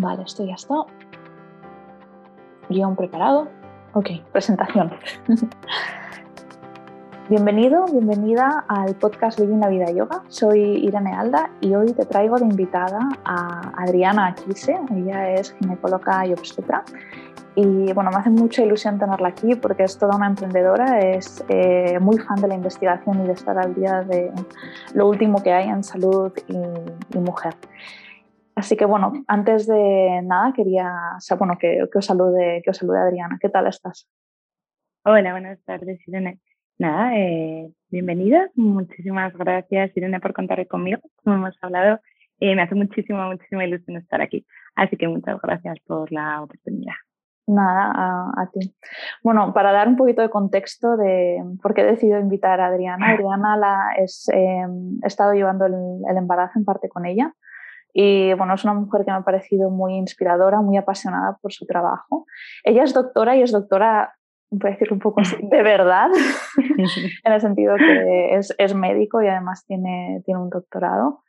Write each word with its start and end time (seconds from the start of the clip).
Vale, 0.00 0.22
esto 0.22 0.44
ya 0.44 0.54
está. 0.54 0.84
Guión 2.68 2.94
preparado. 2.94 3.48
Ok, 3.94 4.10
presentación. 4.30 4.92
Bienvenido, 7.28 7.84
bienvenida 7.86 8.64
al 8.68 8.94
podcast 8.94 9.40
Living 9.40 9.58
la 9.58 9.68
Vida 9.68 9.90
Yoga. 9.90 10.22
Soy 10.28 10.60
Irene 10.60 11.12
Alda 11.12 11.50
y 11.60 11.74
hoy 11.74 11.92
te 11.92 12.06
traigo 12.06 12.38
de 12.38 12.44
invitada 12.44 13.08
a 13.24 13.72
Adriana 13.76 14.28
Aquise. 14.28 14.78
Ella 14.94 15.32
es 15.32 15.52
ginecóloga 15.54 16.26
y 16.26 16.32
obstetra. 16.32 16.84
Y 17.56 17.92
bueno, 17.92 18.10
me 18.10 18.18
hace 18.18 18.30
mucha 18.30 18.62
ilusión 18.62 19.00
tenerla 19.00 19.28
aquí 19.28 19.56
porque 19.56 19.82
es 19.82 19.98
toda 19.98 20.14
una 20.14 20.28
emprendedora, 20.28 21.00
es 21.00 21.44
eh, 21.48 21.98
muy 22.00 22.18
fan 22.18 22.40
de 22.40 22.46
la 22.46 22.54
investigación 22.54 23.24
y 23.24 23.26
de 23.26 23.32
estar 23.32 23.58
al 23.58 23.74
día 23.74 24.02
de 24.02 24.30
lo 24.94 25.08
último 25.08 25.42
que 25.42 25.52
hay 25.52 25.68
en 25.68 25.82
salud 25.82 26.32
y, 26.46 27.18
mujer. 27.18 27.56
Así 28.58 28.76
que 28.76 28.86
bueno, 28.86 29.12
antes 29.28 29.68
de 29.68 30.20
nada 30.24 30.52
quería 30.52 30.90
bueno, 31.38 31.56
que, 31.60 31.88
que, 31.92 31.98
os 31.98 32.04
salude, 32.04 32.60
que 32.64 32.70
os 32.70 32.76
salude 32.76 32.98
Adriana. 32.98 33.38
¿Qué 33.40 33.48
tal 33.48 33.68
estás? 33.68 34.10
Hola, 35.04 35.30
buenas 35.30 35.62
tardes, 35.64 36.00
Irene 36.08 36.40
nada, 36.76 37.16
eh, 37.16 37.70
bienvenida. 37.88 38.50
Muchísimas 38.56 39.32
gracias, 39.34 39.96
Irene, 39.96 40.18
por 40.18 40.32
contar 40.32 40.66
conmigo. 40.66 41.00
Como 41.22 41.36
hemos 41.36 41.56
hablado, 41.60 42.00
eh, 42.40 42.56
me 42.56 42.62
hace 42.62 42.74
muchísima, 42.74 43.28
muchísima 43.28 43.64
ilusión 43.64 43.96
estar 43.96 44.20
aquí. 44.20 44.44
Así 44.74 44.96
que 44.96 45.06
muchas 45.06 45.40
gracias 45.40 45.78
por 45.86 46.10
la 46.10 46.42
oportunidad. 46.42 46.94
Nada, 47.46 48.32
a, 48.36 48.50
ti. 48.52 48.74
Bueno, 49.22 49.54
para 49.54 49.70
dar 49.70 49.86
un 49.86 49.96
poquito 49.96 50.20
de 50.20 50.30
contexto 50.30 50.96
de 50.96 51.42
por 51.62 51.74
qué 51.74 51.82
he 51.82 51.92
decidido 51.92 52.18
invitar 52.18 52.60
a 52.60 52.66
Adriana. 52.66 53.12
Adriana 53.12 53.56
la 53.56 53.92
es, 53.96 54.28
em, 54.32 54.98
he 55.02 55.06
estado 55.06 55.32
llevando 55.32 55.64
el, 55.66 55.74
el, 56.10 56.16
embarazo 56.16 56.58
en 56.58 56.64
parte 56.64 56.88
con 56.88 57.06
ella 57.06 57.32
y 58.00 58.32
bueno, 58.34 58.54
es 58.54 58.62
una 58.62 58.74
mujer 58.74 59.04
que 59.04 59.10
me 59.10 59.16
ha 59.16 59.22
parecido 59.22 59.70
muy 59.70 59.96
inspiradora, 59.96 60.60
muy 60.60 60.76
apasionada 60.76 61.36
por 61.42 61.52
su 61.52 61.66
trabajo. 61.66 62.26
Ella 62.62 62.84
es 62.84 62.94
doctora 62.94 63.34
y 63.34 63.42
es 63.42 63.50
doctora 63.50 64.14
voy 64.50 64.68
a 64.68 64.72
decirlo 64.74 64.94
un 64.94 65.00
poco 65.00 65.20
así, 65.20 65.36
de 65.42 65.62
verdad, 65.64 66.08
en 67.24 67.32
el 67.32 67.40
sentido 67.40 67.74
que 67.74 68.36
es, 68.36 68.54
es, 68.56 68.72
médico 68.72 69.20
y 69.20 69.26
además 69.26 69.64
tiene, 69.66 70.22
tiene 70.24 70.40
un 70.40 70.48
doctorado. 70.48 71.24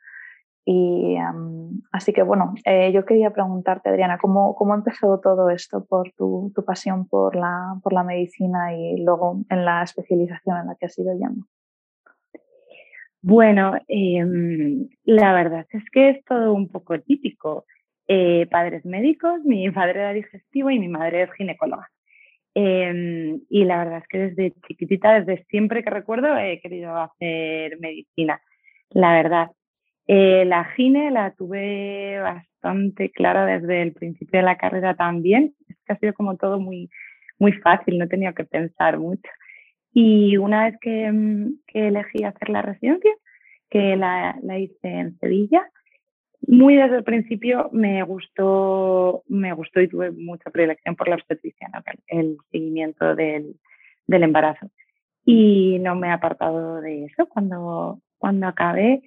Y 0.64 1.16
así 1.90 2.12
que 2.12 2.22
bueno, 2.22 2.54
eh, 2.64 2.92
yo 2.92 3.04
quería 3.04 3.32
preguntarte, 3.32 3.88
Adriana, 3.88 4.18
¿cómo, 4.18 4.54
cómo 4.54 4.72
empezó 4.76 5.18
todo 5.18 5.50
esto 5.50 5.84
por 5.84 6.12
tu, 6.12 6.52
tu, 6.54 6.64
pasión 6.64 7.08
por 7.08 7.34
la, 7.34 7.80
por 7.82 7.92
la 7.92 8.04
medicina 8.04 8.76
y 8.76 9.02
luego 9.02 9.40
en 9.48 9.64
la 9.64 9.82
especialización 9.82 10.58
en 10.58 10.66
la 10.68 10.76
que 10.76 10.86
has 10.86 10.96
ido 10.96 11.12
yendo? 11.14 11.46
Bueno, 13.22 13.74
eh, 13.88 14.24
la 15.04 15.34
verdad 15.34 15.66
es 15.72 15.84
que 15.92 16.08
es 16.10 16.24
todo 16.24 16.54
un 16.54 16.68
poco 16.68 16.98
típico. 17.00 17.66
Eh, 18.08 18.46
padres 18.50 18.84
médicos, 18.86 19.40
mi 19.44 19.70
padre 19.70 20.00
era 20.00 20.12
digestivo 20.12 20.70
y 20.70 20.78
mi 20.78 20.88
madre 20.88 21.22
es 21.24 21.32
ginecóloga. 21.34 21.88
Em, 22.54 23.40
y 23.50 23.64
la 23.64 23.78
verdad 23.78 23.98
es 24.00 24.08
que 24.08 24.18
desde 24.18 24.52
chiquitita, 24.68 25.20
desde 25.20 25.44
siempre 25.46 25.84
que 25.84 25.90
recuerdo, 25.90 26.36
he 26.38 26.60
querido 26.60 26.96
hacer 26.96 27.78
medicina, 27.80 28.40
la 28.90 29.12
verdad. 29.14 29.50
Eh, 30.08 30.44
la 30.46 30.64
gine 30.76 31.10
la 31.12 31.32
tuve 31.32 32.18
bastante 32.20 33.10
clara 33.12 33.46
desde 33.46 33.82
el 33.82 33.92
principio 33.94 34.40
de 34.40 34.46
la 34.46 34.58
carrera 34.58 34.94
también. 34.96 35.54
Es 35.68 35.76
que 35.86 35.92
ha 35.94 35.98
sido 35.98 36.14
como 36.14 36.36
todo 36.36 36.60
muy, 36.60 36.90
muy 37.38 37.52
fácil, 37.54 37.98
no 37.98 38.06
he 38.06 38.08
tenido 38.08 38.34
que 38.34 38.44
pensar 38.44 38.98
mucho. 38.98 39.30
Y 39.92 40.36
una 40.36 40.64
vez 40.64 40.76
que, 40.80 41.10
mm, 41.10 41.60
que 41.66 41.88
elegí 41.88 42.24
hacer 42.24 42.48
la 42.48 42.62
residencia, 42.62 43.12
que 43.68 43.96
la, 43.96 44.36
la 44.42 44.58
hice 44.58 44.88
en 44.88 45.18
Sevilla, 45.18 45.68
muy 46.46 46.76
desde 46.76 46.96
el 46.96 47.04
principio 47.04 47.68
me 47.72 48.02
gustó, 48.02 49.22
me 49.28 49.52
gustó 49.52 49.80
y 49.80 49.88
tuve 49.88 50.10
mucha 50.10 50.50
predilección 50.50 50.96
por 50.96 51.08
la 51.08 51.16
obstetricia, 51.16 51.70
el 52.08 52.38
seguimiento 52.50 53.14
del, 53.14 53.56
del, 54.06 54.22
embarazo. 54.22 54.70
Y 55.24 55.78
no 55.80 55.94
me 55.94 56.08
he 56.08 56.10
apartado 56.10 56.80
de 56.80 57.04
eso. 57.04 57.26
Cuando, 57.28 58.00
cuando 58.18 58.46
acabé, 58.46 59.02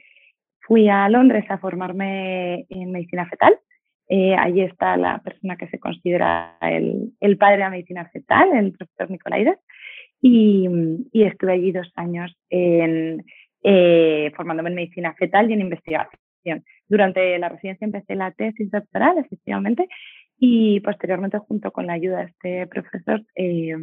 fui 0.62 0.88
a 0.90 1.10
Londres 1.10 1.46
a 1.50 1.58
formarme 1.58 2.66
en 2.70 2.92
medicina 2.92 3.28
fetal. 3.28 3.60
Eh, 4.08 4.36
allí 4.36 4.62
está 4.62 4.96
la 4.96 5.20
persona 5.20 5.58
que 5.58 5.68
se 5.70 5.80
considera 5.80 6.58
el, 6.62 7.14
el, 7.20 7.38
padre 7.38 7.54
de 7.54 7.64
la 7.64 7.70
medicina 7.72 8.06
fetal, 8.10 8.54
el 8.54 8.74
profesor 8.74 9.10
Nicolaides. 9.10 9.58
Y, 10.26 10.70
y 11.12 11.24
estuve 11.24 11.52
allí 11.52 11.74
dos 11.74 11.92
años 11.96 12.34
en, 12.50 13.26
eh, 13.62 14.32
formándome 14.38 14.70
en 14.70 14.76
medicina 14.76 15.14
fetal 15.16 15.50
y 15.50 15.54
en 15.54 15.62
investigación. 15.62 16.64
Durante 16.88 17.38
la 17.40 17.50
residencia 17.50 17.84
empecé 17.84 18.16
la 18.16 18.32
tesis 18.32 18.72
doctoral, 18.72 19.18
efectivamente, 19.18 19.88
y 20.38 20.80
posteriormente, 20.80 21.40
junto 21.40 21.72
con 21.72 21.88
la 21.88 21.94
ayuda 21.94 22.20
de 22.20 22.26
este 22.26 22.68
profesor, 22.68 23.22
eh, 23.36 23.76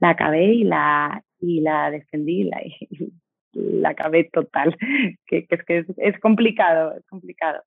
la 0.00 0.10
acabé 0.10 0.46
y 0.46 0.64
la, 0.64 1.22
y 1.40 1.60
la 1.60 1.90
defendí 1.90 2.44
la, 2.44 2.62
y 2.80 3.12
la 3.52 3.90
acabé 3.90 4.24
total, 4.32 4.76
que, 5.26 5.46
que, 5.46 5.54
es 5.54 5.64
que 5.64 5.84
es, 5.98 6.18
complicado, 6.20 6.96
es 6.96 7.06
complicado. 7.06 7.62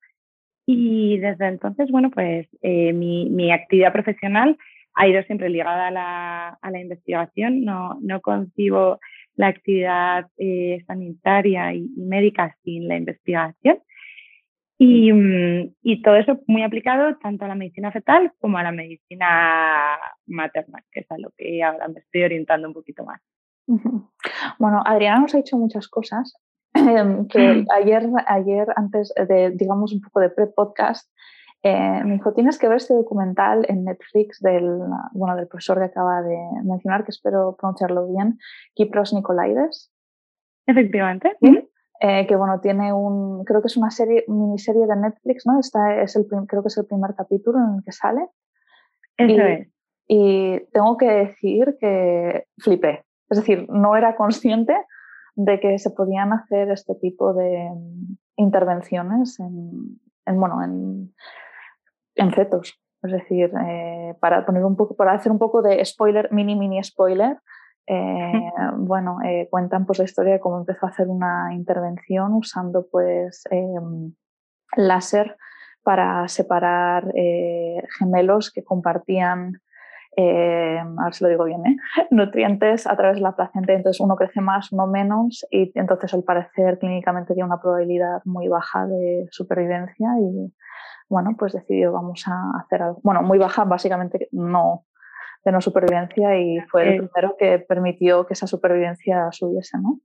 Y 0.66 1.18
desde 1.18 1.48
entonces, 1.48 1.90
bueno, 1.90 2.12
pues 2.12 2.48
eh, 2.62 2.94
mi, 2.94 3.30
mi, 3.30 3.52
actividad 3.52 3.92
profesional 3.92 4.58
ha 5.00 5.08
ido 5.08 5.24
siempre 5.24 5.50
ligada 5.50 5.88
a 5.88 5.92
la, 5.92 6.50
a 6.62 6.72
la 6.72 6.80
investigación, 6.82 7.64
no, 7.64 7.98
no 8.02 8.20
concibo 8.20 9.00
la 9.36 9.48
actividad 9.48 10.28
eh, 10.38 10.84
sanitaria 10.88 11.74
y, 11.74 11.90
y, 11.96 12.02
médica 12.02 12.54
sin 12.66 12.90
la 12.90 12.98
investigación. 12.98 13.80
Y, 14.78 15.14
mm, 15.14 15.74
y, 15.84 16.02
todo 16.02 16.18
eso 16.18 16.42
muy 16.48 16.64
aplicado 16.64 17.18
tanto 17.18 17.46
a 17.46 17.48
la 17.48 17.56
medicina 17.56 17.94
fetal 17.94 18.34
como 18.40 18.58
a 18.58 18.64
la 18.64 18.74
medicina 18.74 19.98
materna, 20.28 20.84
que 20.92 21.00
es 21.00 21.12
a 21.12 21.18
lo 21.18 21.32
que 21.38 21.64
ahora 21.64 21.88
me 21.88 22.00
estoy 22.02 22.24
orientando 22.24 22.68
un 22.68 22.74
poquito 22.74 23.06
más. 23.06 23.22
Bueno, 24.58 24.82
Adriana 24.86 25.22
nos 25.22 25.34
ha 25.34 25.38
dicho 25.38 25.58
muchas 25.58 25.88
cosas 25.88 26.36
que 26.74 27.66
ayer, 27.74 28.04
ayer 28.28 28.68
antes 28.76 29.14
de, 29.30 29.52
digamos, 29.52 29.94
un 29.94 30.02
poco 30.02 30.20
de 30.20 30.30
pre-podcast, 30.30 31.10
eh, 31.62 32.04
me 32.06 32.14
dijo, 32.14 32.34
tienes 32.34 32.58
que 32.58 32.68
ver 32.68 32.78
este 32.78 32.94
documental 32.94 33.66
en 33.68 33.84
Netflix 33.84 34.40
del, 34.40 34.80
bueno, 35.12 35.36
del 35.36 35.48
profesor 35.48 35.78
que 35.80 35.86
acaba 35.86 36.22
de 36.22 36.38
mencionar, 36.64 37.04
que 37.04 37.12
espero 37.12 37.58
pronunciarlo 37.58 38.08
bien, 38.08 38.40
Kipros 38.76 39.14
Nicolaides. 39.14 39.92
Efectivamente. 40.66 41.36
Eh, 42.02 42.26
que 42.28 42.36
bueno, 42.38 42.62
tiene 42.62 42.94
un, 42.94 43.44
creo 43.44 43.62
que 43.62 43.68
es 43.68 43.76
una 43.76 43.92
serie, 43.92 44.24
miniserie 44.30 44.88
de 44.88 44.96
Netflix, 44.96 45.46
¿no? 45.46 45.60
Esta 45.60 46.02
es 46.02 46.16
el, 46.16 46.28
creo 46.28 46.62
que 46.62 46.70
es 46.70 46.78
el 46.78 46.86
primer 46.86 47.14
capítulo 47.14 47.58
en 47.60 47.76
el 47.76 47.84
que 47.84 47.92
sale. 47.92 48.26
Eso 49.18 49.34
y, 49.34 49.40
es. 49.42 49.68
Y 50.08 50.60
tengo 50.72 50.96
que 50.96 51.12
decir 51.12 51.78
que 51.78 52.46
flipé. 52.58 53.04
Es 53.30 53.38
decir, 53.38 53.68
no 53.70 53.98
era 53.98 54.16
consciente 54.16 54.74
de 55.36 55.60
que 55.60 55.78
se 55.78 55.92
podían 55.92 56.32
hacer 56.32 56.72
este 56.72 56.96
tipo 56.96 57.34
de 57.34 57.70
intervenciones 58.38 59.40
en, 59.42 60.00
en 60.26 60.40
bueno, 60.40 60.64
en, 60.64 61.14
en 62.20 62.32
fetos. 62.32 62.80
Es 63.02 63.12
decir, 63.12 63.52
eh, 63.66 64.14
para 64.20 64.46
poner 64.46 64.64
un 64.66 64.76
poco, 64.76 64.96
para 64.96 65.14
hacer 65.14 65.32
un 65.32 65.40
poco 65.40 65.62
de 65.62 65.84
spoiler, 65.86 66.32
mini 66.32 66.56
mini 66.56 66.84
spoiler, 66.84 67.38
eh, 67.88 68.52
bueno, 68.76 69.18
eh, 69.26 69.48
cuentan 69.50 69.86
pues 69.86 70.00
la 70.00 70.06
historia 70.06 70.34
de 70.34 70.40
cómo 70.40 70.60
empezó 70.60 70.86
a 70.86 70.90
hacer 70.90 71.08
una 71.08 71.54
intervención 71.54 72.34
usando 72.34 72.88
pues 72.92 73.44
em, 73.50 74.14
láser 74.76 75.38
para 75.82 76.28
separar 76.28 77.12
gemelos 77.98 78.52
que 78.52 78.64
compartían, 78.64 79.60
a 80.18 81.04
ver 81.06 81.14
si 81.14 81.24
lo 81.24 81.30
digo 81.30 81.46
bien, 81.46 81.64
nutrientes 82.12 82.86
a 82.86 82.96
través 82.96 83.16
de 83.16 83.22
la 83.22 83.36
placenta. 83.36 83.74
Entonces 83.74 84.00
uno 84.02 84.16
crece 84.18 84.42
más, 84.42 84.72
uno 84.72 84.86
menos 84.86 85.48
y 85.50 85.72
entonces 85.74 86.14
al 86.14 86.24
parecer 86.24 86.78
clínicamente 86.78 87.34
tiene 87.34 87.48
una 87.48 87.62
probabilidad 87.62 88.22
muy 88.26 88.50
baja 88.50 88.86
de 88.86 89.28
supervivencia 89.32 90.10
y 90.20 90.54
bueno, 91.10 91.36
pues 91.38 91.54
decidió 91.54 91.92
vamos 91.92 92.24
a 92.28 92.60
hacer 92.60 92.82
algo. 92.82 93.00
Bueno, 93.04 93.22
muy 93.24 93.38
baja, 93.38 93.66
básicamente 93.66 94.30
no 94.32 94.86
de 95.44 95.52
no 95.52 95.62
supervivencia 95.62 96.38
y 96.38 96.60
fue 96.70 96.84
el 96.84 97.08
primero 97.08 97.36
que 97.38 97.60
permitió 97.60 98.26
que 98.26 98.34
esa 98.34 98.46
supervivencia 98.46 99.32
subiese, 99.32 99.78
¿no? 99.78 100.00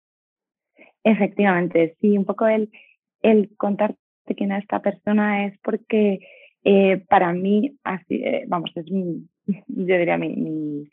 Efectivamente, 1.03 1.97
sí, 2.01 2.17
un 2.17 2.25
poco 2.25 2.47
el, 2.47 2.71
el 3.21 3.51
contarte 3.57 3.99
quién 4.37 4.53
es 4.53 4.63
esta 4.63 4.81
persona 4.81 5.47
es 5.47 5.59
porque 5.59 6.21
eh, 6.65 7.05
para 7.09 7.33
mí, 7.33 7.77
así, 7.85 8.23
eh, 8.25 8.45
vamos, 8.47 8.71
es 8.75 8.91
mi, 8.91 9.27
yo 9.47 9.99
diría 9.99 10.17
mi, 10.17 10.31
mi, 10.31 10.89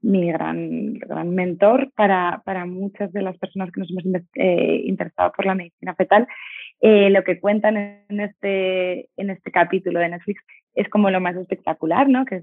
mi 0.00 0.32
gran, 0.32 0.94
gran 0.94 1.30
mentor 1.30 1.92
para, 1.94 2.42
para, 2.44 2.66
muchas 2.66 3.12
de 3.12 3.22
las 3.22 3.38
personas 3.38 3.70
que 3.70 3.80
nos 3.80 3.90
hemos 3.90 4.22
eh, 4.34 4.82
interesado 4.84 5.32
por 5.32 5.46
la 5.46 5.54
medicina 5.54 5.94
fetal. 5.94 6.26
Eh, 6.84 7.10
lo 7.10 7.22
que 7.22 7.38
cuentan 7.38 7.76
en 8.08 8.20
este, 8.20 9.08
en 9.16 9.30
este 9.30 9.52
capítulo 9.52 10.00
de 10.00 10.08
Netflix 10.08 10.42
es 10.74 10.88
como 10.88 11.10
lo 11.10 11.20
más 11.20 11.36
espectacular, 11.36 12.08
¿no? 12.08 12.24
que 12.24 12.42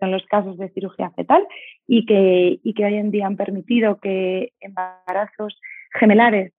son 0.00 0.12
los 0.12 0.24
casos 0.26 0.56
de 0.56 0.70
cirugía 0.70 1.10
fetal 1.10 1.46
y 1.86 2.06
que, 2.06 2.58
y 2.62 2.72
que 2.72 2.84
hoy 2.86 2.94
en 2.94 3.10
día 3.10 3.26
han 3.26 3.36
permitido 3.36 4.00
que 4.00 4.52
embarazos 4.60 5.60
gemelares 5.92 6.54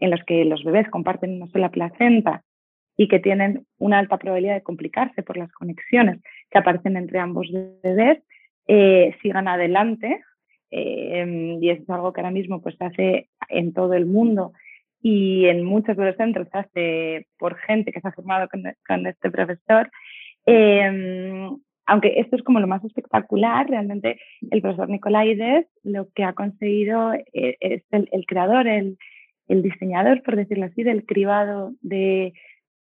en 0.00 0.10
los 0.10 0.22
que 0.24 0.46
los 0.46 0.64
bebés 0.64 0.88
comparten 0.88 1.34
una 1.34 1.46
sola 1.48 1.70
placenta 1.70 2.42
y 2.96 3.06
que 3.08 3.18
tienen 3.18 3.66
una 3.78 3.98
alta 3.98 4.16
probabilidad 4.16 4.54
de 4.54 4.62
complicarse 4.62 5.22
por 5.22 5.36
las 5.36 5.52
conexiones 5.52 6.20
que 6.50 6.58
aparecen 6.58 6.96
entre 6.96 7.18
ambos 7.18 7.48
bebés, 7.82 8.22
eh, 8.66 9.14
sigan 9.20 9.48
adelante. 9.48 10.22
Eh, 10.70 11.58
y 11.60 11.68
eso 11.68 11.82
es 11.82 11.90
algo 11.90 12.14
que 12.14 12.22
ahora 12.22 12.30
mismo 12.30 12.62
pues, 12.62 12.76
se 12.76 12.84
hace 12.84 13.28
en 13.50 13.74
todo 13.74 13.92
el 13.92 14.06
mundo 14.06 14.52
y 15.02 15.46
en 15.46 15.64
muchos 15.64 15.96
de 15.96 16.06
los 16.06 16.16
centros 16.16 16.48
se 16.50 16.58
hace 16.58 17.26
por 17.38 17.56
gente 17.56 17.92
que 17.92 18.00
se 18.00 18.08
ha 18.08 18.12
formado 18.12 18.48
con, 18.48 19.06
este 19.06 19.30
profesor. 19.30 19.90
Eh, 20.46 21.50
aunque 21.86 22.20
esto 22.20 22.36
es 22.36 22.42
como 22.42 22.60
lo 22.60 22.68
más 22.68 22.84
espectacular, 22.84 23.68
realmente 23.68 24.20
el 24.50 24.62
profesor 24.62 24.88
Nicolaides 24.88 25.66
lo 25.82 26.08
que 26.14 26.24
ha 26.24 26.32
conseguido 26.32 27.12
es 27.32 27.82
el, 27.90 28.08
el 28.12 28.24
creador, 28.26 28.68
el, 28.68 28.96
el 29.48 29.62
diseñador, 29.62 30.22
por 30.22 30.36
decirlo 30.36 30.66
así, 30.66 30.82
del 30.82 31.04
cribado 31.04 31.72
de, 31.80 32.32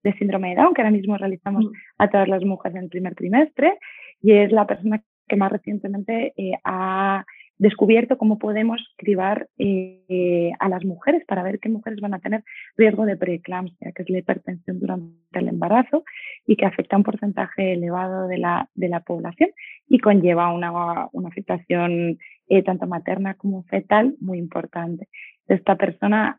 de 0.02 0.12
síndrome 0.14 0.50
de 0.50 0.56
Down, 0.56 0.74
que 0.74 0.82
ahora 0.82 0.90
mismo 0.90 1.16
realizamos 1.16 1.64
mm. 1.64 1.72
a 1.98 2.10
todas 2.10 2.28
las 2.28 2.44
mujeres 2.44 2.76
en 2.76 2.84
el 2.84 2.90
primer 2.90 3.14
trimestre, 3.14 3.78
y 4.20 4.32
es 4.32 4.52
la 4.52 4.66
persona 4.66 5.02
que 5.28 5.36
más 5.36 5.52
recientemente 5.52 6.34
eh, 6.36 6.58
ha 6.64 7.24
descubierto 7.60 8.18
cómo 8.18 8.38
podemos 8.38 8.80
cribar 8.96 9.48
eh, 9.58 10.50
a 10.58 10.68
las 10.68 10.84
mujeres 10.84 11.24
para 11.26 11.42
ver 11.42 11.60
qué 11.60 11.68
mujeres 11.68 12.00
van 12.00 12.14
a 12.14 12.18
tener 12.18 12.42
riesgo 12.76 13.04
de 13.04 13.16
preeclampsia, 13.16 13.92
que 13.92 14.02
es 14.02 14.10
la 14.10 14.18
hipertensión 14.18 14.80
durante 14.80 15.38
el 15.38 15.48
embarazo 15.48 16.04
y 16.46 16.56
que 16.56 16.66
afecta 16.66 16.96
a 16.96 16.98
un 16.98 17.04
porcentaje 17.04 17.74
elevado 17.74 18.28
de 18.28 18.38
la, 18.38 18.68
de 18.74 18.88
la 18.88 19.00
población 19.00 19.50
y 19.86 19.98
conlleva 19.98 20.52
una, 20.52 21.08
una 21.12 21.28
afectación 21.28 22.18
eh, 22.48 22.62
tanto 22.62 22.86
materna 22.86 23.34
como 23.34 23.62
fetal 23.64 24.16
muy 24.20 24.38
importante. 24.38 25.08
Esta 25.46 25.76
persona, 25.76 26.38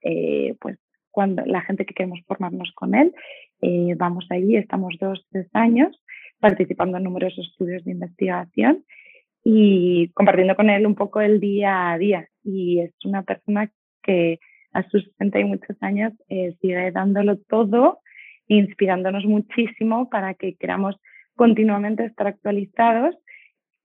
pues 0.60 0.80
cuando 1.12 1.46
la 1.46 1.62
gente 1.62 1.86
que 1.86 1.94
queremos 1.94 2.22
formarnos 2.26 2.72
con 2.74 2.96
él, 2.96 3.14
eh, 3.62 3.94
vamos 3.98 4.26
allí, 4.30 4.56
estamos 4.56 4.96
dos, 5.00 5.28
tres 5.30 5.48
años 5.54 6.02
participando 6.40 6.98
en 6.98 7.04
numerosos 7.04 7.48
estudios 7.52 7.84
de 7.84 7.92
investigación 7.92 8.84
y 9.44 10.10
compartiendo 10.14 10.56
con 10.56 10.70
él 10.70 10.86
un 10.86 10.96
poco 10.96 11.22
el 11.22 11.40
día 11.40 11.92
a 11.92 11.98
día. 11.98 12.28
Y 12.44 12.80
es 12.80 12.94
una 13.06 13.24
persona 13.24 13.72
que 14.04 14.40
a 14.74 14.88
sus 14.90 15.04
60 15.04 15.40
y 15.40 15.44
muchos 15.46 15.78
años 15.82 16.14
eh, 16.30 16.56
sigue 16.62 16.92
dándolo 16.92 17.38
todo, 17.38 18.00
inspirándonos 18.48 19.26
muchísimo 19.26 20.10
para 20.10 20.34
que 20.34 20.56
queramos 20.56 20.96
continuamente 21.36 22.06
estar 22.06 22.28
actualizados 22.28 23.16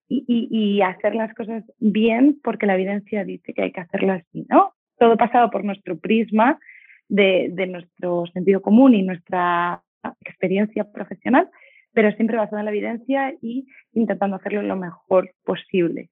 y, 0.09 0.25
y, 0.29 0.83
hacer 0.83 1.17
las 1.17 1.35
cosas 1.35 1.65
bien 1.81 2.39
porque 2.45 2.67
la 2.67 2.75
evidencia 2.75 3.25
dice 3.25 3.53
que 3.53 3.63
hay 3.63 3.73
que 3.73 3.81
hacerlo 3.81 4.13
así, 4.13 4.47
¿no? 4.49 4.73
Todo 4.99 5.17
pasado 5.17 5.51
por 5.51 5.65
nuestro 5.65 5.99
prisma 5.99 6.61
de, 7.09 7.67
nuestro 7.69 8.27
sentido 8.33 8.63
común 8.63 8.95
y 8.95 9.03
nuestra 9.03 9.83
experiencia 10.25 10.85
profesional, 10.93 11.49
pero 11.97 12.13
siempre 12.13 12.37
basada 12.37 12.61
en 12.61 12.67
la 12.67 12.73
evidencia 12.73 13.33
y 13.41 13.67
intentando 13.95 14.37
hacerlo 14.37 14.61
lo 14.61 14.77
mejor 14.77 15.33
posible. 15.47 16.11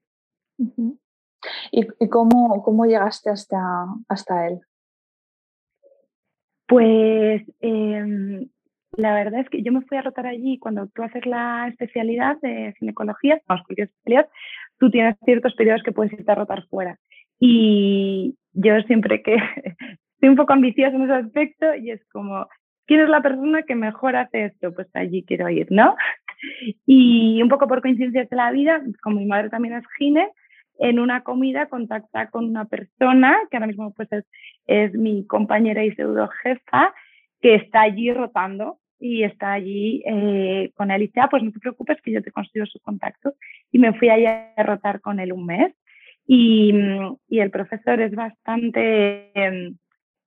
¿Y, 1.71 2.09
cómo, 2.09 2.63
cómo, 2.63 2.87
llegaste 2.87 3.29
hasta, 3.29 3.59
hasta 4.09 4.47
él? 4.47 4.61
Pues 6.67 7.43
em, 7.61 8.49
la 8.97 9.15
verdad 9.15 9.41
es 9.41 9.51
que 9.51 9.63
yo 9.63 9.73
me 9.73 9.83
fui 9.83 9.99
a 9.99 10.01
rotar 10.01 10.27
allí 10.27 10.59
cuando 10.59 10.87
tú 10.87 11.03
haces 11.03 11.27
la 11.27 11.69
especialidad 11.69 12.41
de 12.41 12.73
ginecología, 12.79 13.43
no, 13.47 13.57
cualquier 13.67 13.89
especialidad, 13.89 14.31
tú 14.79 14.91
tienes 14.91 15.19
ciertos 15.27 15.55
periodos 15.55 15.83
que 15.83 15.93
puedes 15.93 16.15
irte 16.15 16.33
a 16.33 16.37
rotar 16.37 16.67
fuera. 16.69 16.99
Y 17.39 18.39
yo 18.55 18.81
siempre 18.87 19.23
que 19.23 19.37
soy 20.19 20.31
un 20.31 20.37
poco 20.37 20.55
ambiciosa 20.55 20.97
en 20.97 21.03
ese 21.03 21.13
aspecto 21.13 21.75
y 21.75 21.91
es 21.91 22.03
como, 22.09 22.47
¿quién 22.87 23.01
es 23.01 23.09
la 23.09 23.23
persona 23.23 23.63
que 23.63 23.75
mejor 23.75 24.17
hace 24.17 24.47
esto? 24.47 24.75
Pues 24.75 24.89
allí 24.95 25.25
quiero 25.25 25.49
ir, 25.49 25.67
¿no? 25.71 25.97
Y 26.87 27.43
un 27.43 27.49
poco 27.49 27.67
por 27.67 27.81
coincidencias 27.81 28.29
de 28.29 28.37
la 28.37 28.51
vida, 28.51 28.83
como 29.03 29.21
mi 29.21 29.27
madre 29.27 29.51
también 29.51 29.75
es 29.75 29.85
gine, 29.99 30.29
en 30.79 30.99
una 30.99 31.23
comida 31.23 31.67
contacta 31.67 32.31
con 32.31 32.47
una 32.47 32.65
persona 32.67 33.39
que 33.51 33.57
ahora 33.57 33.69
mismo 33.69 33.93
pues 33.95 34.09
es, 34.67 34.95
mi 34.95 35.27
compañera 35.27 35.85
y 35.85 35.93
pseudo 35.93 36.29
jefa 36.43 36.93
que 37.41 37.55
está 37.55 37.83
allí 37.83 38.13
rotando 38.13 38.79
y 38.99 39.23
está 39.23 39.53
allí 39.53 40.03
eh, 40.07 40.73
con 40.75 40.91
él 40.91 41.11
pues 41.31 41.43
no 41.43 41.53
te 41.53 41.61
preocupes 41.61 42.01
que 42.03 42.13
yo 42.13 42.23
te 42.23 42.33
consigo 42.33 42.65
su 42.67 42.81
contacto. 42.81 43.35
Y 43.71 43.79
me 43.79 43.93
fui 43.93 44.09
allí 44.09 44.27
a 44.27 44.63
rotar 44.63 45.01
con 45.01 45.21
él 45.21 45.33
un 45.33 45.47
mes. 45.47 45.75
Y, 46.27 46.73
y 47.29 47.41
el 47.41 47.51
profesor 47.51 48.01
es 48.01 48.15
bastante 48.15 49.31
em, 49.35 49.77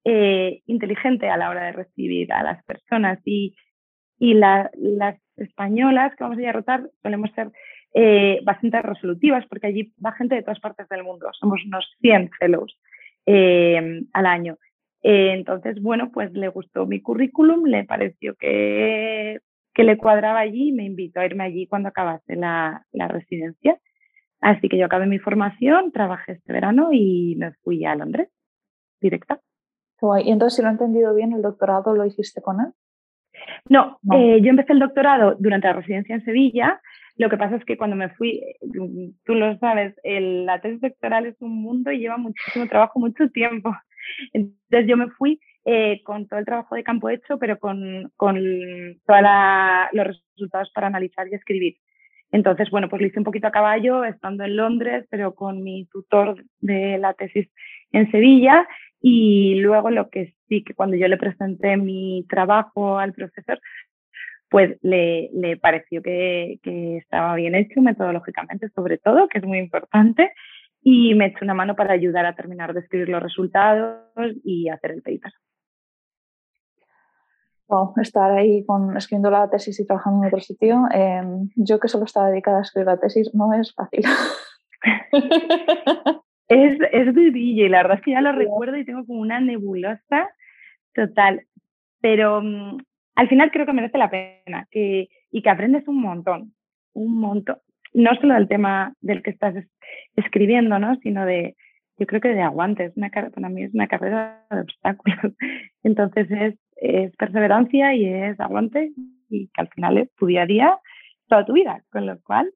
eh, 0.09 0.61
inteligente 0.67 1.27
a 1.27 1.35
la 1.35 1.49
hora 1.49 1.65
de 1.65 1.73
recibir 1.73 2.31
a 2.31 2.41
las 2.41 2.63
personas 2.63 3.19
y, 3.25 3.57
y 4.17 4.35
las 4.35 4.71
españolas 5.35 6.15
que 6.15 6.23
vamos 6.23 6.37
a 6.37 6.41
ir 6.41 6.47
a 6.47 6.53
rotar 6.53 6.89
solemos 7.03 7.29
ser 7.35 7.51
eh, 7.93 8.39
bastante 8.43 8.81
resolutivas 8.81 9.45
porque 9.47 9.67
allí 9.67 9.93
va 10.03 10.13
gente 10.13 10.35
de 10.35 10.43
todas 10.43 10.61
partes 10.61 10.87
del 10.87 11.03
mundo, 11.03 11.27
somos 11.33 11.59
unos 11.65 11.85
100 11.99 12.29
fellows 12.39 12.79
eh, 13.25 14.01
al 14.13 14.25
año. 14.25 14.57
entonces, 15.03 15.81
bueno, 15.81 16.09
pues 16.13 16.31
le 16.31 16.47
gustó 16.47 16.85
mi 16.85 17.01
currículum, 17.01 17.65
le 17.65 17.83
pareció 17.83 18.35
que, 18.35 19.39
que 19.73 19.83
le 19.83 19.97
cuadraba 19.97 20.39
allí 20.39 20.69
y 20.69 20.71
me 20.71 20.85
invitó 20.85 21.19
a 21.19 21.25
irme 21.25 21.43
allí 21.43 21.67
cuando 21.67 21.89
acabase 21.89 22.37
la, 22.37 22.85
la 22.93 23.09
residencia. 23.09 23.77
Así 24.39 24.69
que 24.69 24.77
yo 24.77 24.85
acabé 24.85 25.05
mi 25.05 25.19
formación, 25.19 25.91
trabajé 25.91 26.33
este 26.33 26.53
verano 26.53 26.89
y 26.93 27.35
me 27.37 27.51
fui 27.63 27.83
a 27.83 27.95
Londres 27.95 28.29
directa. 29.01 29.41
Y 30.23 30.31
entonces, 30.31 30.57
si 30.57 30.61
lo 30.61 30.67
he 30.69 30.71
entendido 30.71 31.13
bien, 31.13 31.33
¿el 31.33 31.41
doctorado 31.41 31.95
lo 31.95 32.05
hiciste 32.05 32.41
con 32.41 32.61
él? 32.61 32.67
No, 33.69 33.99
eh, 34.13 34.39
yo 34.41 34.49
empecé 34.49 34.73
el 34.73 34.79
doctorado 34.79 35.35
durante 35.39 35.67
la 35.67 35.73
residencia 35.73 36.15
en 36.15 36.25
Sevilla. 36.25 36.81
Lo 37.15 37.29
que 37.29 37.37
pasa 37.37 37.55
es 37.55 37.65
que 37.65 37.77
cuando 37.77 37.95
me 37.95 38.09
fui, 38.09 38.41
tú 39.25 39.33
lo 39.33 39.57
sabes, 39.57 39.95
la 40.03 40.61
tesis 40.61 40.81
doctoral 40.81 41.25
es 41.25 41.35
un 41.41 41.61
mundo 41.61 41.91
y 41.91 41.99
lleva 41.99 42.17
muchísimo 42.17 42.67
trabajo, 42.67 42.99
mucho 42.99 43.29
tiempo. 43.29 43.75
Entonces 44.33 44.87
yo 44.87 44.97
me 44.97 45.09
fui 45.09 45.39
eh, 45.65 46.01
con 46.03 46.27
todo 46.27 46.39
el 46.39 46.45
trabajo 46.45 46.75
de 46.75 46.83
campo 46.83 47.09
hecho, 47.09 47.39
pero 47.39 47.59
con, 47.59 48.11
con 48.15 48.35
todos 49.05 49.21
los 49.93 50.07
resultados 50.07 50.71
para 50.73 50.87
analizar 50.87 51.27
y 51.27 51.35
escribir. 51.35 51.77
Entonces, 52.31 52.69
bueno, 52.69 52.89
pues 52.89 53.01
lo 53.01 53.07
hice 53.07 53.19
un 53.19 53.25
poquito 53.25 53.47
a 53.47 53.51
caballo, 53.51 54.03
estando 54.03 54.43
en 54.43 54.55
Londres, 54.55 55.05
pero 55.09 55.33
con 55.33 55.63
mi 55.63 55.85
tutor 55.85 56.43
de 56.59 56.97
la 56.97 57.13
tesis 57.13 57.49
en 57.91 58.11
Sevilla 58.11 58.67
y 59.01 59.55
luego 59.55 59.89
lo 59.89 60.09
que 60.09 60.33
sí, 60.47 60.63
que 60.63 60.73
cuando 60.73 60.95
yo 60.95 61.07
le 61.07 61.17
presenté 61.17 61.77
mi 61.77 62.25
trabajo 62.29 62.97
al 62.97 63.13
profesor, 63.13 63.59
pues 64.49 64.77
le, 64.81 65.29
le 65.33 65.57
pareció 65.57 66.01
que, 66.01 66.59
que, 66.63 66.97
estaba 66.97 67.35
bien 67.35 67.55
hecho 67.55 67.81
metodológicamente, 67.81 68.69
sobre 68.69 68.97
todo, 68.97 69.27
que 69.27 69.39
es 69.39 69.43
muy 69.43 69.59
importante, 69.59 70.31
y 70.81 71.15
me 71.15 71.27
echó 71.27 71.43
una 71.43 71.53
mano 71.53 71.75
para 71.75 71.93
ayudar 71.93 72.25
a 72.25 72.35
terminar 72.35 72.73
de 72.73 72.79
escribir 72.79 73.09
los 73.09 73.21
resultados 73.21 73.99
y 74.43 74.69
hacer 74.69 74.91
el 74.91 75.01
paper. 75.01 75.33
Wow, 77.67 77.93
estar 78.01 78.31
ahí 78.31 78.65
con, 78.65 78.95
escribiendo 78.95 79.29
la 79.29 79.49
tesis 79.49 79.77
y 79.81 79.85
trabajando 79.85 80.21
en 80.21 80.27
otro 80.27 80.39
sitio, 80.39 80.85
em, 80.91 81.49
yo 81.55 81.79
que 81.79 81.89
solo 81.89 82.05
estaba 82.05 82.29
dedicada 82.29 82.59
a 82.59 82.61
escribir 82.61 82.87
la 82.87 82.97
tesis, 82.97 83.33
no 83.33 83.53
es 83.53 83.73
fácil. 83.73 84.03
Es, 86.47 86.77
es 86.91 87.15
y 87.15 87.67
la 87.67 87.83
verdad 87.83 87.97
es 87.97 88.03
que 88.03 88.11
ya 88.11 88.21
lo 88.21 88.31
recuerdo 88.31 88.77
y 88.77 88.85
tengo 88.85 89.05
como 89.05 89.19
una 89.19 89.39
nebulosa 89.39 90.29
total. 90.93 91.45
Pero 92.01 92.41
mm, 92.41 92.77
al 93.15 93.29
final 93.29 93.51
creo 93.51 93.65
que 93.65 93.73
merece 93.73 93.97
la 93.97 94.09
pena 94.09 94.67
que, 94.71 95.09
y 95.31 95.41
que 95.41 95.49
aprendes 95.49 95.87
un 95.87 96.01
montón, 96.01 96.53
un 96.93 97.19
montón. 97.19 97.57
No 97.93 98.13
solo 98.15 98.35
del 98.35 98.47
tema 98.47 98.93
del 99.01 99.23
que 99.23 99.31
estás 99.31 99.55
escribiendo, 100.15 100.79
¿no? 100.79 100.95
sino 100.97 101.25
de, 101.25 101.55
yo 101.97 102.05
creo 102.05 102.21
que 102.21 102.29
de 102.29 102.41
aguantes. 102.41 102.93
Una, 102.95 103.09
para 103.09 103.49
mí 103.49 103.63
es 103.63 103.73
una 103.73 103.87
carrera 103.87 104.45
de 104.49 104.61
obstáculos. 104.61 105.33
Entonces 105.83 106.27
es, 106.31 106.55
es 106.77 107.15
perseverancia 107.17 107.93
y 107.93 108.05
es 108.05 108.39
aguante 108.39 108.91
y 109.29 109.47
que 109.47 109.61
al 109.61 109.69
final 109.69 109.97
es 109.97 110.13
tu 110.15 110.27
día 110.27 110.43
a 110.43 110.45
día, 110.45 110.79
toda 111.27 111.45
tu 111.45 111.53
vida. 111.53 111.83
Con 111.91 112.05
lo 112.05 112.21
cual, 112.21 112.51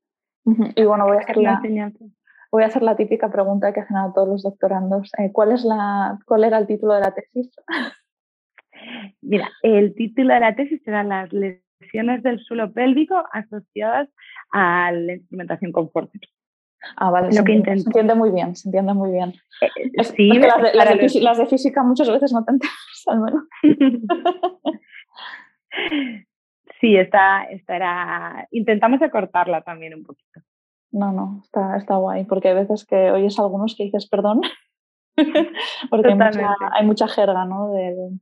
y 0.76 0.84
bueno, 0.84 1.06
voy 1.06 1.18
a 1.18 1.20
hacer 1.20 1.38
la, 1.38 1.54
enseñanza 1.54 2.06
voy 2.52 2.64
a 2.64 2.68
hacer 2.68 2.84
la 2.84 2.96
típica 2.96 3.32
pregunta 3.32 3.74
que 3.74 3.80
hacen 3.80 3.98
a 3.98 4.12
todos 4.14 4.28
los 4.28 4.44
doctorandos. 4.44 5.12
Eh, 5.18 5.32
¿cuál, 5.32 5.54
es 5.54 5.64
la, 5.64 6.20
¿Cuál 6.26 6.44
era 6.44 6.58
el 6.58 6.68
título 6.68 6.94
de 6.94 7.00
la 7.02 7.14
tesis? 7.14 7.50
Mira, 9.22 9.50
el 9.64 9.96
título 9.96 10.34
de 10.34 10.40
la 10.40 10.56
tesis 10.56 10.86
era 10.88 11.04
las 11.04 11.32
lesiones 11.32 12.24
del 12.24 12.40
suelo 12.40 12.74
pélvico 12.74 13.24
asociadas 13.32 14.10
a 14.52 14.92
la 14.92 15.14
instrumentación 15.14 15.72
con 15.72 15.90
forceps. 15.90 16.28
Ah, 16.96 17.12
vale, 17.12 17.32
se, 17.32 17.40
entiende, 17.40 18.16
muy 18.16 18.32
bien, 18.32 18.56
se 18.56 18.68
entiende 18.68 18.94
muy 18.96 19.12
bien. 19.12 19.34
Eh, 19.62 20.04
sí, 20.04 20.30
las, 20.30 21.38
de, 21.38 21.46
física 21.46 21.84
muchas 21.84 22.10
veces 22.10 22.34
no 22.34 22.44
te 22.44 22.54
al 23.06 23.20
menos. 23.20 23.44
sí, 26.82 26.98
esta, 26.98 27.44
esta 27.44 27.76
era... 27.76 28.48
Intentamos 28.50 29.00
acortarla 29.04 29.62
también 29.62 29.94
un 29.94 30.04
poquito. 30.04 30.42
No, 30.92 31.12
no, 31.12 31.42
está, 31.44 31.78
está 31.78 31.96
guay, 31.96 32.26
porque 32.26 32.50
hay 32.50 32.56
veces 32.56 32.86
que 32.86 33.12
oyes 33.12 33.40
algunos 33.40 33.76
que 33.76 33.86
dices 33.86 34.08
perdón 34.10 34.42
Porque 35.90 36.10
hay 36.10 36.86
mucha, 36.86 37.08
jerga 37.08 37.46
¿no? 37.46 37.72
del, 37.74 38.22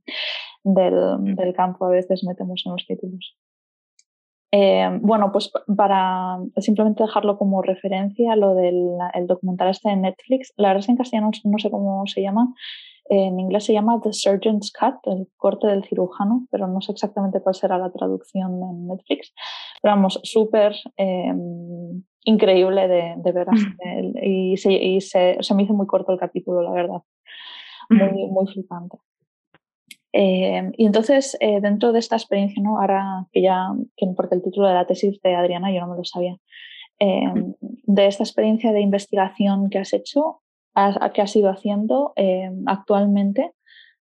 del, 0.64 1.54
campo, 1.54 1.86
a 1.86 1.90
veces 1.90 2.24
metemos 2.24 2.62
en 2.66 2.72
los 2.72 2.86
títulos. 2.86 3.36
Eh, 4.52 4.88
bueno, 5.00 5.30
pues 5.30 5.52
para 5.76 6.38
simplemente 6.56 7.04
dejarlo 7.04 7.38
como 7.38 7.62
referencia, 7.62 8.34
lo 8.34 8.54
del 8.56 8.88
el 9.14 9.28
documental 9.28 9.68
este 9.68 9.90
de 9.90 9.96
Netflix, 9.96 10.52
la 10.56 10.68
verdad 10.68 10.80
es 10.80 10.86
que 10.86 10.92
en 10.92 10.98
castellano 10.98 11.30
no 11.44 11.58
sé 11.58 11.70
cómo 11.70 12.04
se 12.06 12.20
llama, 12.20 12.52
en 13.08 13.38
inglés 13.38 13.64
se 13.64 13.72
llama 13.72 14.00
The 14.02 14.12
Surgeon's 14.12 14.72
Cut, 14.72 14.96
el 15.04 15.28
corte 15.36 15.68
del 15.68 15.84
cirujano, 15.84 16.48
pero 16.50 16.66
no 16.66 16.80
sé 16.80 16.90
exactamente 16.92 17.40
cuál 17.40 17.54
será 17.54 17.78
la 17.78 17.92
traducción 17.92 18.60
en 18.60 18.88
Netflix. 18.88 19.32
Pero 19.80 19.94
vamos, 19.94 20.20
súper 20.24 20.74
em, 20.96 22.02
increíble 22.24 22.88
de, 22.88 23.14
de 23.16 23.32
ver. 23.32 23.46
y, 24.22 24.56
se, 24.56 24.72
y 24.72 25.00
se, 25.00 25.38
me 25.54 25.62
hizo 25.62 25.74
muy 25.74 25.86
corto 25.86 26.12
el 26.12 26.18
capítulo, 26.18 26.62
la 26.62 26.72
verdad. 26.72 27.02
Muy, 27.88 28.28
muy 28.28 28.46
flipante. 28.46 28.98
Eh, 30.12 30.72
y 30.76 30.86
entonces, 30.86 31.36
eh, 31.40 31.60
dentro 31.60 31.92
de 31.92 32.00
esta 32.00 32.16
experiencia, 32.16 32.62
¿no? 32.62 32.80
ahora 32.80 33.26
que 33.32 33.42
ya, 33.42 33.68
porque 34.16 34.34
el 34.34 34.42
título 34.42 34.66
de 34.66 34.74
la 34.74 34.86
tesis 34.86 35.20
de 35.22 35.34
Adriana 35.34 35.72
yo 35.72 35.80
no 35.80 35.88
me 35.88 35.96
lo 35.96 36.04
sabía, 36.04 36.36
eh, 36.98 37.32
de 37.84 38.06
esta 38.06 38.24
experiencia 38.24 38.72
de 38.72 38.80
investigación 38.80 39.70
que 39.70 39.78
has 39.78 39.92
hecho, 39.92 40.42
que 41.14 41.22
has 41.22 41.36
ido 41.36 41.50
haciendo 41.50 42.12
actualmente, 42.66 43.52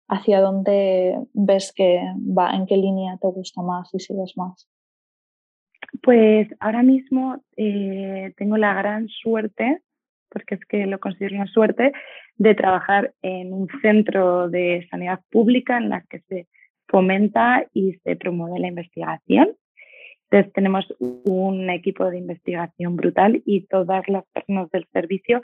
¿hacia 0.07 0.41
dónde 0.41 1.19
ves 1.33 1.73
que 1.73 2.01
va, 2.17 2.51
en 2.51 2.65
qué 2.65 2.77
línea 2.77 3.17
te 3.17 3.27
gusta 3.27 3.61
más 3.61 3.93
y 3.93 3.99
sigues 3.99 4.33
más? 4.37 4.67
Pues 6.01 6.47
ahora 6.59 6.83
mismo 6.83 7.43
tengo 7.55 8.57
la 8.57 8.73
gran 8.73 9.07
suerte, 9.07 9.81
porque 10.29 10.55
es 10.55 10.65
que 10.65 10.85
lo 10.85 10.99
considero 10.99 11.35
una 11.35 11.47
suerte, 11.47 11.91
de 12.37 12.55
trabajar 12.55 13.13
en 13.21 13.53
un 13.53 13.67
centro 13.81 14.49
de 14.49 14.87
sanidad 14.89 15.19
pública 15.29 15.77
en 15.77 15.89
la 15.89 16.01
que 16.09 16.19
se 16.21 16.47
fomenta 16.87 17.65
y 17.73 17.93
se 18.03 18.15
promueve 18.15 18.59
la 18.59 18.67
investigación. 18.67 19.55
Entonces 20.29 20.53
tenemos 20.53 20.85
un 20.99 21.69
equipo 21.69 22.09
de 22.09 22.19
investigación 22.19 22.95
brutal 22.95 23.41
y 23.45 23.61
todas 23.61 24.07
las 24.07 24.25
personas 24.31 24.69
del 24.69 24.85
servicio 24.93 25.41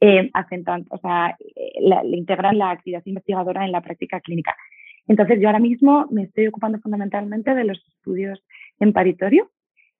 eh, 0.00 0.30
hacen 0.34 0.64
tanto, 0.64 0.94
o 0.94 0.98
sea, 0.98 1.36
le 1.80 2.16
integran 2.16 2.58
la 2.58 2.70
actividad 2.70 3.02
investigadora 3.04 3.64
en 3.64 3.72
la 3.72 3.80
práctica 3.80 4.20
clínica. 4.20 4.56
Entonces 5.08 5.40
yo 5.40 5.48
ahora 5.48 5.58
mismo 5.58 6.06
me 6.10 6.24
estoy 6.24 6.46
ocupando 6.46 6.78
fundamentalmente 6.78 7.54
de 7.54 7.64
los 7.64 7.78
estudios 7.88 8.42
en 8.78 8.92
paritorio. 8.92 9.50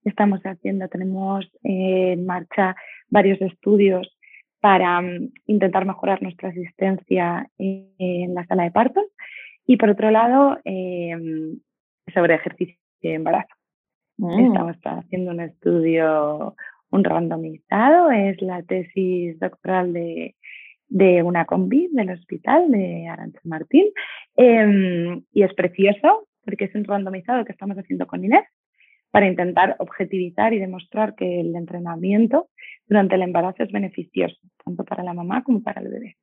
Estamos 0.04 0.40
haciendo, 0.44 0.88
tenemos 0.88 1.50
en 1.62 2.26
marcha 2.26 2.76
varios 3.08 3.40
estudios 3.40 4.16
para 4.60 5.00
mm, 5.00 5.32
intentar 5.46 5.84
mejorar 5.84 6.22
nuestra 6.22 6.50
asistencia 6.50 7.48
en 7.58 8.34
la 8.34 8.46
sala 8.46 8.64
de 8.64 8.70
partos 8.70 9.04
y 9.66 9.76
por 9.76 9.90
otro 9.90 10.10
lado 10.10 10.58
em, 10.64 11.58
sobre 12.12 12.34
ejercicio 12.34 12.76
de 13.02 13.14
embarazo. 13.14 13.54
Mm. 14.18 14.46
Estamos 14.46 14.76
haciendo 14.82 15.30
un 15.30 15.40
estudio, 15.40 16.54
un 16.90 17.04
randomizado, 17.04 18.10
es 18.10 18.40
la 18.42 18.62
tesis 18.62 19.38
doctoral 19.40 19.92
de, 19.92 20.36
de 20.92 21.22
una 21.22 21.46
combi 21.46 21.88
del 21.90 22.10
hospital 22.10 22.70
de 22.70 23.08
Arancha 23.08 23.40
Martín 23.44 23.86
em, 24.36 25.22
y 25.32 25.42
es 25.42 25.54
precioso 25.54 26.28
porque 26.44 26.66
es 26.66 26.74
un 26.74 26.84
randomizado 26.84 27.46
que 27.46 27.52
estamos 27.52 27.78
haciendo 27.78 28.06
con 28.06 28.22
Inés 28.22 28.44
para 29.10 29.26
intentar 29.26 29.76
objetivizar 29.78 30.52
y 30.52 30.58
demostrar 30.58 31.14
que 31.14 31.40
el 31.40 31.56
entrenamiento 31.56 32.50
durante 32.86 33.14
el 33.14 33.22
embarazo 33.22 33.62
es 33.62 33.72
beneficioso, 33.72 34.36
tanto 34.64 34.84
para 34.84 35.02
la 35.02 35.14
mamá 35.14 35.42
como 35.42 35.62
para 35.62 35.80
el 35.80 35.88
bebé. 35.88 36.16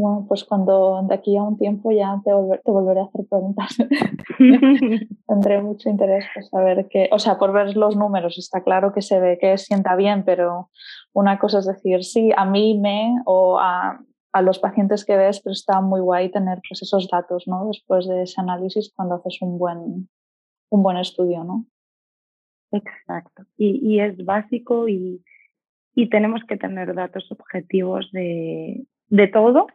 Bueno, 0.00 0.24
pues 0.26 0.44
cuando 0.44 1.02
de 1.06 1.14
aquí 1.14 1.36
a 1.36 1.42
un 1.42 1.58
tiempo 1.58 1.90
ya 1.92 2.20
te, 2.24 2.32
volveré 2.32 3.00
a 3.00 3.04
hacer 3.04 3.26
preguntas. 3.28 3.76
Tendré 5.26 5.62
mucho 5.62 5.88
interés 5.88 6.24
por 6.34 6.44
saber 6.44 6.88
que, 6.88 7.08
o 7.12 7.18
sea, 7.18 7.38
por 7.38 7.52
ver 7.52 7.76
los 7.76 7.96
números, 7.96 8.38
está 8.38 8.62
claro 8.62 8.92
que 8.92 9.02
se 9.02 9.20
ve 9.20 9.38
que 9.38 9.58
sienta 9.58 9.96
bien, 9.96 10.24
pero 10.24 10.70
una 11.12 11.38
cosa 11.38 11.58
es 11.58 11.66
decir, 11.66 12.04
sí, 12.04 12.30
a 12.36 12.44
mí 12.44 12.78
me 12.78 13.14
o 13.26 13.58
a, 13.58 14.00
a 14.32 14.42
los 14.42 14.58
pacientes 14.58 15.04
que 15.04 15.16
ves, 15.16 15.40
pero 15.40 15.52
está 15.52 15.80
muy 15.80 16.00
guay 16.00 16.30
tener 16.30 16.60
pues, 16.68 16.82
esos 16.82 17.08
datos, 17.08 17.46
¿no? 17.46 17.66
Después 17.66 18.06
de 18.06 18.22
ese 18.22 18.40
análisis 18.40 18.92
cuando 18.94 19.16
haces 19.16 19.38
un 19.42 19.58
buen, 19.58 20.08
un 20.70 20.82
buen 20.82 20.96
estudio, 20.96 21.44
¿no? 21.44 21.66
Exacto. 22.72 23.44
Y, 23.56 24.00
es 24.00 24.24
básico 24.24 24.88
y, 24.88 25.22
tenemos 26.10 26.42
que 26.48 26.56
tener 26.56 26.94
datos 26.94 27.30
objetivos 27.30 28.10
de, 28.12 28.86
todo. 29.32 29.66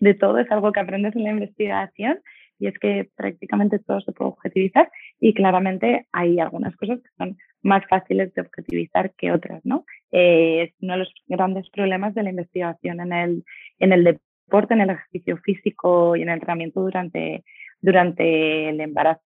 De 0.00 0.14
todo 0.14 0.38
es 0.38 0.50
algo 0.50 0.72
que 0.72 0.80
aprendes 0.80 1.16
en 1.16 1.24
la 1.24 1.30
investigación 1.30 2.20
y 2.58 2.68
es 2.68 2.78
que 2.78 3.10
prácticamente 3.16 3.78
todo 3.78 4.00
se 4.00 4.12
puede 4.12 4.30
objetivizar 4.30 4.90
y 5.18 5.34
claramente 5.34 6.06
hay 6.12 6.38
algunas 6.38 6.76
cosas 6.76 7.00
que 7.00 7.10
son 7.18 7.36
más 7.62 7.84
fáciles 7.88 8.32
de 8.34 8.42
objetivizar 8.42 9.12
que 9.14 9.32
otras, 9.32 9.64
¿no? 9.64 9.84
Eh, 10.12 10.64
es 10.64 10.74
uno 10.80 10.94
de 10.94 10.98
los 11.00 11.14
grandes 11.26 11.68
problemas 11.70 12.14
de 12.14 12.22
la 12.22 12.30
investigación 12.30 13.00
en 13.00 13.12
el, 13.12 13.44
en 13.78 13.92
el 13.92 14.04
deporte, 14.04 14.74
en 14.74 14.82
el 14.82 14.90
ejercicio 14.90 15.36
físico 15.38 16.14
y 16.16 16.22
en 16.22 16.28
el 16.28 16.34
entrenamiento 16.34 16.80
durante, 16.80 17.44
durante 17.80 18.68
el 18.68 18.80
embarazo 18.80 19.22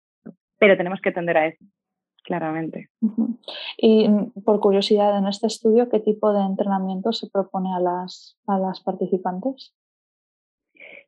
pero 0.59 0.77
tenemos 0.77 1.01
que 1.01 1.11
atender 1.11 1.37
a 1.37 1.47
eso, 1.47 1.65
claramente. 2.25 2.89
Y 3.77 4.09
mm, 4.09 4.43
por 4.45 4.61
curiosidad, 4.61 5.19
en 5.19 5.27
este 5.27 5.47
estudio, 5.47 5.89
¿qué 5.89 6.01
tipo 6.01 6.33
de 6.33 6.45
entrenamiento 6.45 7.13
se 7.13 7.29
propone 7.29 7.75
a 7.75 7.81
las, 7.81 8.39
a 8.47 8.59
las 8.59 8.81
participantes? 8.81 9.75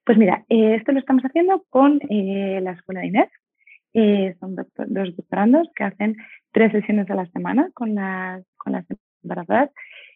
Pues 0.08 0.16
mira, 0.16 0.46
eh, 0.48 0.76
esto 0.76 0.92
lo 0.92 1.00
estamos 1.00 1.22
haciendo 1.22 1.66
con 1.68 2.00
eh, 2.08 2.60
la 2.62 2.72
Escuela 2.72 3.00
de 3.02 3.08
Inés. 3.08 3.28
Eh, 3.92 4.34
son 4.40 4.56
dos 4.56 5.14
doctorandos 5.14 5.68
que 5.76 5.84
hacen 5.84 6.16
tres 6.50 6.72
sesiones 6.72 7.10
a 7.10 7.14
la 7.14 7.26
semana 7.26 7.70
con 7.74 7.94
las, 7.94 8.42
con 8.56 8.72
las 8.72 8.86
embarazadas 9.22 9.70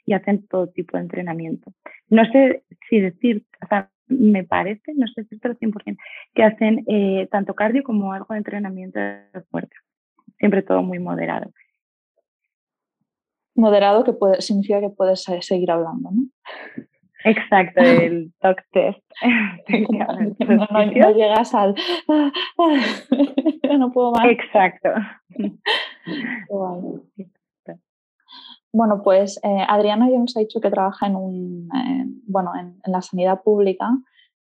y 0.07 0.15
hacen 0.15 0.47
todo 0.47 0.69
tipo 0.69 0.97
de 0.97 1.03
entrenamiento. 1.03 1.75
No 2.09 2.25
sé 2.25 2.65
si 2.89 3.01
decir, 3.01 3.45
o 3.63 3.67
sea, 3.67 3.91
me 4.07 4.45
parece, 4.45 4.95
no 4.95 5.07
sé 5.09 5.25
si 5.25 5.35
es 5.35 5.43
100%, 5.43 5.99
que 6.33 6.43
hacen 6.43 6.87
tanto 7.29 7.55
cardio 7.55 7.83
como 7.83 8.15
algo 8.15 8.29
de 8.31 8.39
entrenamiento 8.39 8.99
de 8.99 9.43
fuerza. 9.51 9.77
Siempre 10.39 10.63
todo 10.63 10.83
muy 10.83 11.01
moderado. 11.01 11.53
Moderado 13.55 14.05
que 14.05 14.15
puede, 14.15 14.41
significa 14.41 14.81
que 14.81 14.89
puedes 14.89 15.23
seguir 15.41 15.71
hablando, 15.71 16.13
¿no? 16.13 16.23
Exacto, 17.25 17.81
el 17.81 18.33
talk 18.41 18.65
test. 18.73 19.01
no, 20.49 21.11
llegas 21.13 21.55
al... 21.55 21.75
no 23.79 23.93
puedo 23.93 24.13
más. 24.13 24.27
Exacto. 24.27 24.91
Bueno, 28.73 29.03
pues 29.03 29.39
eh, 29.43 29.65
Adriana 29.69 30.09
ya 30.09 30.19
nos 30.19 30.37
ha 30.37 30.41
dicho 30.41 30.61
que 30.61 30.71
trabaja 30.71 31.07
en, 31.07 31.17
un, 31.17 31.69
bueno, 32.27 32.53
en, 32.57 32.81
la 32.87 33.03
sanidad 33.03 33.43
pública 33.43 33.91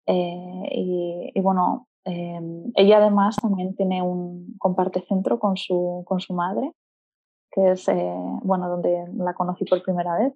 eh, 0.06 0.70
y, 0.72 1.40
bueno, 1.42 1.88
em, 2.06 2.72
ella 2.76 2.98
además 2.98 3.38
también 3.38 3.76
tiene 3.76 4.04
un 4.04 4.56
comparte 4.60 5.02
centro 5.02 5.40
con 5.40 5.58
su, 5.58 6.04
con 6.06 6.20
su 6.20 6.34
madre, 6.34 6.72
que 7.52 7.72
es 7.72 7.88
eh, 7.88 8.14
bueno, 8.44 8.70
donde 8.70 9.06
la 9.18 9.34
conocí 9.34 9.66
por 9.66 9.82
primera 9.82 10.16
vez. 10.18 10.34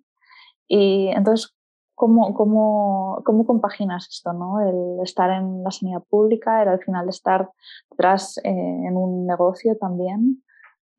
Y 0.68 1.10
entonces, 1.10 1.56
¿cómo, 2.04 2.34
cómo, 2.34 3.22
cómo 3.24 3.46
compaginas 3.46 4.10
esto? 4.10 4.34
¿no? 4.34 4.60
El 4.60 5.02
estar 5.04 5.30
en 5.32 5.64
la 5.64 5.72
sanidad 5.72 6.04
pública, 6.10 6.62
el 6.62 6.68
al 6.68 6.80
final 6.84 7.08
estar 7.08 7.48
detrás 7.90 8.42
en 8.44 8.98
un 8.98 9.26
negocio 9.26 9.78
también. 9.78 10.44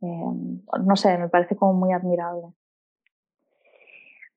Em, 0.01 0.63
no 0.87 0.97
sé, 0.97 1.19
me 1.19 1.29
parece 1.29 1.57
como 1.57 1.75
muy 1.75 1.93
admirable. 1.93 2.47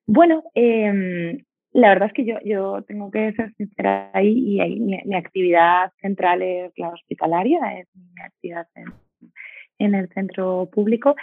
Bueno, 0.06 0.42
em, 0.52 1.38
la 1.72 1.88
verdad 1.88 2.08
es 2.08 2.12
que 2.12 2.26
yo, 2.26 2.34
yo 2.44 2.82
tengo 2.82 3.10
que 3.10 3.32
ser 3.32 3.54
sincera 3.54 4.10
ahí 4.12 4.38
y 4.38 4.60
ahí 4.60 4.78
mi, 4.78 5.14
actividad 5.14 5.90
central 6.02 6.42
es 6.42 6.72
la 6.76 6.90
hospitalaria, 6.90 7.78
es 7.78 7.88
mi 7.94 8.22
actividad 8.22 8.68
en, 9.78 9.94
el 9.94 10.08
centro 10.10 10.68
público 10.70 11.14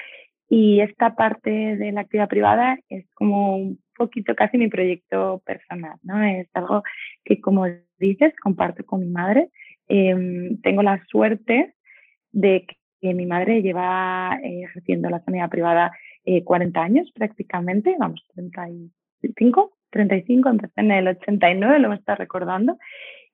y 0.49 0.79
esta 0.79 1.15
parte 1.15 1.51
de 1.51 1.91
la 1.91 2.01
actividad 2.01 2.29
privada 2.29 2.79
es 2.89 3.05
como 3.13 3.75
poquito 3.95 4.35
casi 4.35 4.57
mi 4.57 4.67
proyecto 4.67 5.41
personal, 5.45 5.97
¿no? 6.03 6.23
Es 6.23 6.47
algo 6.53 6.83
que, 7.23 7.41
como 7.41 7.65
dices, 7.97 8.33
comparto 8.41 8.85
con 8.85 9.01
mi 9.01 9.09
madre. 9.09 9.49
Em, 9.87 10.59
tengo 10.61 10.83
la 10.83 11.03
suerte 11.07 11.73
de 12.31 12.65
que 13.01 13.13
mi 13.13 13.25
madre 13.25 13.61
lleva 13.61 14.37
eh, 14.43 14.63
ejerciendo 14.63 15.09
la 15.09 15.23
sanidad 15.23 15.49
privada 15.49 15.91
40 16.43 16.79
eh, 16.79 16.83
años 16.83 17.11
prácticamente, 17.13 17.95
vamos, 17.99 18.25
35, 18.33 19.77
35, 19.91 20.49
empecé 20.49 20.81
en 20.81 20.91
el 20.91 21.07
89, 21.07 21.79
lo 21.79 21.89
me 21.89 21.95
está 21.95 22.15
recordando. 22.15 22.77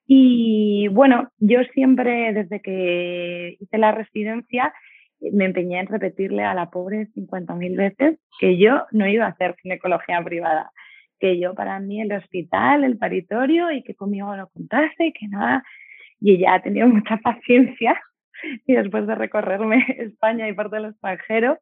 Y 0.05 0.89
bueno, 0.89 1.31
yo 1.37 1.59
siempre, 1.73 2.33
desde 2.33 2.61
que 2.61 3.55
hice 3.59 3.77
la 3.77 3.93
residencia, 3.93 4.73
me 5.31 5.45
empeñé 5.45 5.79
en 5.79 5.87
repetirle 5.87 6.43
a 6.43 6.53
la 6.53 6.69
pobre 6.69 7.07
50.000 7.13 7.77
veces 7.77 8.19
que 8.39 8.57
yo 8.57 8.85
no 8.91 9.07
iba 9.07 9.25
a 9.25 9.29
hacer 9.29 9.55
ginecología 9.61 10.23
privada, 10.23 10.71
que 11.19 11.39
yo 11.39 11.53
para 11.53 11.79
mí 11.79 12.01
el 12.01 12.11
hospital, 12.11 12.83
el 12.83 12.97
paritorio 12.97 13.71
y 13.71 13.83
que 13.83 13.95
conmigo 13.95 14.35
lo 14.35 14.49
contase 14.49 15.07
y 15.07 15.13
que 15.13 15.27
nada. 15.27 15.63
Y 16.19 16.35
ella 16.35 16.55
ha 16.55 16.61
tenido 16.61 16.87
mucha 16.87 17.17
paciencia 17.17 18.01
y 18.65 18.73
después 18.73 19.05
de 19.05 19.15
recorrerme 19.15 19.85
España 19.99 20.49
y 20.49 20.53
parte 20.53 20.77
del 20.77 20.85
extranjero, 20.85 21.59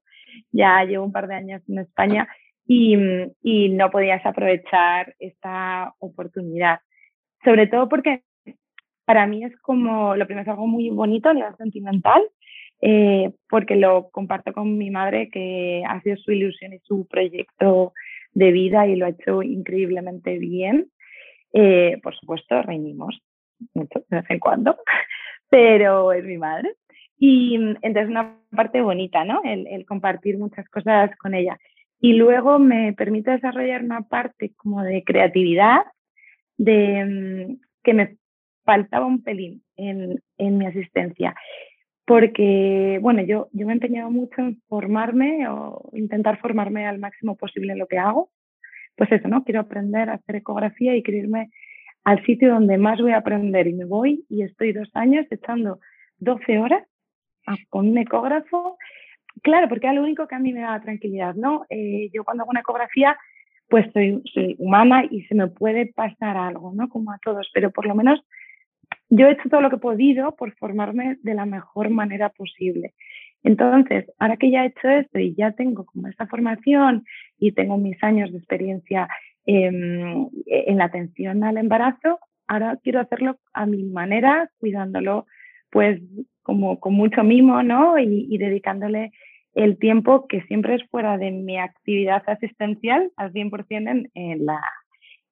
ya 0.51 0.83
llevo 0.85 1.05
un 1.05 1.11
par 1.11 1.27
de 1.27 1.35
años 1.35 1.61
en 1.67 1.79
España 1.79 2.27
y, 2.65 2.95
y 3.41 3.69
no 3.69 3.89
podías 3.89 4.25
aprovechar 4.25 5.15
esta 5.19 5.93
oportunidad. 5.99 6.79
Sobre 7.43 7.67
todo 7.67 7.89
porque 7.89 8.21
para 9.05 9.25
mí 9.25 9.43
es 9.43 9.59
como, 9.61 10.15
lo 10.15 10.25
primero 10.27 10.43
es 10.43 10.49
algo 10.49 10.67
muy 10.67 10.91
bonito 10.91 11.29
a 11.29 11.33
nivel 11.33 11.55
sentimental, 11.57 12.21
eh, 12.81 13.31
porque 13.49 13.75
lo 13.75 14.09
comparto 14.09 14.53
con 14.53 14.77
mi 14.77 14.89
madre, 14.89 15.29
que 15.29 15.83
ha 15.87 16.01
sido 16.01 16.17
su 16.17 16.31
ilusión 16.31 16.73
y 16.73 16.79
su 16.79 17.07
proyecto 17.07 17.93
de 18.33 18.51
vida 18.51 18.87
y 18.87 18.95
lo 18.95 19.05
ha 19.05 19.09
hecho 19.09 19.43
increíblemente 19.43 20.37
bien. 20.37 20.87
Eh, 21.53 21.99
por 22.01 22.15
supuesto, 22.15 22.61
reñimos 22.61 23.19
mucho 23.73 24.03
de 24.09 24.17
vez 24.21 24.29
en 24.29 24.39
cuando, 24.39 24.77
pero 25.49 26.13
es 26.13 26.23
mi 26.23 26.37
madre. 26.37 26.73
Y 27.17 27.55
entonces 27.55 28.07
una 28.07 28.37
parte 28.55 28.81
bonita, 28.81 29.25
¿no? 29.25 29.41
El, 29.43 29.67
el, 29.67 29.85
compartir 29.85 30.37
muchas 30.37 30.67
cosas 30.69 31.11
con 31.17 31.33
ella. 31.33 31.57
Y 31.99 32.13
luego 32.13 32.59
me 32.59 32.93
permite 32.93 33.31
desarrollar 33.31 33.83
una 33.83 34.03
parte 34.03 34.53
como 34.55 34.83
de 34.83 35.03
creatividad, 35.03 35.81
de 36.57 37.03
mm, 37.05 37.61
que 37.83 37.93
me 37.93 38.15
faltaba 38.63 39.05
un 39.05 39.21
pelín 39.21 39.63
en, 39.75 40.21
en 40.37 40.57
mi 40.57 40.65
asistencia 40.65 41.35
porque, 42.09 42.97
bueno, 43.03 43.21
yo, 43.21 43.49
yo 43.53 43.67
me 43.67 43.73
he 43.73 43.75
empeñado 43.75 44.09
mucho 44.09 44.41
en 44.41 44.59
formarme 44.67 45.47
o 45.47 45.91
intentar 45.93 46.39
formarme 46.39 46.87
al 46.87 46.97
máximo 46.97 47.37
posible 47.37 47.73
en 47.73 47.77
lo 47.77 47.85
que 47.85 47.99
hago. 47.99 48.31
Pues 48.95 49.11
eso, 49.11 49.27
¿no? 49.27 49.43
Quiero 49.43 49.59
aprender 49.59 50.09
a 50.09 50.15
hacer 50.15 50.37
ecografía 50.37 50.95
y 50.95 51.03
quiero 51.03 51.19
irme 51.19 51.51
al 52.03 52.25
sitio 52.25 52.49
donde 52.49 52.79
más 52.79 52.99
voy 52.99 53.11
a 53.11 53.17
aprender 53.17 53.67
y 53.67 53.73
me 53.73 53.85
voy 53.85 54.25
y 54.27 54.41
estoy 54.41 54.73
dos 54.73 54.89
años 54.95 55.27
echando 55.29 55.81
12 56.17 56.57
horas 56.57 56.83
con 57.69 57.89
un 57.89 57.97
ecógrafo. 57.99 58.79
Claro, 59.43 59.69
porque 59.69 59.87
es 59.87 59.93
lo 59.93 60.01
único 60.01 60.27
que 60.27 60.33
a 60.33 60.39
mí 60.39 60.51
me 60.51 60.61
da 60.61 60.81
tranquilidad, 60.81 61.35
¿no? 61.35 61.67
Eh, 61.69 62.09
yo 62.11 62.23
cuando 62.23 62.41
hago 62.41 62.49
una 62.49 62.61
ecografía, 62.61 63.15
pues 63.67 63.85
soy, 63.93 64.23
soy 64.33 64.55
humana 64.57 65.03
y 65.07 65.25
se 65.25 65.35
me 65.35 65.45
puede 65.45 65.93
pasar 65.93 66.37
algo, 66.37 66.73
¿no? 66.73 66.89
Como 66.89 67.11
a 67.11 67.19
todos, 67.23 67.51
pero 67.53 67.69
por 67.69 67.85
lo 67.85 67.93
menos 67.93 68.19
yo 69.09 69.27
he 69.27 69.31
hecho 69.31 69.49
todo 69.49 69.61
lo 69.61 69.69
que 69.69 69.77
he 69.77 69.79
podido 69.79 70.35
por 70.35 70.53
formarme 70.55 71.17
de 71.23 71.33
la 71.33 71.45
mejor 71.45 71.89
manera 71.89 72.29
posible. 72.29 72.93
Entonces, 73.43 74.05
ahora 74.19 74.37
que 74.37 74.51
ya 74.51 74.63
he 74.63 74.67
hecho 74.67 74.89
esto 74.89 75.19
y 75.19 75.33
ya 75.35 75.51
tengo 75.53 75.85
como 75.85 76.07
esta 76.07 76.27
formación 76.27 77.05
y 77.37 77.53
tengo 77.53 77.77
mis 77.77 78.01
años 78.03 78.31
de 78.31 78.37
experiencia 78.37 79.07
en 79.45 80.77
la 80.77 80.83
atención 80.83 81.43
al 81.43 81.57
embarazo, 81.57 82.19
ahora 82.47 82.77
quiero 82.83 82.99
hacerlo 82.99 83.39
a 83.53 83.65
mi 83.65 83.83
manera, 83.83 84.49
cuidándolo 84.59 85.25
pues 85.71 86.01
como 86.43 86.79
con 86.79 86.93
mucho 86.93 87.23
mimo, 87.23 87.61
¿no? 87.63 87.97
Y, 87.99 88.37
dedicándole 88.37 89.11
el 89.53 89.77
tiempo 89.77 90.27
que 90.27 90.41
siempre 90.43 90.75
es 90.75 90.83
fuera 90.89 91.17
de 91.17 91.31
mi 91.31 91.57
actividad 91.59 92.23
asistencial 92.27 93.11
al 93.17 93.31
100% 93.33 93.65
en, 93.69 94.11
en, 94.13 94.45
la, 94.45 94.61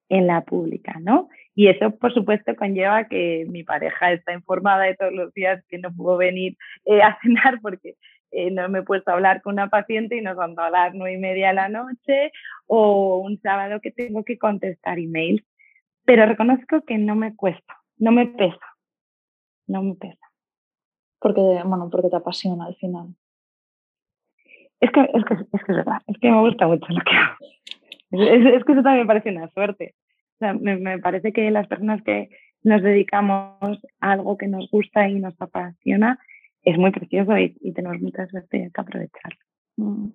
en 0.08 0.26
la 0.26 0.42
pública, 0.42 0.98
¿no? 1.00 1.28
Y 1.54 1.68
eso, 1.68 1.90
por 1.98 2.14
supuesto, 2.14 2.54
conlleva 2.56 3.08
que 3.08 3.46
mi 3.48 3.64
pareja 3.64 4.12
está 4.12 4.32
informada 4.32 4.84
de 4.84 4.94
todos 4.94 5.12
los 5.12 5.32
días 5.34 5.62
que 5.68 5.78
no 5.78 5.94
puedo 5.94 6.16
venir 6.16 6.56
eh, 6.84 7.02
a 7.02 7.18
cenar 7.22 7.60
porque 7.60 7.96
eh, 8.30 8.50
no 8.50 8.68
me 8.68 8.80
he 8.80 8.82
puesto 8.82 9.10
a 9.10 9.14
hablar 9.14 9.42
con 9.42 9.54
una 9.54 9.68
paciente 9.68 10.16
y 10.16 10.20
nos 10.20 10.36
vamos 10.36 10.58
a 10.58 10.70
las 10.70 10.94
nueve 10.94 11.16
y 11.16 11.20
media 11.20 11.48
de 11.48 11.54
la 11.54 11.68
noche 11.68 12.32
o 12.66 13.18
un 13.18 13.40
sábado 13.40 13.80
que 13.80 13.90
tengo 13.90 14.24
que 14.24 14.38
contestar 14.38 14.98
emails. 14.98 15.42
Pero 16.04 16.26
reconozco 16.26 16.82
que 16.82 16.96
no 16.96 17.14
me 17.14 17.36
cuesta, 17.36 17.78
no 17.98 18.12
me 18.12 18.26
pesa, 18.26 18.76
no 19.66 19.82
me 19.82 19.94
pesa. 19.94 20.26
Porque, 21.20 21.40
bueno, 21.40 21.88
porque 21.90 22.08
te 22.08 22.16
apasiona 22.16 22.66
al 22.66 22.76
final. 22.76 23.14
Es 24.80 24.90
que 24.92 25.00
es, 25.00 25.24
que, 25.24 25.34
es, 25.34 25.64
que 25.64 25.72
es 25.72 25.76
verdad, 25.76 26.00
es 26.06 26.16
que 26.18 26.30
me 26.30 26.40
gusta 26.40 26.66
mucho 26.66 26.86
lo 26.88 27.00
que 27.00 27.16
hago. 27.16 27.36
Es, 28.10 28.46
es 28.46 28.64
que 28.64 28.72
eso 28.72 28.82
también 28.82 29.00
me 29.00 29.06
parece 29.06 29.30
una 29.30 29.48
suerte 29.50 29.94
me, 30.40 30.98
parece 30.98 31.32
que 31.32 31.50
las 31.50 31.66
personas 31.66 32.02
que 32.02 32.30
nos 32.62 32.82
dedicamos 32.82 33.78
a 34.00 34.12
algo 34.12 34.36
que 34.36 34.48
nos 34.48 34.70
gusta 34.70 35.08
y 35.08 35.20
nos 35.20 35.34
apasiona 35.40 36.18
es 36.62 36.76
muy 36.76 36.90
precioso 36.90 37.36
y, 37.38 37.54
tenemos 37.72 38.00
mucha 38.00 38.26
suerte 38.26 38.58
y 38.58 38.62
hay 38.62 38.70
que 38.70 38.80
aprovecharlo. 38.80 39.38
Mm. 39.76 40.08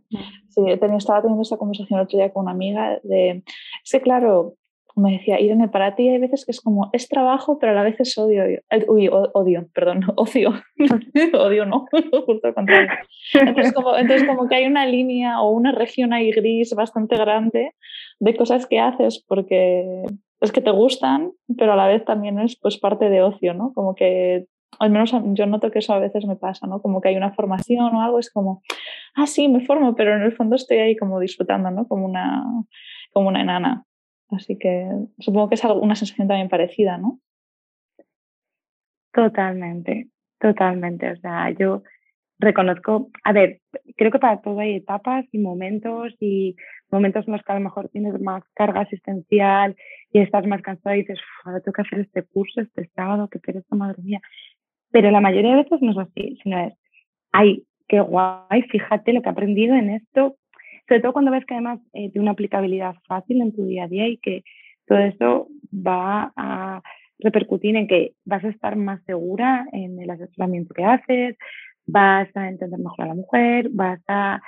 Sí, 0.50 0.62
estaba 0.68 1.22
teniendo 1.22 1.42
esta 1.42 1.58
conversación 1.58 2.00
el 2.00 2.06
otro 2.06 2.18
día 2.18 2.34
con 2.34 2.44
una 2.44 2.52
amiga 2.52 3.00
de, 3.04 3.44
es 3.84 3.92
que 3.92 4.02
claro, 4.02 4.56
me 4.96 5.14
decía, 5.14 5.40
Irene, 5.40 5.68
para 5.68 5.96
ti 5.96 6.08
hay 6.10 6.20
veces 6.20 6.46
que 6.46 6.52
es 6.52 6.62
como, 6.62 6.90
es 6.94 7.10
trabajo, 7.10 7.58
pero 7.60 7.72
a 7.72 7.76
la 7.76 7.84
vez 7.84 8.00
es 8.00 8.18
odio. 8.18 8.44
Uy, 8.88 9.10
odio, 9.10 9.68
perdón, 9.74 10.02
ocio. 10.16 10.54
odio 11.34 11.66
no, 11.66 11.88
justo 12.26 12.54
contrario. 12.54 12.92
Entonces 13.34 13.74
como, 13.74 13.98
entonces 13.98 14.28
como 14.28 14.48
que 14.48 14.56
hay 14.56 14.66
una 14.66 14.86
línea 14.86 15.42
o 15.42 15.52
una 15.52 15.72
región 15.72 16.14
ahí 16.14 16.32
gris 16.32 16.74
bastante 16.76 17.18
grande 17.18 17.72
de 18.20 18.36
cosas 18.36 18.68
que 18.68 18.80
haces 18.80 19.24
porque 19.28 20.04
es 20.42 20.52
que 20.52 20.62
te 20.62 20.72
gustan, 20.72 21.32
pero 21.58 21.74
a 21.74 21.76
la 21.76 21.88
vez 21.88 22.04
también 22.06 22.40
es 22.40 22.60
pues 22.60 22.78
parte 22.78 23.10
de 23.10 23.22
ocio, 23.22 23.54
¿no? 23.54 23.74
Como 23.74 23.96
que 23.96 24.46
al 24.80 24.90
menos 24.90 25.14
yo 25.34 25.46
noto 25.46 25.72
que 25.72 25.80
eso 25.80 25.94
a 25.94 26.00
veces 26.00 26.26
me 26.26 26.36
pasa, 26.36 26.68
¿no? 26.68 26.82
Como 26.82 27.02
que 27.02 27.10
hay 27.10 27.16
una 27.16 27.34
formación 27.34 27.96
o 27.96 28.02
algo, 28.02 28.20
es 28.20 28.32
como, 28.32 28.62
ah, 29.16 29.28
sí, 29.28 29.48
me 29.48 29.66
formo, 29.66 29.96
pero 29.96 30.16
en 30.16 30.24
el 30.24 30.34
fondo 30.34 30.56
estoy 30.56 30.78
ahí 30.78 30.98
como 30.98 31.20
disfrutando, 31.20 31.72
¿no? 31.72 31.88
Como 31.88 32.06
una, 32.06 32.44
como 33.12 33.30
una 33.30 33.42
enana. 33.42 33.86
Así 34.30 34.58
que 34.58 34.90
supongo 35.20 35.50
que 35.50 35.56
es 35.56 35.64
una 35.64 35.96
sensación 35.96 36.28
también 36.28 36.50
parecida, 36.50 36.98
¿no? 36.98 37.20
Totalmente, 39.14 40.10
totalmente. 40.40 41.12
O 41.12 41.16
sea, 41.18 41.52
yo 41.52 41.84
reconozco, 42.40 43.10
a 43.24 43.32
ver, 43.32 43.62
creo 43.96 44.12
que 44.12 44.20
para 44.20 44.42
todo 44.42 44.60
hay 44.60 44.76
etapas 44.76 45.26
y 45.32 45.38
momentos 45.38 46.14
y 46.20 46.56
momentos 46.92 47.28
en 47.28 47.34
los 47.34 47.44
que 47.44 47.52
a 47.52 47.56
lo 47.56 47.62
mejor 47.62 47.90
tienes 47.90 48.20
más 48.22 48.44
carga 48.54 48.82
asistencial 48.82 49.76
y 50.12 50.20
estás 50.20 50.46
más 50.46 50.62
cansada 50.62 50.96
y 50.96 51.02
dices, 51.02 51.20
ahora 51.44 51.60
tengo 51.62 51.74
que 51.74 51.82
hacer 51.82 52.00
este 52.00 52.24
curso 52.24 52.62
este 52.62 52.90
sábado, 52.96 53.30
que 53.30 53.40
pereza, 53.40 53.76
madre 53.76 54.02
mía. 54.04 54.22
Pero 54.92 55.10
la 55.12 55.22
mayoría 55.22 55.52
de 55.52 55.64
veces 55.64 55.82
no 55.82 55.92
es 55.92 55.98
así, 55.98 56.38
sino 56.44 56.60
es, 56.60 56.74
ay, 57.32 57.66
qué 57.88 58.00
guay, 58.00 58.62
fíjate 58.70 59.14
lo 59.14 59.22
que 59.22 59.30
he 59.30 59.32
aprendido 59.32 59.76
en 59.76 59.90
esto, 59.90 60.38
sobre 60.88 61.02
todo 61.02 61.14
cuando 61.14 61.32
ves 61.32 61.46
que 61.46 61.54
además 61.54 61.80
eh, 61.94 62.10
tiene 62.12 62.24
una 62.24 62.32
aplicabilidad 62.32 62.96
fácil 63.08 63.42
en 63.42 63.54
tu 63.54 63.66
día 63.66 63.86
a 63.86 63.88
día 63.88 64.08
y 64.08 64.18
que 64.18 64.44
todo 64.86 65.00
eso 65.00 65.48
va 65.74 66.34
a 66.36 66.82
repercutir 67.20 67.76
en 67.76 67.88
que 67.88 68.14
vas 68.26 68.44
a 68.44 68.50
estar 68.50 68.76
más 68.76 69.02
segura 69.06 69.66
en 69.72 70.00
el 70.00 70.10
asesoramiento 70.10 70.74
que 70.74 70.84
haces, 70.84 71.38
vas 71.86 72.30
a 72.36 72.50
entender 72.50 72.80
mejor 72.80 73.06
a 73.06 73.08
la 73.08 73.16
mujer, 73.16 73.70
vas 73.72 74.02
a, 74.08 74.42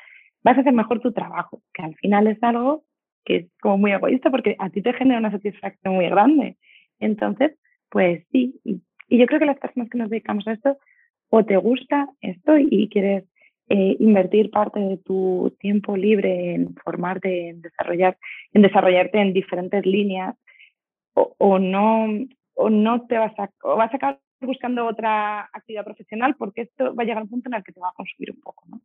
vas 0.44 0.58
a 0.58 0.62
hacer 0.62 0.74
mejor 0.74 1.00
tu 1.00 1.12
trabajo, 1.14 1.62
que 1.74 1.84
al 1.84 1.96
final 1.96 2.28
es 2.28 2.42
algo 2.44 2.84
que 3.24 3.36
es 3.38 3.48
como 3.62 3.78
muy 3.78 3.92
egoísta 3.92 4.30
porque 4.30 4.56
a 4.60 4.70
ti 4.70 4.82
te 4.82 4.94
genera 4.94 5.20
una 5.20 5.32
satisfacción 5.32 5.96
muy 5.96 6.06
grande. 6.10 6.58
Entonces, 7.00 7.58
pues 7.90 8.24
sí, 8.32 8.60
y, 8.64 8.82
yo 9.10 9.26
creo 9.28 9.40
que 9.40 9.46
las 9.46 9.60
personas 9.60 9.90
que 9.90 9.98
nos 9.98 10.10
dedicamos 10.10 10.48
a 10.48 10.54
esto, 10.54 10.78
o 11.30 11.46
te 11.46 11.58
gusta 11.58 12.08
esto 12.22 12.58
y 12.58 12.90
quieres 12.90 13.26
eh, 13.70 13.98
invertir 14.00 14.52
parte 14.52 14.80
de 14.80 14.98
tu 14.98 15.56
tiempo 15.60 15.98
libre 15.98 16.56
en 16.56 16.76
formarte, 16.76 17.50
en 17.50 17.62
desarrollar, 17.62 18.18
en 18.54 18.62
desarrollarte 18.62 19.20
en 19.20 19.34
diferentes 19.34 19.86
líneas, 19.86 20.36
o, 21.14 21.60
no, 21.60 22.08
o 22.56 22.70
no 22.70 23.08
te 23.08 23.18
vas 23.18 23.38
a, 23.40 23.50
o 23.64 23.78
vas 23.78 23.94
a 23.94 23.96
acabar 23.96 24.20
buscando 24.42 24.86
otra 24.86 25.50
actividad 25.54 25.86
profesional 25.86 26.36
porque 26.36 26.64
esto 26.64 26.94
va 26.94 27.04
a 27.04 27.06
llegar 27.06 27.20
a 27.20 27.24
un 27.24 27.30
punto 27.30 27.50
en 27.50 27.56
el 27.56 27.64
que 27.64 27.72
te 27.72 27.80
va 27.80 27.90
a 27.90 27.94
consumir 27.94 28.32
un 28.32 28.42
poco, 28.42 28.66
¿no? 28.68 28.82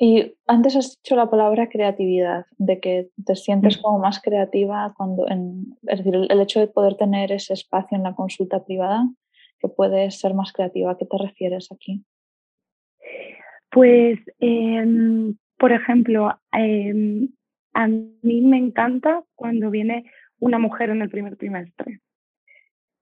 Y 0.00 0.36
antes 0.46 0.76
has 0.76 0.96
dicho 0.96 1.16
la 1.16 1.28
palabra 1.28 1.68
creatividad, 1.68 2.46
de 2.56 2.78
que 2.78 3.10
te 3.24 3.34
sientes 3.34 3.78
mm. 3.78 3.82
como 3.82 3.98
más 3.98 4.20
creativa 4.22 4.94
cuando, 4.96 5.28
en, 5.28 5.76
es 5.88 5.98
decir, 5.98 6.14
el, 6.14 6.40
hecho 6.40 6.60
de 6.60 6.68
poder 6.68 6.96
tener 6.96 7.32
ese 7.32 7.54
espacio 7.54 7.96
en 7.96 8.04
la 8.04 8.14
consulta 8.14 8.64
privada, 8.64 9.08
que 9.58 9.66
puedes 9.66 10.20
ser 10.20 10.34
más 10.34 10.52
creativa. 10.52 10.92
¿A 10.92 10.96
qué 10.96 11.04
te 11.04 11.18
refieres 11.18 11.72
aquí? 11.72 12.04
Pues, 13.70 14.18
em, 14.40 15.36
por 15.58 15.72
ejemplo, 15.72 16.38
em, 16.52 17.28
a 17.74 17.86
mí 17.86 18.40
me 18.42 18.58
encanta 18.58 19.22
cuando 19.34 19.70
viene 19.70 20.04
una 20.40 20.58
mujer 20.58 20.90
en 20.90 21.02
el 21.02 21.10
primer 21.10 21.36
trimestre, 21.36 22.00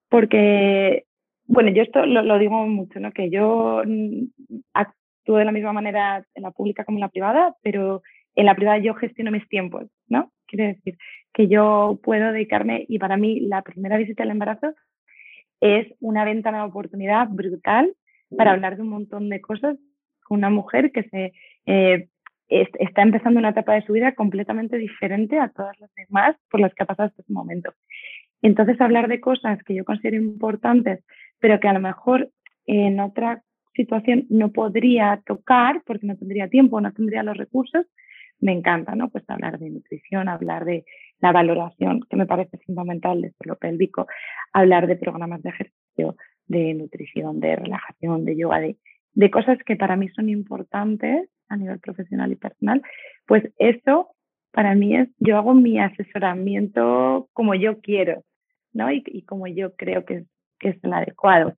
porque, 0.08 1.04
bueno, 1.46 1.70
yo 1.70 1.82
esto 1.82 2.04
lo, 2.06 2.38
digo 2.38 2.66
mucho, 2.66 3.00
¿no? 3.00 3.12
Que 3.12 3.30
yo 3.30 3.82
mm, 3.86 4.26
actúo 4.74 5.38
de 5.38 5.44
la 5.44 5.52
misma 5.52 5.72
manera 5.72 6.24
en 6.34 6.42
la 6.42 6.50
pública 6.50 6.84
como 6.84 6.98
en 6.98 7.02
la 7.02 7.08
privada, 7.10 7.54
pero 7.62 8.02
en 8.34 8.46
la 8.46 8.54
privada 8.54 8.78
yo 8.78 8.94
gestiono 8.94 9.30
mis 9.30 9.48
tiempos, 9.48 9.86
¿no? 10.08 10.32
Quiere 10.46 10.74
decir 10.74 10.98
que 11.32 11.48
yo 11.48 12.00
puedo 12.02 12.32
dedicarme, 12.32 12.86
y 12.88 12.98
para 12.98 13.16
mí 13.16 13.40
la 13.40 13.62
primera 13.62 13.96
visita 13.98 14.22
al 14.22 14.30
embarazo 14.30 14.74
es 15.60 15.86
una 16.00 16.24
ventana 16.24 16.58
de 16.58 16.68
oportunidad 16.68 17.28
brutal 17.28 17.92
para 18.36 18.52
hablar 18.52 18.76
de 18.76 18.82
un 18.82 18.88
montón 18.88 19.28
de 19.28 19.40
cosas 19.40 19.76
una 20.30 20.50
mujer 20.50 20.92
que 20.92 21.04
se, 21.04 21.32
eh, 21.66 22.08
está 22.48 23.02
empezando 23.02 23.38
una 23.38 23.50
etapa 23.50 23.74
de 23.74 23.82
su 23.82 23.92
vida 23.92 24.14
completamente 24.14 24.76
diferente 24.76 25.38
a 25.38 25.48
todas 25.48 25.78
las 25.80 25.92
demás 25.94 26.36
por 26.50 26.60
las 26.60 26.72
que 26.74 26.82
ha 26.82 26.86
pasado 26.86 27.08
hasta 27.08 27.22
ese 27.22 27.32
momento. 27.32 27.72
Entonces, 28.42 28.80
hablar 28.80 29.08
de 29.08 29.20
cosas 29.20 29.62
que 29.64 29.74
yo 29.74 29.84
considero 29.84 30.16
importantes, 30.16 31.04
pero 31.40 31.58
que 31.58 31.68
a 31.68 31.72
lo 31.72 31.80
mejor 31.80 32.30
en 32.66 33.00
otra 33.00 33.42
situación 33.74 34.26
no 34.30 34.52
podría 34.52 35.22
tocar 35.26 35.82
porque 35.84 36.06
no 36.06 36.16
tendría 36.16 36.48
tiempo, 36.48 36.80
no 36.80 36.92
tendría 36.92 37.22
los 37.22 37.36
recursos, 37.36 37.86
me 38.38 38.52
encanta, 38.52 38.94
¿no? 38.94 39.08
Pues 39.08 39.24
hablar 39.28 39.58
de 39.58 39.70
nutrición, 39.70 40.28
hablar 40.28 40.64
de 40.64 40.84
la 41.20 41.32
valoración, 41.32 42.00
que 42.08 42.16
me 42.16 42.26
parece 42.26 42.58
fundamental 42.58 43.20
de 43.22 43.32
lo 43.44 43.56
pélvico, 43.56 44.06
hablar 44.52 44.86
de 44.86 44.96
programas 44.96 45.42
de 45.42 45.50
ejercicio, 45.50 46.16
de 46.46 46.74
nutrición, 46.74 47.40
de 47.40 47.56
relajación, 47.56 48.24
de 48.24 48.36
yoga, 48.36 48.60
de, 48.60 48.76
de 49.16 49.30
cosas 49.30 49.58
que 49.66 49.74
para 49.74 49.96
mí 49.96 50.08
son 50.10 50.28
importantes 50.28 51.28
a 51.48 51.56
nivel 51.56 51.80
profesional 51.80 52.30
y 52.30 52.36
personal, 52.36 52.82
pues 53.26 53.42
eso 53.58 54.10
para 54.52 54.74
mí 54.74 54.96
es, 54.96 55.08
yo 55.18 55.36
hago 55.36 55.52
mi 55.52 55.80
asesoramiento 55.80 57.28
como 57.32 57.54
yo 57.54 57.80
quiero, 57.80 58.22
¿no? 58.72 58.90
Y, 58.92 59.02
y 59.06 59.22
como 59.22 59.48
yo 59.48 59.74
creo 59.74 60.04
que 60.04 60.24
que 60.58 60.70
es 60.70 60.84
el 60.84 60.92
adecuado. 60.92 61.54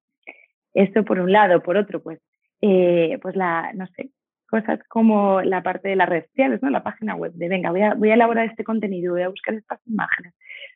Eso 0.75 1.05
por 1.05 1.21
un 1.21 1.33
lado, 1.33 1.63
por 1.63 1.77
otro, 1.77 2.03
pues, 2.03 2.21
eh, 2.61 3.19
pues 3.23 3.37
la, 3.37 3.73
no 3.75 3.87
sé, 3.97 4.11
cosas 4.49 4.81
como 4.89 5.43
la 5.43 5.63
parte 5.63 5.89
de 5.89 5.97
las 5.97 6.09
redes 6.09 6.27
sociales, 6.29 6.61
¿no? 6.63 6.71
La 6.71 6.83
página 6.83 7.15
web 7.15 7.33
de, 7.35 7.49
venga, 7.49 7.71
voy 7.71 7.83
a, 7.83 7.95
voy 7.95 8.11
a 8.11 8.15
elaborar 8.15 8.47
este 8.47 8.65
contenido, 8.65 9.13
voy 9.13 9.23
a 9.23 9.29
buscar 9.29 9.55
estas 9.55 9.81
imágenes, 9.87 10.35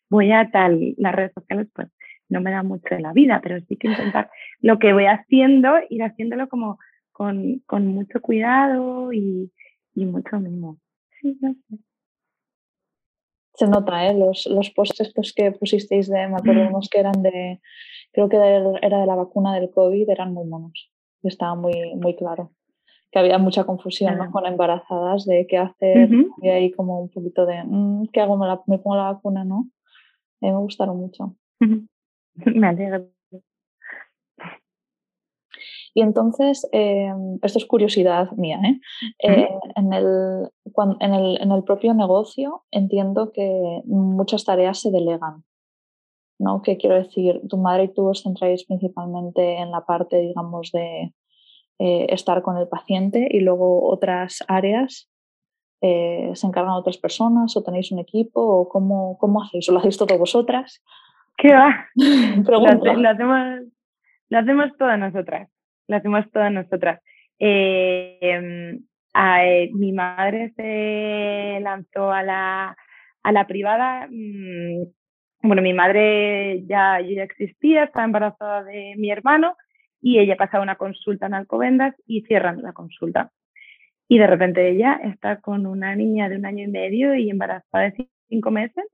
voy 0.09 0.33
a 0.33 0.51
tal, 0.51 0.95
las 0.99 1.14
redes 1.14 1.33
sociales, 1.35 1.68
pues 1.75 1.88
no 2.33 2.40
me 2.40 2.51
da 2.51 2.62
mucho 2.62 2.95
de 2.95 3.01
la 3.01 3.12
vida, 3.12 3.40
pero 3.42 3.61
sí 3.61 3.77
que 3.77 3.88
intentar 3.88 4.31
lo 4.61 4.79
que 4.79 4.92
voy 4.92 5.07
haciendo, 5.07 5.75
ir 5.88 6.03
haciéndolo 6.03 6.49
como 6.49 6.79
con, 7.12 7.61
con 7.66 7.87
mucho 7.87 8.21
cuidado 8.21 9.12
y, 9.12 9.53
y 9.95 10.07
mucho 10.07 10.40
mimo. 10.40 10.79
Sí, 11.21 11.38
no 11.40 11.53
sé. 11.53 11.79
Se 13.55 13.66
nota, 13.66 14.07
¿eh? 14.07 14.14
Los, 14.14 14.47
los 14.47 14.71
posts 14.71 15.01
estos 15.01 15.35
que 15.35 15.53
pusisteis 15.53 16.09
de, 16.09 16.27
me 16.27 16.37
acuerdo 16.37 16.68
unos 16.68 16.88
que 16.88 17.01
eran 17.01 17.23
de, 17.23 17.61
creo 18.11 18.29
que 18.29 18.37
era 18.37 19.01
de 19.01 19.07
la 19.07 19.14
vacuna 19.14 19.55
del 19.55 19.71
COVID, 19.71 20.09
eran 20.09 20.33
muy 20.33 20.47
monos. 20.47 20.90
Estaba 21.23 21.55
muy, 21.55 21.95
muy 21.97 22.16
claro 22.16 22.51
que 23.12 23.18
había 23.18 23.37
mucha 23.37 23.64
confusión 23.64 24.16
¿no? 24.16 24.31
con 24.31 24.47
embarazadas 24.47 25.27
de 25.27 25.47
qué 25.47 25.59
hacer, 25.59 26.09
y 26.40 26.49
ahí 26.49 26.73
como 26.73 26.99
un 26.99 27.11
poquito 27.11 27.45
de, 27.45 27.62
mm, 27.62 28.09
¿qué 28.11 28.23
hago? 28.23 28.38
¿Me, 28.38 28.47
la, 28.47 28.62
¿Me, 28.66 28.79
pongo 28.79 28.97
la 28.97 29.12
vacuna? 29.12 29.45
¿No? 29.45 29.68
A 30.40 30.47
mí 30.47 30.51
me 30.51 30.59
gustaron 30.59 30.97
mucho. 30.97 31.37
Me 32.55 32.68
alegro. 32.68 33.09
Y 35.95 36.01
entonces, 36.01 36.66
eh, 36.73 37.12
esto 37.42 37.59
es 37.59 37.66
curiosidad 37.66 38.31
mía, 38.33 38.59
¿eh? 38.64 38.81
eh 39.18 39.49
en, 39.77 39.92
el, 39.92 40.49
en, 41.01 41.12
el, 41.14 41.38
en, 41.42 41.53
el, 41.53 41.64
propio 41.64 41.92
negocio 41.92 42.64
entiendo 42.71 43.31
que 43.31 43.83
muchas 43.85 44.45
tareas 44.45 44.81
se 44.81 44.90
delegan, 44.90 45.45
¿no? 46.38 46.62
Que 46.62 46.79
quiero 46.79 46.97
decir, 46.97 47.42
tu 47.47 47.59
madre 47.59 47.85
y 47.85 47.92
tú 47.92 48.09
os 48.09 48.23
centráis 48.23 48.64
principalmente 48.64 49.59
en 49.59 49.71
la 49.71 49.85
parte, 49.85 50.16
digamos, 50.16 50.73
de 50.73 51.12
eh, 51.79 52.07
estar 52.09 52.42
con 52.42 52.57
el 52.57 52.68
paciente 52.68 53.29
y 53.31 53.40
luego 53.40 53.90
otras 53.90 54.42
áreas 54.49 55.11
eh, 55.83 56.31
se 56.35 56.47
encargan 56.47 56.75
otras 56.75 56.97
personas 56.97 57.57
o 57.57 57.62
tenéis 57.62 57.90
un 57.90 57.99
equipo 57.99 58.40
o 58.40 58.68
cómo, 58.68 59.18
cómo 59.18 59.42
hacéis 59.42 59.68
o 59.68 59.73
lo 59.73 59.81
hacéis 59.81 59.99
todo 59.99 60.16
vosotras. 60.16 60.81
¿Qué 61.37 61.53
va? 61.53 61.88
lo, 61.95 63.09
hacemos, 63.09 63.62
lo 64.29 64.38
hacemos 64.38 64.77
todas 64.79 64.99
nosotras, 64.99 65.49
lo 65.88 65.97
hacemos 65.97 66.31
todas 66.31 66.53
nosotras. 66.53 67.01
Eh, 67.38 68.18
em, 68.21 68.81
mi 69.75 69.92
madre 69.92 70.53
se 70.57 71.61
lanzó 71.61 72.12
a 72.12 72.23
la, 72.23 72.77
a 73.23 73.33
la 73.33 73.47
privada. 73.47 74.07
Mm, 74.11 74.85
bueno, 75.42 75.62
mi 75.62 75.73
madre 75.73 76.64
ya, 76.66 77.01
ya 77.01 77.25
existía, 77.25 77.85
estaba 77.85 78.05
embarazada 78.05 78.62
de 78.64 78.95
mi 78.97 79.11
hermano 79.11 79.57
y 80.01 80.18
ella 80.18 80.37
pasa 80.37 80.61
una 80.61 80.77
consulta 80.77 81.27
en 81.27 81.35
Alcobendas 81.35 81.95
y 82.07 82.23
cierran 82.23 82.62
la 82.62 82.73
consulta. 82.73 83.31
Y 84.09 84.18
de 84.18 84.27
repente 84.27 84.68
ella 84.68 85.01
está 85.05 85.40
con 85.40 85.66
una 85.66 85.97
niña 85.97 86.29
de 86.29 86.37
un 86.37 86.47
año 86.47 86.64
y 86.64 86.68
medio 86.68 87.14
y 87.14 87.31
embarazada 87.31 87.85
de 87.85 88.09
cinco 88.29 88.51
meses. 88.51 88.85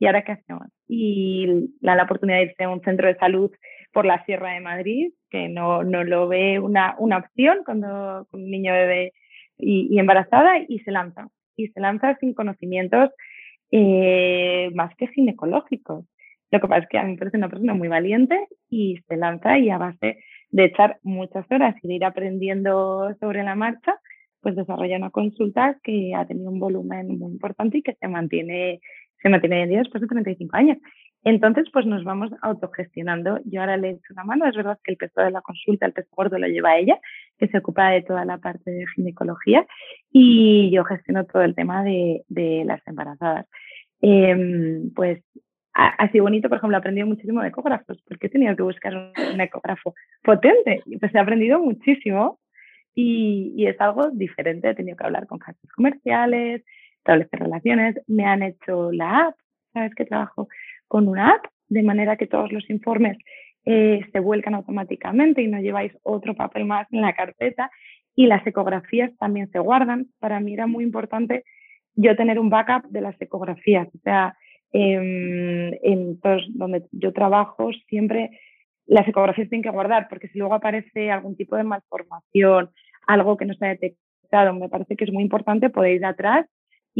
¿Y 0.00 0.06
ahora 0.06 0.24
qué 0.24 0.32
hacemos? 0.32 0.66
Y 0.88 1.46
la, 1.80 2.02
oportunidad 2.02 2.38
de 2.38 2.44
irse 2.46 2.64
a 2.64 2.70
un 2.70 2.80
centro 2.80 3.06
de 3.06 3.16
salud 3.16 3.52
por 3.92 4.06
la 4.06 4.24
Sierra 4.24 4.54
de 4.54 4.60
Madrid, 4.60 5.12
que 5.30 5.48
no, 5.48 5.84
no 5.84 6.02
lo 6.02 6.26
ve 6.26 6.58
una, 6.58 6.96
una 6.98 7.18
opción 7.18 7.58
cuando 7.64 8.26
un 8.32 8.50
niño 8.50 8.72
bebé 8.72 9.12
y, 9.58 9.88
y, 9.94 9.98
embarazada, 9.98 10.58
y 10.66 10.80
se 10.80 10.90
lanza. 10.90 11.28
Y 11.54 11.68
se 11.68 11.80
lanza 11.80 12.16
sin 12.18 12.34
conocimientos 12.34 13.10
eh, 13.70 14.70
más 14.74 14.94
que 14.96 15.06
ginecológicos. 15.08 16.04
Lo 16.50 16.60
que 16.60 16.66
pasa 16.66 16.82
es 16.82 16.88
que 16.88 16.98
a 16.98 17.04
mí 17.04 17.12
me 17.12 17.18
parece 17.18 17.36
una 17.36 17.48
persona 17.48 17.74
muy 17.74 17.88
valiente 17.88 18.36
y 18.68 18.98
se 19.06 19.16
lanza 19.16 19.58
y 19.58 19.70
a 19.70 19.78
base 19.78 20.18
de 20.50 20.64
echar 20.64 20.98
muchas 21.02 21.46
horas 21.50 21.76
y 21.82 21.88
de 21.88 21.94
ir 21.94 22.04
aprendiendo 22.04 23.14
sobre 23.20 23.44
la 23.44 23.54
marcha, 23.54 23.94
pues 24.40 24.56
desarrolla 24.56 24.96
una 24.96 25.10
consulta 25.10 25.78
que 25.84 26.14
ha 26.14 26.26
tenido 26.26 26.50
un 26.50 26.58
volumen 26.58 27.18
muy 27.18 27.32
importante 27.32 27.78
y 27.78 27.82
que 27.82 27.94
se 27.94 28.08
mantiene, 28.08 28.80
se 29.22 29.28
mantiene 29.28 29.62
en 29.62 29.68
día 29.68 29.78
después 29.78 30.00
de 30.00 30.08
35 30.08 30.56
años. 30.56 30.78
Entonces, 31.22 31.66
pues 31.72 31.84
nos 31.84 32.02
vamos 32.04 32.30
autogestionando. 32.40 33.40
Yo 33.44 33.60
ahora 33.60 33.76
le 33.76 33.90
echo 33.90 34.12
una 34.12 34.24
mano. 34.24 34.46
Es 34.46 34.56
verdad 34.56 34.78
que 34.82 34.92
el 34.92 34.96
peso 34.96 35.20
de 35.20 35.30
la 35.30 35.42
consulta, 35.42 35.86
el 35.86 35.92
peso 35.92 36.08
gordo 36.12 36.38
lo 36.38 36.46
lleva 36.46 36.78
ella, 36.78 36.98
que 37.38 37.48
se 37.48 37.58
ocupa 37.58 37.90
de 37.90 38.02
toda 38.02 38.24
la 38.24 38.38
parte 38.38 38.70
de 38.70 38.86
ginecología, 38.94 39.66
y 40.10 40.70
yo 40.72 40.84
gestiono 40.84 41.26
todo 41.26 41.42
el 41.42 41.54
tema 41.54 41.84
de, 41.84 42.22
de 42.28 42.64
las 42.64 42.80
embarazadas. 42.86 43.46
Eh, 44.02 44.80
pues 44.94 45.22
ha, 45.74 46.10
sido 46.10 46.24
bonito, 46.24 46.48
por 46.48 46.58
ejemplo, 46.58 46.76
he 46.76 46.80
aprendido 46.80 47.06
muchísimo 47.06 47.42
de 47.42 47.48
ecógrafos, 47.48 48.02
porque 48.06 48.26
he 48.26 48.30
tenido 48.30 48.56
que 48.56 48.62
buscar 48.62 48.94
un, 48.96 49.40
ecógrafo 49.40 49.94
potente. 50.22 50.82
Pues 50.98 51.14
he 51.14 51.18
aprendido 51.18 51.60
muchísimo 51.60 52.40
y, 52.94 53.54
y, 53.56 53.66
es 53.66 53.80
algo 53.80 54.10
diferente. 54.10 54.70
He 54.70 54.74
tenido 54.74 54.96
que 54.96 55.04
hablar 55.04 55.26
con 55.26 55.40
jefes 55.40 55.70
comerciales, 55.72 56.64
establecer 57.00 57.40
relaciones. 57.40 57.96
Me 58.06 58.24
han 58.24 58.42
hecho 58.42 58.92
la 58.92 59.26
app, 59.26 59.34
sabes 59.72 59.94
que 59.94 60.04
trabajo 60.04 60.48
con 60.88 61.08
una 61.08 61.32
app, 61.32 61.46
de 61.68 61.82
manera 61.82 62.16
que 62.16 62.26
todos 62.26 62.52
los 62.52 62.68
informes 62.70 63.16
eh, 63.64 64.00
se 64.12 64.20
vuelcan 64.20 64.54
automáticamente 64.54 65.42
y 65.42 65.48
no 65.48 65.60
lleváis 65.60 65.92
otro 66.02 66.34
papel 66.34 66.64
más 66.64 66.86
en 66.92 67.02
la 67.02 67.14
carpeta. 67.14 67.70
Y 68.16 68.26
las 68.26 68.46
ecografías 68.46 69.16
también 69.18 69.50
se 69.50 69.58
guardan. 69.60 70.08
Para 70.18 70.40
mí 70.40 70.54
era 70.54 70.66
muy 70.66 70.84
importante 70.84 71.44
yo 71.94 72.16
tener 72.16 72.38
un 72.38 72.50
backup 72.50 72.90
de 72.90 73.00
las 73.00 73.20
ecografías. 73.20 73.88
O 73.94 73.98
sea, 73.98 74.36
eh, 74.72 75.78
en 75.82 76.20
todos 76.20 76.42
donde 76.50 76.84
yo 76.92 77.12
trabajo 77.12 77.70
siempre 77.88 78.30
las 78.86 79.06
ecografías 79.06 79.48
tienen 79.48 79.62
que 79.62 79.70
guardar, 79.70 80.08
porque 80.08 80.28
si 80.28 80.38
luego 80.38 80.54
aparece 80.54 81.12
algún 81.12 81.36
tipo 81.36 81.54
de 81.56 81.62
malformación, 81.62 82.70
algo 83.06 83.36
que 83.36 83.46
no 83.46 83.54
se 83.54 83.64
ha 83.64 83.68
detectado, 83.68 84.52
me 84.52 84.68
parece 84.68 84.96
que 84.96 85.04
es 85.04 85.12
muy 85.12 85.22
importante 85.22 85.70
poder 85.70 85.94
ir 85.94 86.04
atrás 86.04 86.46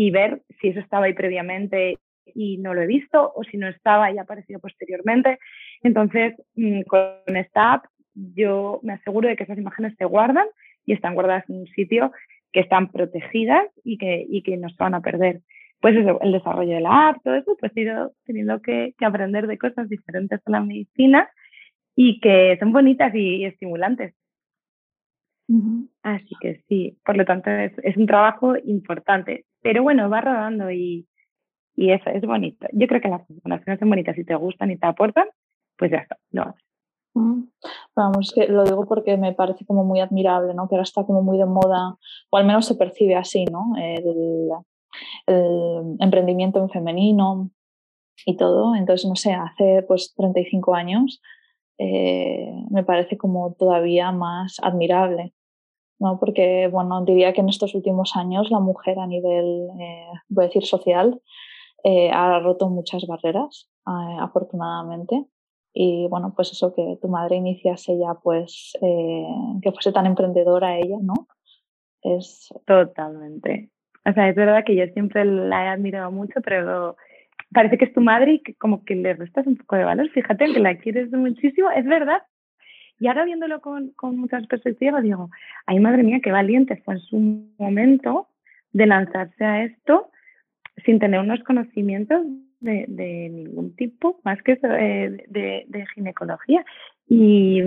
y 0.01 0.11
ver 0.11 0.41
si 0.59 0.69
eso 0.69 0.81
estaba 0.81 1.05
ahí 1.05 1.13
previamente 1.13 1.99
y 2.35 2.57
no 2.57 2.73
lo 2.73 2.81
he 2.81 2.87
visto, 2.87 3.33
o 3.35 3.45
si 3.45 3.59
no 3.59 3.69
estaba 3.69 4.11
y 4.11 4.17
ha 4.17 4.23
aparecido 4.23 4.59
posteriormente. 4.59 5.39
Entonces, 5.83 6.35
mm, 6.55 6.83
con 6.83 7.37
esta 7.37 7.75
app, 7.75 7.85
yo 8.15 8.81
me 8.83 8.95
aseguro 8.95 9.29
de 9.29 9.37
que 9.37 9.45
esas 9.45 9.59
imágenes 9.59 9.95
se 9.99 10.07
guardan 10.07 10.47
y 10.87 10.95
están 10.95 11.13
guardadas 11.13 11.45
en 11.51 11.57
un 11.61 11.67
sitio 11.67 12.13
que 12.51 12.61
están 12.61 12.91
protegidas 12.91 13.67
y 13.85 13.99
que, 13.99 14.25
y 14.27 14.43
que 14.43 14.57
no 14.57 14.71
se 14.71 14.77
van 14.79 14.95
a 14.95 15.03
perder 15.03 15.43
pues 15.81 15.97
eso, 15.97 16.19
el 16.21 16.33
desarrollo 16.33 16.75
de 16.75 16.81
la 16.81 17.09
app, 17.09 17.23
todo 17.23 17.35
eso, 17.35 17.57
pues 17.59 17.73
he 17.75 17.83
ido 17.83 18.13
teniendo 18.25 18.61
que, 18.61 18.95
que, 18.99 19.05
aprender 19.07 19.47
de 19.47 19.57
cosas 19.59 19.89
diferentes 19.89 20.41
a 20.45 20.51
la 20.51 20.61
medicina 20.61 21.31
y 21.97 22.21
que 22.21 22.57
son 22.59 22.73
bonitas 22.73 23.15
y, 23.15 23.45
estimulantes. 23.45 24.15
Así 26.03 26.35
que 26.41 26.63
sí, 26.69 26.99
por 27.05 27.17
lo 27.17 27.25
tanto 27.25 27.51
es, 27.51 27.73
es, 27.83 27.97
un 27.97 28.07
trabajo 28.07 28.57
importante, 28.65 29.47
pero 29.63 29.83
bueno, 29.83 30.09
va 30.09 30.21
rodando 30.21 30.71
y, 30.71 31.07
y 31.75 31.93
eso 31.93 32.11
es 32.11 32.23
bonito. 32.23 32.67
Yo 32.73 32.87
creo 32.87 33.01
que 33.01 33.09
las 33.09 33.27
recomendaciones 33.29 33.81
son 33.81 33.91
bonitas, 33.91 34.17
si 34.17 34.25
te 34.25 34.35
gustan 34.35 34.71
y 34.71 34.77
te 34.77 34.87
aportan, 34.87 35.27
pues 35.77 35.91
ya 35.91 35.99
está, 35.99 36.19
lo 36.31 36.43
haces. 36.43 36.65
Vamos, 37.97 38.33
que 38.35 38.47
lo 38.47 38.65
digo 38.65 38.87
porque 38.87 39.17
me 39.17 39.33
parece 39.33 39.67
como 39.67 39.85
muy 39.85 40.01
admirable, 40.01 40.55
¿no? 40.55 40.69
Que 40.69 40.77
ahora 40.77 40.85
está 40.85 41.05
como 41.05 41.23
muy 41.23 41.39
de 41.39 41.47
moda, 41.47 41.97
o 42.31 42.37
al 42.37 42.47
menos 42.47 42.67
se 42.67 42.77
percibe 42.77 43.17
así, 43.17 43.45
¿no? 43.47 43.73
El, 43.77 44.51
el 45.27 45.97
emprendimiento 45.99 46.61
en 46.61 46.71
femenino 46.71 47.51
y 48.25 48.37
todo. 48.37 48.75
Entonces, 48.77 49.09
no 49.09 49.17
sé, 49.17 49.33
hace 49.33 49.83
pues 49.87 50.15
35 50.17 50.75
años 50.75 51.21
eh, 51.79 52.53
me 52.71 52.85
parece 52.85 53.17
como 53.17 53.55
todavía 53.55 54.13
más 54.13 54.57
admirable. 54.63 55.33
¿No? 56.01 56.19
Porque, 56.19 56.69
bueno, 56.69 57.05
diría 57.05 57.33
que 57.33 57.43
en 57.43 57.49
estos 57.49 57.75
últimos 57.75 58.17
años 58.17 58.51
la 58.51 58.59
mujer 58.59 58.99
a 58.99 59.07
nivel, 59.07 59.69
eh, 59.79 60.07
voy 60.29 60.45
a 60.45 60.47
decir, 60.49 60.65
social, 60.65 61.21
eh, 61.85 62.11
ha 62.11 62.41
roto 62.41 62.69
muchas 62.69 63.07
barreras, 63.07 63.71
afortunadamente. 63.85 65.25
Y 65.73 66.09
bueno, 66.09 66.33
pues 66.35 66.51
eso 66.51 66.75
que 66.75 66.99
tu 67.01 67.09
madre 67.09 67.37
iniciase 67.37 67.97
ya, 67.99 68.15
pues 68.15 68.73
que 68.81 69.73
fuese 69.73 69.93
tan 69.93 70.07
emprendedora 70.07 70.79
ella, 70.79 70.97
¿no? 71.01 71.29
Es... 72.03 72.49
Totalmente. 72.67 73.71
O 74.05 74.13
sea, 74.13 74.29
es 74.29 74.35
verdad 74.35 74.65
que 74.65 74.75
yo 74.75 74.85
siempre 74.95 75.25
la 75.25 75.65
he 75.65 75.69
admirado 75.69 76.11
mucho, 76.11 76.41
pero 76.43 76.97
parece 77.53 77.79
que 77.79 77.85
es 77.85 77.93
tu 77.93 78.01
madre 78.01 78.35
y 78.35 78.43
que 78.43 78.55
como 78.55 78.85
que 78.85 78.95
le 78.95 79.15
restas 79.15 79.47
un 79.47 79.57
poco 79.57 79.77
de 79.77 79.85
valor. 79.85 80.09
Fíjate 80.11 80.53
que 80.53 80.61
la 80.61 80.77
quieres 80.79 81.11
muchísimo, 81.13 81.71
es 81.71 81.85
verdad. 81.85 82.23
Y 83.01 83.09
ahora 83.09 83.25
viéndolo 83.25 83.61
con, 83.61 83.91
con 83.93 84.17
muchas 84.19 84.47
perspectivas, 84.47 85.03
digo, 85.03 85.31
ay 85.67 85.81
madre 85.81 86.03
mía, 86.03 86.21
qué 86.23 86.31
valiente 86.31 86.77
fue 86.85 86.95
en 86.95 87.01
su 87.01 87.17
momento 87.59 88.29
de 88.73 88.87
lanzarse 88.87 89.45
a 89.45 89.65
esto 89.65 90.11
sin 90.85 90.99
tener 90.99 91.21
unos 91.21 91.43
conocimientos 91.45 92.25
de, 92.61 92.85
de 92.89 93.29
ningún 93.31 93.75
tipo, 93.75 94.21
más 94.23 94.41
que 94.43 94.57
de, 94.57 95.25
de, 95.29 95.65
de 95.67 95.87
ginecología. 95.95 96.65
Y, 97.09 97.61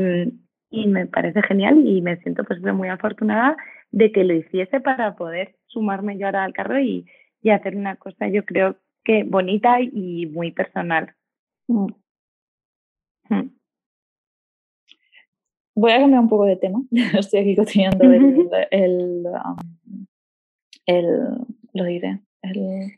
y, 0.69 0.87
me 0.87 1.07
parece 1.07 1.41
genial 1.41 1.85
y 1.85 2.01
me 2.01 2.17
siento 2.17 2.43
pues 2.43 2.61
muy 2.61 2.87
afortunada 2.89 3.57
de 3.91 4.11
que 4.11 4.23
lo 4.23 4.33
hiciese 4.33 4.79
para 4.81 5.15
poder 5.15 5.55
sumarme 5.65 6.17
yo 6.17 6.27
ahora 6.27 6.43
al 6.43 6.53
carro 6.53 6.79
y, 6.79 7.05
y 7.41 7.49
hacer 7.49 7.75
una 7.75 7.95
cosa, 7.95 8.27
yo 8.27 8.45
creo 8.45 8.77
que 9.03 9.23
bonita 9.23 9.81
y 9.81 10.27
muy 10.27 10.51
personal. 10.51 11.13
Mm. 11.67 11.87
Mm. 13.29 13.62
Voy 15.75 15.91
a 15.91 15.99
cambiar 15.99 16.21
un 16.21 16.29
poco 16.29 16.45
de 16.45 16.55
tema. 16.55 16.81
Estoy 17.17 17.39
aquí 17.39 17.55
cocinando 17.55 18.03
el, 18.05 18.49
el, 18.71 19.25
um, 19.25 20.05
el, 20.85 21.07
lo 21.73 21.83
diré, 21.83 22.21
el, 22.41 22.91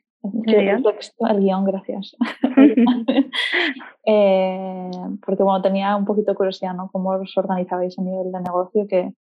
el, 0.47 0.83
el 1.29 1.39
guion, 1.39 1.65
gracias. 1.65 2.15
eh, 4.05 4.89
porque 5.25 5.43
bueno, 5.43 5.61
tenía 5.61 5.95
un 5.95 6.05
poquito 6.05 6.31
de 6.31 6.37
curiosidad, 6.37 6.73
¿no? 6.73 6.89
Cómo 6.91 7.11
os 7.11 7.37
organizabais 7.37 7.97
a 7.97 8.01
nivel 8.01 8.31
de 8.31 8.41
negocio, 8.41 8.87
que 8.87 9.13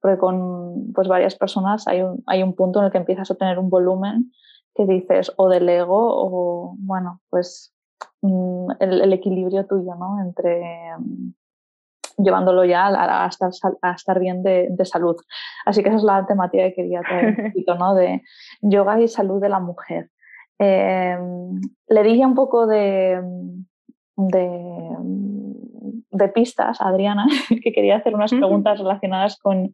porque 0.00 0.18
con 0.18 0.92
pues, 0.94 1.08
varias 1.08 1.34
personas 1.36 1.86
hay 1.88 2.02
un, 2.02 2.22
hay 2.26 2.42
un 2.42 2.54
punto 2.54 2.78
en 2.78 2.86
el 2.86 2.92
que 2.92 2.98
empiezas 2.98 3.30
a 3.30 3.34
tener 3.34 3.58
un 3.58 3.70
volumen 3.70 4.32
que 4.74 4.86
dices 4.86 5.32
o 5.36 5.48
del 5.48 5.68
ego 5.68 5.98
o, 5.98 6.76
bueno, 6.78 7.20
pues 7.30 7.74
mm, 8.22 8.70
el, 8.78 9.12
equilibrio 9.12 9.66
tuyo, 9.66 9.94
¿no? 9.96 10.20
Entre 10.20 10.62
llevándolo 12.18 12.64
ya 12.64 12.88
a, 12.88 13.26
estar, 13.26 13.50
a 13.82 13.92
estar 13.92 14.18
bien 14.18 14.42
de, 14.42 14.68
de, 14.70 14.84
salud. 14.84 15.16
Así 15.64 15.82
que 15.82 15.88
esa 15.88 15.98
es 15.98 16.04
la 16.04 16.26
temática 16.26 16.64
que 16.64 16.74
quería 16.74 17.00
traer 17.00 17.36
un 17.38 17.46
poquito, 17.52 17.74
¿no? 17.76 17.94
De 17.94 18.22
yoga 18.60 19.00
y 19.00 19.08
salud 19.08 19.40
de 19.40 19.48
la 19.48 19.60
mujer. 19.60 20.10
Em, 20.58 21.60
le 21.88 22.02
di 22.02 22.18
ya 22.18 22.26
un 22.26 22.34
poco 22.34 22.66
de, 22.66 23.22
de, 24.16 24.96
de, 26.10 26.28
pistas 26.28 26.80
a 26.80 26.88
Adriana, 26.88 27.26
que 27.62 27.72
quería 27.72 27.96
hacer 27.96 28.14
unas 28.14 28.32
preguntas 28.32 28.78
relacionadas 28.78 29.38
con 29.38 29.72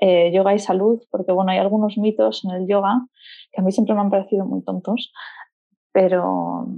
eh, 0.00 0.30
yoga 0.32 0.54
y 0.54 0.58
salud, 0.58 1.02
porque 1.10 1.32
bueno, 1.32 1.50
hay 1.50 1.58
algunos 1.58 1.96
mitos 1.96 2.44
en 2.44 2.50
el 2.50 2.68
yoga 2.68 3.06
que 3.52 3.62
a 3.62 3.64
mí 3.64 3.72
siempre 3.72 3.94
me 3.94 4.02
han 4.02 4.10
parecido 4.10 4.44
muy 4.44 4.62
tontos, 4.62 5.10
pero, 5.92 6.68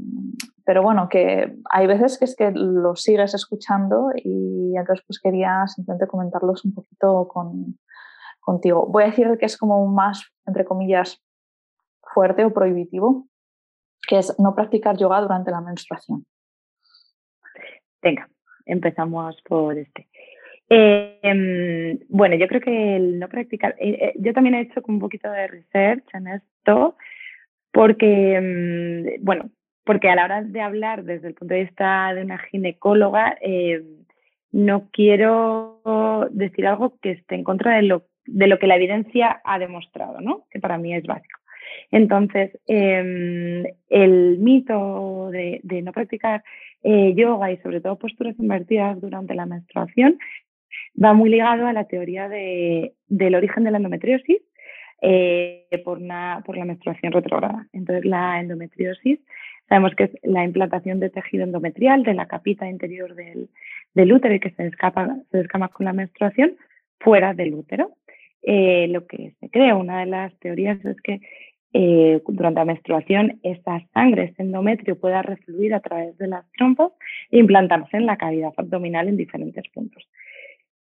pero 0.64 0.82
bueno, 0.82 1.08
que 1.08 1.56
hay 1.70 1.86
veces 1.86 2.18
que 2.18 2.24
es 2.24 2.36
que 2.36 2.50
los 2.52 3.02
sigues 3.02 3.34
escuchando 3.34 4.10
y 4.14 4.76
entonces 4.76 5.04
pues 5.06 5.20
quería 5.20 5.66
simplemente 5.66 6.06
comentarlos 6.06 6.64
un 6.64 6.74
poquito 6.74 7.28
con, 7.28 7.78
contigo. 8.40 8.86
Voy 8.86 9.04
a 9.04 9.06
decir 9.06 9.36
que 9.38 9.46
es 9.46 9.56
como 9.56 9.86
más, 9.86 10.24
entre 10.46 10.64
comillas, 10.64 11.22
fuerte 12.02 12.44
o 12.44 12.52
prohibitivo, 12.52 13.26
que 14.06 14.18
es 14.18 14.38
no 14.38 14.54
practicar 14.54 14.96
yoga 14.96 15.20
durante 15.20 15.50
la 15.50 15.60
menstruación. 15.60 16.24
Venga, 18.02 18.28
empezamos 18.64 19.40
por 19.42 19.78
este. 19.78 20.08
Em, 20.68 21.98
bueno, 22.08 22.36
yo 22.36 22.46
creo 22.46 22.60
que 22.60 22.96
el 22.96 23.18
no 23.18 23.28
practicar, 23.28 23.74
eh, 23.78 23.98
eh, 24.00 24.12
yo 24.16 24.32
también 24.32 24.54
he 24.54 24.60
hecho 24.62 24.80
un 24.86 25.00
poquito 25.00 25.30
de 25.30 25.48
research 25.48 26.04
en 26.14 26.28
esto, 26.28 26.96
porque, 27.72 28.36
em, 28.36 29.24
bueno, 29.24 29.50
porque 29.90 30.08
a 30.08 30.14
la 30.14 30.24
hora 30.24 30.42
de 30.44 30.60
hablar 30.60 31.02
desde 31.02 31.26
el 31.26 31.34
punto 31.34 31.52
de 31.52 31.64
vista 31.64 32.14
de 32.14 32.22
una 32.22 32.38
ginecóloga, 32.38 33.36
em, 33.40 33.82
no 34.52 34.88
quiero 34.92 35.80
decir 36.30 36.68
algo 36.68 36.94
que 37.02 37.10
esté 37.10 37.34
en 37.34 37.42
contra 37.42 37.74
de 37.74 37.82
lo, 37.82 38.04
de 38.24 38.46
lo 38.46 38.60
que 38.60 38.68
la 38.68 38.76
evidencia 38.76 39.40
ha 39.42 39.58
demostrado, 39.58 40.20
¿no? 40.20 40.44
Que 40.52 40.60
para 40.60 40.78
mí 40.78 40.94
es 40.94 41.04
básico. 41.04 41.40
Entonces, 41.90 42.56
el 42.68 44.38
mito 44.38 45.30
de, 45.32 45.60
no 45.82 45.90
practicar 45.90 46.44
eh, 46.84 47.12
yoga 47.16 47.50
y 47.50 47.56
sobre 47.56 47.80
todo 47.80 47.98
posturas 47.98 48.38
invertidas 48.38 49.00
durante 49.00 49.34
la 49.34 49.46
menstruación 49.46 50.20
va 51.04 51.14
muy 51.14 51.30
ligado 51.30 51.66
a 51.66 51.72
la 51.72 51.88
teoría 51.88 52.28
de, 52.28 52.92
del 53.08 53.34
origen 53.34 53.64
de 53.64 53.72
la 53.72 53.78
endometriosis 53.78 54.40
eh, 55.02 55.66
por, 55.84 55.98
por 56.44 56.56
la 56.56 56.64
menstruación 56.64 57.12
retrógrada. 57.12 57.66
Entonces, 57.72 58.04
la 58.04 58.38
endometriosis 58.38 59.18
sabemos 59.70 59.94
que 59.94 60.04
es 60.04 60.10
la 60.24 60.44
implantación 60.44 60.98
de 60.98 61.10
tejido 61.10 61.44
endometrial 61.44 62.02
de 62.02 62.12
la 62.12 62.26
capita 62.26 62.68
interior 62.68 63.14
del, 63.14 64.12
útero 64.12 64.34
y 64.34 64.40
que 64.40 64.50
se 64.50 64.66
escapa, 64.66 65.16
se 65.30 65.38
descama 65.38 65.68
con 65.68 65.86
la 65.86 65.92
menstruación 65.92 66.56
fuera 66.98 67.32
del 67.34 67.54
útero. 67.54 67.92
Eh, 68.42 68.88
lo 68.88 69.06
que 69.06 69.32
se 69.38 69.48
cree, 69.48 69.72
una 69.72 70.00
de 70.00 70.06
las 70.06 70.36
teorías 70.40 70.84
es 70.84 71.00
que 71.00 71.20
eh, 71.72 72.20
durante 72.26 72.58
la 72.58 72.64
menstruación 72.64 73.38
esa 73.44 73.80
sangre, 73.94 74.24
ese 74.24 74.42
endometrio 74.42 74.98
pueda 74.98 75.22
refluir 75.22 75.72
a 75.72 75.80
través 75.80 76.18
de 76.18 76.26
las 76.26 76.50
trompas 76.52 76.90
e 77.30 77.38
implantarse 77.38 77.96
en 77.96 78.06
la 78.06 78.16
cavidad 78.16 78.52
abdominal 78.56 79.06
en 79.06 79.16
diferentes 79.16 79.64
puntos. 79.68 80.04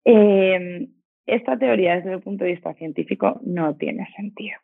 Eh, 0.06 0.88
esta 1.26 1.58
teoría 1.58 1.97
desde 1.97 2.13
el 2.13 2.21
punto 2.21 2.45
de 2.45 2.52
vista 2.52 2.73
científico 2.76 3.41
no 3.43 3.76
tiene 3.76 4.08
sentido. 4.15 4.58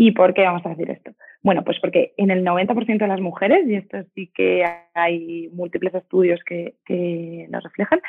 ¿Y 0.00 0.12
por 0.12 0.32
qué 0.32 0.42
vamos 0.42 0.64
a 0.64 0.68
decir 0.68 0.88
esto? 0.90 1.10
Bueno, 1.42 1.64
pues 1.64 1.78
porque 1.80 2.12
en 2.16 2.30
el 2.30 2.44
90% 2.44 2.98
de 2.98 3.08
las 3.08 3.20
mujeres, 3.20 3.68
y 3.68 3.74
esto 3.74 3.98
sí 4.14 4.30
que 4.32 4.64
hay 4.94 5.48
múltiples 5.52 5.92
estudios 5.92 6.38
que, 6.46 6.74
que 6.86 7.48
lo 7.50 7.58
reflejan, 7.58 8.00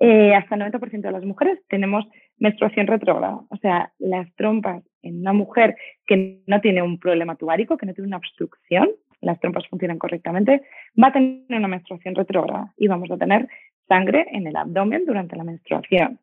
eh, 0.00 0.34
hasta 0.34 0.56
el 0.56 0.62
90% 0.62 1.02
de 1.02 1.12
las 1.12 1.24
mujeres 1.24 1.60
tenemos 1.68 2.04
menstruación 2.38 2.88
retrógrada. 2.88 3.38
O 3.48 3.56
sea, 3.58 3.92
las 4.00 4.26
trompas 4.34 4.82
en 5.02 5.20
una 5.20 5.32
mujer 5.32 5.76
que 6.04 6.40
no 6.48 6.60
tiene 6.60 6.82
un 6.82 6.98
problema 6.98 7.36
tubárico, 7.36 7.76
que 7.76 7.86
no 7.86 7.94
tiene 7.94 8.08
una 8.08 8.16
obstrucción, 8.16 8.90
las 9.20 9.38
trompas 9.38 9.68
funcionan 9.68 9.98
correctamente, 9.98 10.62
va 11.00 11.08
a 11.08 11.12
tener 11.12 11.44
una 11.48 11.68
menstruación 11.68 12.16
retrógrada 12.16 12.74
y 12.76 12.88
vamos 12.88 13.08
a 13.12 13.16
tener 13.16 13.46
sangre 13.86 14.26
en 14.32 14.48
el 14.48 14.56
abdomen 14.56 15.04
durante 15.06 15.36
la 15.36 15.44
menstruación. 15.44 16.18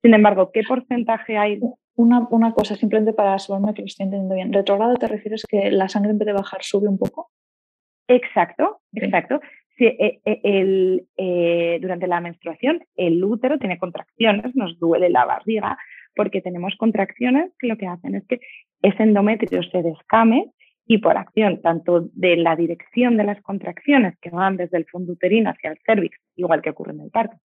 Sin 0.00 0.14
embargo, 0.14 0.52
¿qué 0.52 0.62
porcentaje 0.62 1.36
hay? 1.36 1.60
Una, 1.98 2.28
una 2.30 2.52
cosa, 2.52 2.76
simplemente 2.76 3.12
para 3.12 3.34
asegurarme 3.34 3.74
que 3.74 3.82
lo 3.82 3.86
estoy 3.86 4.04
entendiendo 4.04 4.36
bien. 4.36 4.52
¿Retrógrado 4.52 4.94
te 4.94 5.08
refieres 5.08 5.44
que 5.48 5.72
la 5.72 5.88
sangre 5.88 6.12
en 6.12 6.18
vez 6.18 6.26
de 6.26 6.32
bajar 6.32 6.62
sube 6.62 6.86
un 6.86 6.96
poco? 6.96 7.32
Exacto, 8.06 8.82
exacto. 8.92 9.40
Sí, 9.76 9.84
eh, 9.86 10.20
eh, 10.24 10.40
el, 10.44 11.08
eh, 11.16 11.78
durante 11.82 12.06
la 12.06 12.20
menstruación 12.20 12.84
el 12.94 13.22
útero 13.24 13.58
tiene 13.58 13.78
contracciones, 13.78 14.54
nos 14.54 14.78
duele 14.78 15.10
la 15.10 15.24
barriga, 15.24 15.76
porque 16.14 16.40
tenemos 16.40 16.76
contracciones 16.76 17.50
que 17.58 17.66
lo 17.66 17.76
que 17.76 17.88
hacen 17.88 18.14
es 18.14 18.24
que 18.28 18.38
ese 18.80 19.02
endometrio 19.02 19.64
se 19.64 19.82
descame 19.82 20.52
y 20.86 20.98
por 20.98 21.16
acción 21.16 21.60
tanto 21.62 22.08
de 22.12 22.36
la 22.36 22.54
dirección 22.54 23.16
de 23.16 23.24
las 23.24 23.42
contracciones 23.42 24.16
que 24.20 24.30
van 24.30 24.56
desde 24.56 24.78
el 24.78 24.86
fondo 24.86 25.14
uterino 25.14 25.50
hacia 25.50 25.72
el 25.72 25.78
cervix, 25.84 26.16
igual 26.36 26.62
que 26.62 26.70
ocurre 26.70 26.92
en 26.92 27.00
el 27.00 27.10
parto, 27.10 27.38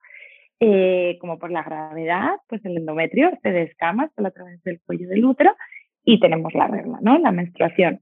eh, 0.66 1.18
como 1.20 1.38
por 1.40 1.52
la 1.52 1.62
gravedad, 1.62 2.38
pues 2.48 2.64
el 2.64 2.78
endometrio 2.78 3.38
se 3.42 3.52
descama 3.52 4.10
solo 4.16 4.30
a 4.30 4.32
través 4.32 4.64
del 4.64 4.80
cuello 4.86 5.10
del 5.10 5.26
útero 5.26 5.58
y 6.06 6.22
tenemos 6.22 6.54
la 6.54 6.68
regla, 6.68 7.00
¿no? 7.02 7.20
La 7.20 7.34
menstruación. 7.34 8.00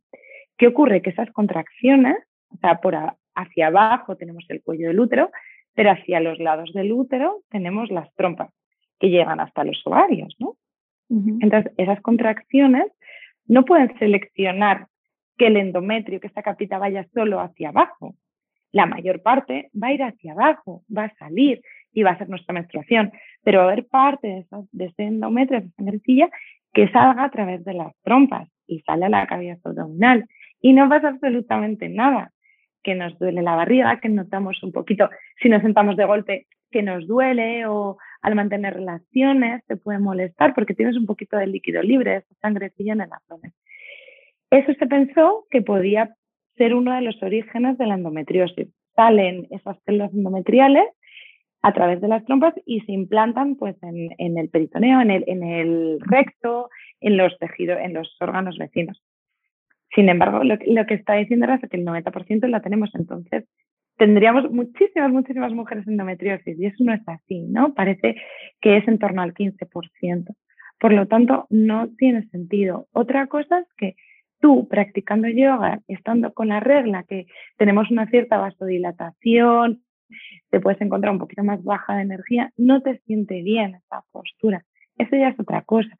¿Qué 0.59 0.67
ocurre? 0.67 1.01
Que 1.01 1.09
esas 1.09 1.31
contracciones, 1.31 2.17
o 2.49 2.57
sea, 2.57 2.75
por 2.75 2.95
hacia 3.33 3.65
abajo 3.65 4.15
tenemos 4.15 4.45
el 4.49 4.61
cuello 4.61 4.89
del 4.89 4.99
útero, 4.99 5.31
pero 5.73 5.89
hacia 5.89 6.19
los 6.19 6.37
lados 6.37 6.71
del 6.73 6.91
útero 6.91 7.41
tenemos 7.49 7.89
las 7.89 8.13
trompas 8.13 8.51
que 8.99 9.09
llegan 9.09 9.39
hasta 9.39 9.63
los 9.63 9.81
ovarios, 9.87 10.35
¿no? 10.37 10.55
Entonces, 11.09 11.73
esas 11.77 11.99
contracciones 12.01 12.91
no 13.47 13.65
pueden 13.65 13.97
seleccionar 13.97 14.85
que 15.35 15.47
el 15.47 15.57
endometrio, 15.57 16.19
que 16.19 16.27
esta 16.27 16.43
capita 16.43 16.77
vaya 16.77 17.07
solo 17.11 17.39
hacia 17.39 17.69
abajo. 17.69 18.13
La 18.71 18.85
mayor 18.85 19.23
parte 19.23 19.71
va 19.73 19.87
a 19.87 19.93
ir 19.93 20.03
hacia 20.03 20.33
abajo, 20.33 20.83
va 20.95 21.05
a 21.05 21.15
salir 21.15 21.61
y 21.93 22.03
va 22.03 22.11
a 22.11 22.17
ser 22.17 22.29
nuestra 22.29 22.53
menstruación, 22.53 23.11
pero 23.43 23.59
va 23.59 23.65
a 23.65 23.67
haber 23.67 23.87
parte 23.87 24.27
de, 24.27 24.45
de 24.71 24.85
ese 24.85 25.03
endometrio, 25.03 25.59
de 25.59 25.67
esa 25.67 25.75
sangrecilla, 25.75 26.29
que 26.73 26.89
salga 26.89 27.25
a 27.25 27.31
través 27.31 27.63
de 27.65 27.73
las 27.73 27.93
trompas 28.03 28.49
y 28.67 28.79
sale 28.81 29.05
a 29.05 29.09
la 29.09 29.27
cavidad 29.27 29.57
abdominal 29.63 30.25
y 30.61 30.73
no 30.73 30.87
pasa 30.87 31.09
absolutamente 31.09 31.89
nada, 31.89 32.31
que 32.83 32.95
nos 32.95 33.17
duele 33.19 33.41
la 33.41 33.55
barriga, 33.55 33.99
que 33.99 34.09
notamos 34.09 34.61
un 34.63 34.71
poquito, 34.71 35.09
si 35.41 35.49
nos 35.49 35.61
sentamos 35.61 35.97
de 35.97 36.05
golpe, 36.05 36.47
que 36.71 36.81
nos 36.81 37.05
duele 37.07 37.65
o 37.67 37.97
al 38.21 38.35
mantener 38.35 38.75
relaciones 38.75 39.63
te 39.67 39.75
puede 39.75 39.99
molestar 39.99 40.53
porque 40.53 40.73
tienes 40.73 40.95
un 40.97 41.05
poquito 41.05 41.37
de 41.37 41.47
líquido 41.47 41.81
libre, 41.81 42.17
esa 42.17 42.35
sangrecilla 42.41 42.93
en 42.93 43.01
el 43.01 43.09
abdomen. 43.11 43.53
Eso 44.49 44.73
se 44.73 44.87
pensó 44.87 45.45
que 45.49 45.61
podía 45.61 46.15
ser 46.57 46.73
uno 46.73 46.93
de 46.93 47.01
los 47.01 47.21
orígenes 47.21 47.77
de 47.77 47.87
la 47.87 47.95
endometriosis. 47.95 48.67
Salen 48.95 49.47
esas 49.51 49.77
células 49.85 50.13
endometriales 50.13 50.85
a 51.61 51.73
través 51.73 52.01
de 52.01 52.07
las 52.07 52.25
trompas 52.25 52.53
y 52.65 52.81
se 52.81 52.91
implantan 52.91 53.55
pues, 53.55 53.75
en, 53.83 54.37
el 54.37 54.49
peritoneo, 54.49 55.01
en 55.01 55.11
el, 55.11 55.23
en 55.27 55.43
el 55.43 55.99
recto, 56.01 56.69
en 56.99 57.17
los 57.17 57.37
tejidos, 57.37 57.79
en 57.79 57.93
los 57.93 58.15
órganos 58.19 58.57
vecinos. 58.57 59.01
Sin 59.93 60.09
embargo, 60.09 60.43
lo, 60.43 60.57
que 60.57 60.93
está 60.93 61.15
diciendo 61.15 61.47
es 61.47 61.69
que 61.69 61.77
el 61.77 61.85
90% 61.85 62.47
la 62.47 62.61
tenemos, 62.61 62.89
entonces 62.95 63.45
tendríamos 63.97 64.49
muchísimas, 64.49 65.11
muchísimas 65.11 65.53
mujeres 65.53 65.87
endometriosis 65.87 66.57
y 66.57 66.65
eso 66.65 66.83
no 66.83 66.93
es 66.93 67.01
así, 67.07 67.41
¿no? 67.41 67.73
Parece 67.73 68.15
que 68.61 68.77
es 68.77 68.87
en 68.87 68.97
torno 68.97 69.21
al 69.21 69.33
15%. 69.33 70.33
Por 70.79 70.93
lo 70.93 71.07
tanto, 71.07 71.45
no 71.49 71.89
tiene 71.97 72.25
sentido. 72.29 72.87
Otra 72.93 73.27
cosa 73.27 73.59
es 73.59 73.67
que 73.77 73.95
tú 74.39 74.67
practicando 74.67 75.27
yoga, 75.27 75.81
estando 75.87 76.33
con 76.33 76.47
la 76.47 76.59
regla, 76.59 77.03
que 77.03 77.27
tenemos 77.57 77.91
una 77.91 78.07
cierta 78.07 78.37
vasodilatación, 78.37 79.83
te 80.49 80.59
puedes 80.59 80.81
encontrar 80.81 81.13
un 81.13 81.19
poquito 81.19 81.43
más 81.43 81.63
baja 81.63 81.95
de 81.95 82.03
energía, 82.03 82.51
no 82.57 82.81
te 82.81 82.99
siente 82.99 83.41
bien 83.41 83.75
esa 83.75 84.03
postura. 84.11 84.65
Eso 84.97 85.15
ya 85.15 85.29
es 85.29 85.39
otra 85.39 85.61
cosa. 85.63 85.95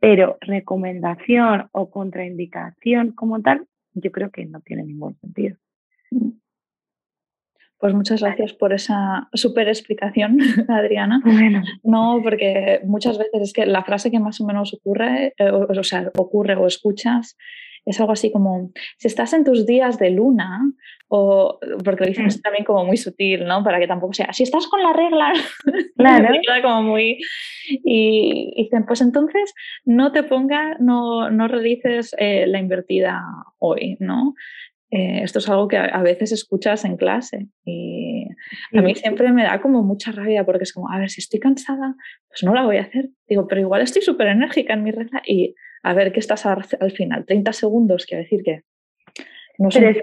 Pero 0.00 0.38
recomendación 0.40 1.68
o 1.72 1.90
contraindicación 1.90 3.12
como 3.12 3.42
tal, 3.42 3.66
yo 3.94 4.12
creo 4.12 4.30
que 4.30 4.46
no 4.46 4.60
tiene 4.60 4.84
ningún 4.84 5.16
sentido. 5.16 5.56
Mm. 6.10 6.30
Pues 7.78 7.94
muchas 7.94 8.22
gracias 8.22 8.52
por 8.54 8.72
esa 8.72 9.28
súper 9.32 9.68
explicación, 9.68 10.38
Adriana. 10.68 11.20
Bueno. 11.24 11.62
No, 11.84 12.20
porque 12.22 12.80
muchas 12.84 13.18
veces 13.18 13.40
es 13.40 13.52
que 13.52 13.66
la 13.66 13.84
frase 13.84 14.10
que 14.10 14.18
más 14.18 14.40
o 14.40 14.46
menos 14.46 14.74
ocurre, 14.74 15.32
eh, 15.38 15.50
o, 15.50 15.84
sea, 15.84 16.10
ocurre 16.16 16.56
o 16.56 16.66
escuchas 16.66 17.36
es 17.90 18.00
algo 18.00 18.12
así 18.12 18.30
como, 18.30 18.70
si 18.96 19.08
estás 19.08 19.32
en 19.32 19.44
tus 19.44 19.66
días 19.66 19.98
de 19.98 20.10
luna, 20.10 20.60
o 21.08 21.58
porque 21.84 22.04
lo 22.04 22.08
dicen 22.08 22.26
mm. 22.26 22.42
también 22.42 22.64
como 22.64 22.84
muy 22.84 22.96
sutil, 22.96 23.46
¿no? 23.46 23.64
Para 23.64 23.78
que 23.78 23.86
tampoco 23.86 24.12
sea, 24.12 24.32
si 24.32 24.42
estás 24.42 24.66
con 24.66 24.82
la 24.82 24.92
regla, 24.92 25.32
claro. 25.96 26.28
como 26.62 26.82
muy... 26.82 27.18
Y, 27.70 28.52
dicen, 28.56 28.86
pues 28.86 29.00
entonces 29.00 29.54
no 29.84 30.12
te 30.12 30.22
pongas, 30.22 30.78
no, 30.80 31.30
no 31.30 31.48
realices 31.48 32.14
eh, 32.18 32.46
la 32.46 32.58
invertida 32.58 33.22
hoy, 33.58 33.96
¿no? 34.00 34.34
Eh, 34.90 35.20
esto 35.22 35.38
es 35.38 35.48
algo 35.48 35.68
que 35.68 35.76
a, 35.76 36.02
veces 36.02 36.32
escuchas 36.32 36.84
en 36.86 36.96
clase 36.96 37.48
y 37.64 38.26
a 38.72 38.80
mí 38.80 38.94
siempre 38.94 39.30
me 39.32 39.42
da 39.42 39.60
como 39.60 39.82
mucha 39.82 40.12
rabia 40.12 40.44
porque 40.44 40.62
es 40.62 40.72
como, 40.72 40.90
a 40.90 40.98
ver, 40.98 41.10
si 41.10 41.20
estoy 41.20 41.40
cansada, 41.40 41.94
pues 42.28 42.42
no 42.42 42.54
la 42.54 42.64
voy 42.64 42.78
a 42.78 42.82
hacer. 42.82 43.10
Digo, 43.28 43.46
pero 43.46 43.60
igual 43.60 43.82
estoy 43.82 44.00
súper 44.00 44.28
enérgica 44.28 44.72
en 44.72 44.82
mi 44.82 44.90
regla 44.90 45.22
y 45.26 45.54
a 45.82 45.92
ver 45.92 46.12
qué 46.12 46.20
estás 46.20 46.46
al, 46.46 46.64
final. 46.92 47.26
30 47.26 47.52
segundos, 47.52 48.06
quiero 48.06 48.22
decir 48.22 48.42
que 48.42 48.62
no 49.58 49.68
es 49.68 50.02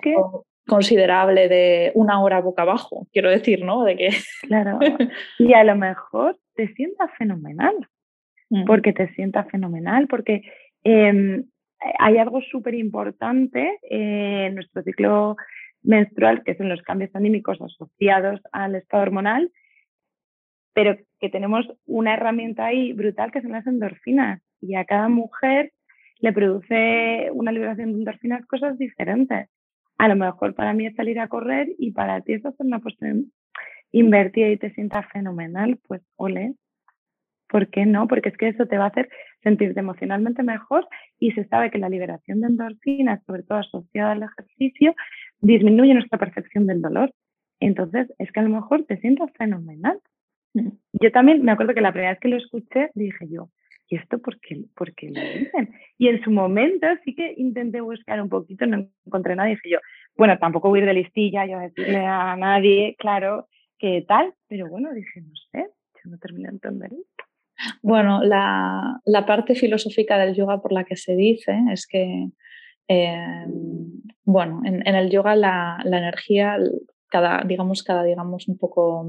considerable 0.68 1.48
de 1.48 1.92
una 1.96 2.22
hora 2.22 2.42
boca 2.42 2.64
abajo, 2.64 3.08
quiero 3.12 3.30
decir, 3.30 3.64
¿no? 3.64 3.84
De 3.84 3.96
que... 3.96 4.10
Claro. 4.44 4.80
Y 5.40 5.54
a 5.54 5.64
lo 5.64 5.76
mejor 5.76 6.38
te 6.56 6.68
sientas 6.74 7.12
fenomenal, 7.18 7.76
mm. 8.50 8.66
porque 8.66 8.94
te 8.94 9.14
sientas 9.16 9.50
fenomenal, 9.50 10.08
porque 10.08 10.42
em, 10.84 11.46
hay 12.00 12.18
algo 12.18 12.42
súper 12.42 12.76
importante 12.76 13.80
en 13.84 14.56
nuestro 14.56 14.84
ciclo 14.84 15.36
menstrual, 15.84 16.44
que 16.44 16.56
son 16.56 16.70
los 16.70 16.82
cambios 16.82 17.16
anímicos 17.16 17.62
asociados 17.62 18.42
al 18.52 18.76
estado 18.76 19.04
hormonal, 19.04 19.52
pero 20.74 20.98
que 21.20 21.30
tenemos 21.30 21.66
una 21.86 22.14
herramienta 22.14 22.66
ahí 22.66 22.94
brutal 22.94 23.32
que 23.32 23.42
son 23.42 23.52
las 23.52 23.66
endorfinas 23.68 24.42
y 24.62 24.76
a 24.76 24.86
cada 24.86 25.08
mujer 25.10 25.72
le 26.20 26.34
produce 26.34 27.30
una 27.34 27.52
liberación 27.52 27.94
de 27.94 28.00
endorfinas 28.00 28.46
cosas 28.46 28.78
diferentes. 28.78 29.50
A 29.98 30.08
lo 30.08 30.16
mejor 30.16 30.56
para 30.56 30.74
mí 30.74 30.86
es 30.88 30.96
salir 30.96 31.20
a 31.20 31.28
correr 31.28 31.70
y 31.78 31.92
para 31.92 32.22
ti 32.22 32.34
es 32.34 32.46
hacer 32.46 32.66
una 32.66 32.80
postura 32.80 33.14
invertida 33.92 34.50
y 34.50 34.58
te 34.58 34.74
sientas 34.74 35.06
fenomenal, 35.12 35.80
pues 35.88 36.02
ole. 36.18 36.56
¿Por 37.48 37.70
qué 37.70 37.86
no? 37.86 38.08
Porque 38.08 38.30
es 38.30 38.38
que 38.38 38.50
eso 38.50 38.66
te 38.66 38.78
va 38.78 38.86
a 38.86 38.90
hacer 38.90 39.10
sentirte 39.44 39.80
emocionalmente 39.80 40.44
mejor 40.44 40.88
y 41.20 41.32
se 41.32 41.46
sabe 41.46 41.70
que 41.70 41.78
la 41.78 41.90
liberación 41.90 42.42
de 42.42 42.48
endorfinas, 42.48 43.24
sobre 43.26 43.44
todo 43.44 43.60
asociada 43.60 44.14
al 44.14 44.24
ejercicio, 44.24 44.96
disminuye 45.40 45.94
nuestra 45.94 46.18
percepción 46.18 46.66
del 46.66 46.82
dolor. 46.82 47.12
Entonces, 47.60 48.12
es 48.18 48.32
que 48.32 48.40
a 48.40 48.44
lo 48.44 48.50
mejor 48.50 48.86
te 48.86 48.98
sientas 48.98 49.32
fenomenal. 49.38 50.00
Mm. 50.54 50.70
Yo 50.94 51.12
también 51.12 51.44
me 51.44 51.52
acuerdo 51.52 51.74
que 51.74 51.82
la 51.82 51.92
primera 51.92 52.12
vez 52.12 52.20
que 52.20 52.28
lo 52.28 52.38
escuché 52.38 52.90
dije 52.96 53.28
yo, 53.30 53.50
¿y 53.88 53.98
esto 53.98 54.20
por 54.20 54.40
qué, 54.40 54.64
por 54.76 54.94
qué 54.94 55.12
lo 55.12 55.22
dicen? 55.22 55.74
Y 55.98 56.08
en 56.08 56.24
su 56.24 56.32
momento 56.32 56.88
sí 57.04 57.16
que 57.16 57.34
intenté 57.38 57.82
buscar 57.82 58.22
un 58.22 58.30
poquito, 58.30 58.66
no 58.66 58.88
encontré 59.06 59.36
nada 59.36 59.50
y 59.50 59.56
dije 59.56 59.70
yo, 59.70 59.80
bueno, 60.18 60.38
tampoco 60.40 60.70
voy 60.70 60.80
a 60.80 60.82
ir 60.84 60.88
de 60.88 60.94
listilla, 60.96 61.46
yo 61.46 61.58
a 61.58 61.64
decirle 61.64 62.06
a 62.06 62.36
nadie, 62.36 62.96
claro, 62.98 63.48
qué 63.78 64.04
tal, 64.08 64.34
pero 64.48 64.68
bueno, 64.68 64.94
dije, 64.94 65.22
no 65.22 65.36
sé, 65.52 65.68
yo 66.04 66.12
no 66.12 66.18
terminé 66.18 66.48
de 66.48 66.56
entender. 66.56 66.92
Bueno, 67.82 68.22
la, 68.24 69.02
parte 69.26 69.56
filosófica 69.56 70.18
del 70.18 70.36
yoga 70.36 70.62
por 70.62 70.72
la 70.72 70.84
que 70.84 70.96
se 70.96 71.16
dice 71.16 71.58
es 71.72 71.88
que, 71.88 72.30
eh, 72.88 73.46
bueno, 74.24 74.62
en, 74.64 74.86
el 74.86 75.10
yoga 75.10 75.36
la, 75.36 75.82
energía, 75.86 76.58
cada, 77.10 77.44
digamos, 77.46 77.84
cada, 77.84 78.04
digamos, 78.04 78.48
un 78.48 78.58
poco 78.58 79.08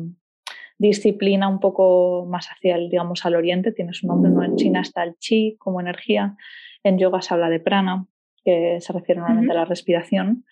disciplina 0.79 1.49
un 1.49 1.59
poco 1.59 2.27
más 2.29 2.49
hacia 2.49 2.77
el, 2.77 2.91
digamos, 2.91 3.25
al 3.25 3.35
oriente, 3.35 3.73
tiene 3.73 3.95
su 3.95 4.07
nombre, 4.07 4.31
¿no? 4.31 4.43
En 4.43 4.57
China 4.57 4.83
está 4.83 5.03
el 5.05 5.17
chi 5.17 5.57
como 5.59 5.81
energía, 5.81 6.37
en 6.83 6.99
yoga 6.99 7.23
se 7.23 7.33
habla 7.33 7.49
de 7.49 7.61
prana, 7.61 8.07
que 8.45 8.79
se 8.81 8.93
refiere 8.93 9.21
normalmente 9.21 9.53
a 9.53 9.57
la 9.57 9.65
respiración, 9.65 10.45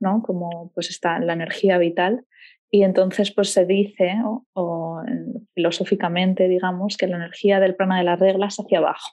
¿no? 0.00 0.22
Como 0.22 0.70
pues 0.74 0.90
está 0.90 1.18
la 1.20 1.32
energía 1.32 1.78
vital. 1.78 2.24
Y 2.70 2.82
entonces 2.82 3.32
pues 3.32 3.52
se 3.52 3.64
dice, 3.64 4.14
o, 4.54 5.02
filosóficamente 5.54 6.48
digamos, 6.48 6.96
que 6.96 7.06
la 7.06 7.16
energía 7.16 7.60
del 7.60 7.74
prana 7.74 7.98
de 7.98 8.04
la 8.04 8.16
regla 8.16 8.46
es 8.46 8.58
hacia 8.58 8.78
abajo, 8.78 9.12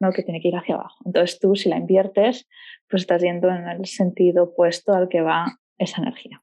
¿no? 0.00 0.12
que 0.12 0.22
tiene 0.22 0.40
que 0.40 0.48
ir 0.48 0.56
hacia 0.56 0.76
abajo. 0.76 0.96
Entonces 1.04 1.38
tú 1.38 1.54
si 1.54 1.68
la 1.68 1.76
inviertes, 1.76 2.48
pues 2.88 3.02
estás 3.02 3.22
yendo 3.22 3.48
en 3.48 3.68
el 3.68 3.84
sentido 3.86 4.44
opuesto 4.44 4.92
al 4.94 5.08
que 5.08 5.20
va 5.20 5.58
esa 5.78 6.00
energía. 6.00 6.42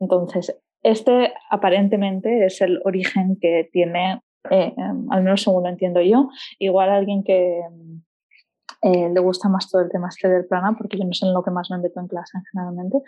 Entonces, 0.00 0.54
este 0.82 1.32
aparentemente 1.50 2.44
es 2.44 2.60
el 2.60 2.80
origen 2.84 3.38
que 3.40 3.68
tiene, 3.72 4.20
eh, 4.50 4.74
al 5.10 5.22
menos 5.22 5.42
según 5.42 5.62
lo 5.62 5.70
entiendo 5.70 6.02
yo, 6.02 6.28
igual 6.58 6.90
alguien 6.90 7.24
que 7.24 7.62
eh, 8.82 9.08
le 9.08 9.20
gusta 9.20 9.48
más 9.48 9.70
todo 9.70 9.80
el 9.80 9.90
tema 9.90 10.08
este 10.08 10.28
del 10.28 10.46
prana, 10.46 10.76
porque 10.76 10.98
yo 10.98 11.04
no 11.04 11.14
sé 11.14 11.24
en 11.24 11.32
lo 11.32 11.42
que 11.42 11.50
más 11.50 11.70
me 11.70 11.78
meto 11.78 12.00
en 12.00 12.06
clase 12.06 12.38
generalmente, 12.52 12.98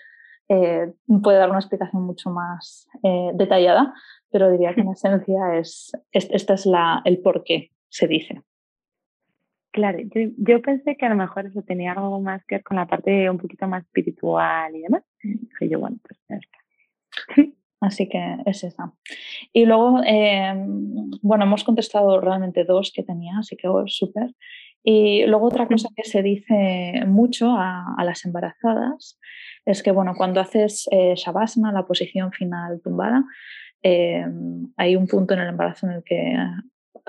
eh, 0.48 0.92
puede 1.22 1.38
dar 1.38 1.50
una 1.50 1.58
explicación 1.58 2.02
mucho 2.02 2.30
más 2.30 2.88
eh, 3.02 3.30
detallada, 3.34 3.94
pero 4.30 4.50
diría 4.50 4.74
que 4.74 4.82
en 4.82 4.90
esencia 4.90 5.58
es, 5.58 5.92
este 6.12 6.52
es 6.54 6.66
la, 6.66 7.02
el 7.04 7.18
por 7.18 7.42
qué 7.44 7.70
se 7.88 8.06
dice. 8.06 8.42
Claro, 9.76 9.98
yo, 10.38 10.62
pensé 10.62 10.96
que 10.96 11.04
a 11.04 11.10
lo 11.10 11.16
mejor 11.16 11.46
eso 11.46 11.60
tenía 11.62 11.92
algo 11.92 12.18
más 12.18 12.42
que 12.46 12.54
ver 12.54 12.64
con 12.64 12.78
la 12.78 12.86
parte 12.86 13.28
un 13.28 13.36
poquito 13.36 13.68
más 13.68 13.84
espiritual 13.84 14.74
y 14.74 14.80
demás. 14.80 15.02
Dije 15.22 15.68
yo, 15.68 15.78
bueno, 15.78 15.98
pues 16.02 16.18
ya 16.28 16.36
está. 16.36 16.58
Así 17.80 18.08
que 18.08 18.38
es 18.46 18.64
esa. 18.64 18.94
Y 19.52 19.66
luego, 19.66 20.00
em, 20.02 21.10
bueno, 21.20 21.44
hemos 21.44 21.62
contestado 21.62 22.20
realmente 22.22 22.64
dos 22.64 22.90
que 22.90 23.02
tenía, 23.02 23.38
así 23.38 23.54
que 23.54 23.68
oh, 23.68 23.86
súper. 23.86 24.34
Y 24.88 25.26
luego 25.26 25.46
otra 25.46 25.66
cosa 25.66 25.88
que 25.96 26.04
se 26.04 26.22
dice 26.22 27.02
mucho 27.08 27.50
a, 27.50 27.96
a 27.98 28.04
las 28.04 28.24
embarazadas 28.24 29.18
es 29.64 29.82
que, 29.82 29.90
bueno, 29.90 30.14
cuando 30.16 30.40
haces 30.40 30.88
eh, 30.92 31.14
Shavasana, 31.16 31.72
la 31.72 31.84
posición 31.84 32.30
final 32.30 32.80
tumbada, 32.80 33.24
eh, 33.82 34.24
hay 34.76 34.94
un 34.94 35.08
punto 35.08 35.34
en 35.34 35.40
el 35.40 35.48
embarazo 35.48 35.88
en 35.88 35.92
el 35.94 36.04
que, 36.04 36.36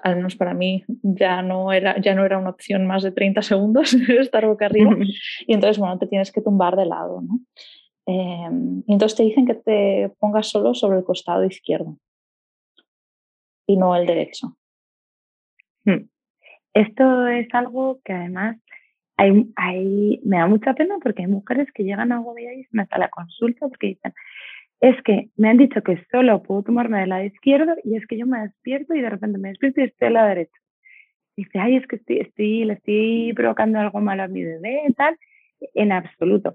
al 0.03 0.15
menos 0.15 0.35
para 0.35 0.55
mí, 0.55 0.85
ya 1.03 1.43
no 1.43 1.71
era, 1.71 2.01
ya 2.01 2.15
no 2.15 2.25
era 2.25 2.39
una 2.39 2.49
opción 2.49 2.87
más 2.87 3.03
de 3.03 3.11
30 3.11 3.43
segundos 3.43 3.93
estar 4.09 4.47
boca 4.47 4.65
arriba. 4.65 4.97
y 5.45 5.53
entonces, 5.53 5.77
bueno, 5.77 5.99
te 5.99 6.07
tienes 6.07 6.31
que 6.31 6.41
tumbar 6.41 6.75
de 6.75 6.87
lado, 6.87 7.21
¿no? 7.21 7.39
Eh, 8.07 8.49
y 8.87 8.91
entonces 8.91 9.15
te 9.15 9.23
dicen 9.23 9.45
que 9.45 9.53
te 9.53 10.11
pongas 10.17 10.47
solo 10.47 10.73
sobre 10.73 10.97
el 10.97 11.03
costado 11.03 11.43
izquierdo 11.43 11.99
y 13.67 13.77
no 13.77 13.95
el 13.95 14.07
derecho. 14.07 14.57
Hmm. 15.85 16.09
Esto 16.77 17.27
es 17.27 17.47
algo 17.53 17.99
que 18.05 18.13
además 18.13 18.57
hay, 19.17 20.21
me 20.23 20.37
da 20.37 20.45
mucha 20.45 20.75
pena 20.75 20.97
porque 21.01 21.23
hay 21.23 21.27
mujeres 21.27 21.67
que 21.73 21.83
llegan 21.83 22.11
a 22.11 22.17
agobiadísimas 22.17 22.83
hasta 22.83 22.99
la 22.99 23.09
consulta 23.09 23.67
porque 23.67 23.87
dicen, 23.87 24.13
es 24.79 24.95
que 25.01 25.29
me 25.37 25.49
han 25.49 25.57
dicho 25.57 25.81
que 25.81 25.99
solo 26.11 26.43
puedo 26.43 26.61
tomarme 26.61 26.99
del 26.99 27.09
lado 27.09 27.23
izquierdo 27.23 27.73
y 27.83 27.95
es 27.95 28.05
que 28.05 28.19
yo 28.19 28.27
me 28.27 28.41
despierto 28.41 28.93
y 28.93 29.01
de 29.01 29.09
repente 29.09 29.39
me 29.39 29.49
despierto 29.49 29.81
y 29.81 29.85
estoy 29.85 30.05
del 30.05 30.13
lado 30.13 30.27
derecho. 30.27 30.61
Dice, 31.35 31.57
ay, 31.57 31.77
es 31.77 31.87
que 31.87 31.95
estoy, 31.95 32.19
estoy, 32.19 32.65
le 32.65 32.73
estoy 32.73 33.33
provocando 33.35 33.79
algo 33.79 33.99
malo 33.99 34.21
a 34.21 34.27
mi 34.27 34.43
bebé 34.43 34.83
y 34.87 34.93
tal. 34.93 35.17
En 35.73 35.91
absoluto. 35.91 36.53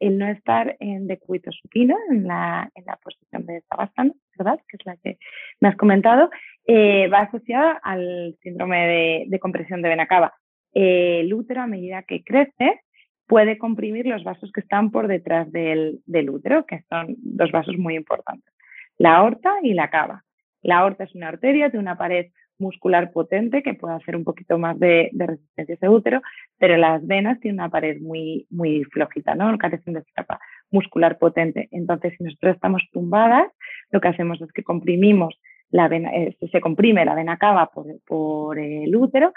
El 0.00 0.18
no 0.18 0.26
estar 0.28 0.76
en 0.80 1.06
decúbito 1.06 1.50
supino, 1.52 1.96
en 2.10 2.26
la, 2.26 2.70
posición 3.02 3.46
de 3.46 3.62
Savasana, 3.68 4.12
¿verdad? 4.38 4.60
Que 4.68 4.76
es 4.78 4.86
la 4.86 4.96
que 4.96 5.18
me 5.60 5.68
has 5.68 5.76
comentado, 5.76 6.30
eh, 6.66 7.08
va 7.08 7.20
asociada 7.20 7.80
al 7.82 8.36
síndrome 8.42 9.26
de, 9.28 9.38
compresión 9.38 9.82
de 9.82 9.88
vena 9.88 10.06
cava 10.06 10.32
el 10.74 11.32
útero 11.34 11.62
a 11.62 11.66
medida 11.66 12.02
que 12.02 12.24
crece 12.24 12.80
puede 13.26 13.58
comprimir 13.58 14.06
los 14.06 14.24
vasos 14.24 14.50
que 14.52 14.60
están 14.60 14.90
por 14.90 15.08
detrás 15.08 15.50
del, 15.52 16.02
útero, 16.30 16.66
que 16.66 16.82
son 16.88 17.14
dos 17.18 17.50
vasos 17.50 17.76
muy 17.78 17.94
importantes, 17.96 18.52
la 18.98 19.16
aorta 19.16 19.54
y 19.62 19.74
la 19.74 19.90
cava. 19.90 20.24
La 20.60 20.78
aorta 20.78 21.04
es 21.04 21.14
una 21.14 21.28
arteria 21.28 21.68
de 21.70 21.78
una 21.78 21.96
pared 21.96 22.26
muscular 22.62 23.12
potente 23.12 23.62
que 23.62 23.74
puede 23.74 23.94
hacer 23.94 24.16
un 24.16 24.24
poquito 24.24 24.56
más 24.56 24.78
de, 24.78 25.10
resistencia 25.12 25.74
a 25.74 25.76
ese 25.76 25.88
útero, 25.88 26.22
pero 26.58 26.76
las 26.76 27.06
venas 27.06 27.38
tienen 27.40 27.60
una 27.60 27.68
pared 27.68 28.00
muy, 28.00 28.46
muy 28.50 28.84
flojita, 28.84 29.34
¿no? 29.34 29.56
Carecen 29.58 29.94
de 29.94 30.02
capa 30.14 30.40
muscular 30.70 31.18
potente. 31.18 31.68
Entonces, 31.70 32.14
si 32.16 32.24
nosotros 32.24 32.54
estamos 32.54 32.82
tumbadas, 32.92 33.48
lo 33.90 34.00
que 34.00 34.08
hacemos 34.08 34.40
es 34.40 34.50
que 34.52 34.62
comprimimos 34.62 35.38
la 35.70 35.88
vena, 35.88 36.10
eh, 36.14 36.36
se 36.50 36.60
comprime 36.60 37.04
la 37.04 37.14
vena 37.14 37.36
cava 37.36 37.66
por, 37.66 37.86
por 38.06 38.58
el 38.58 38.94
útero 38.94 39.32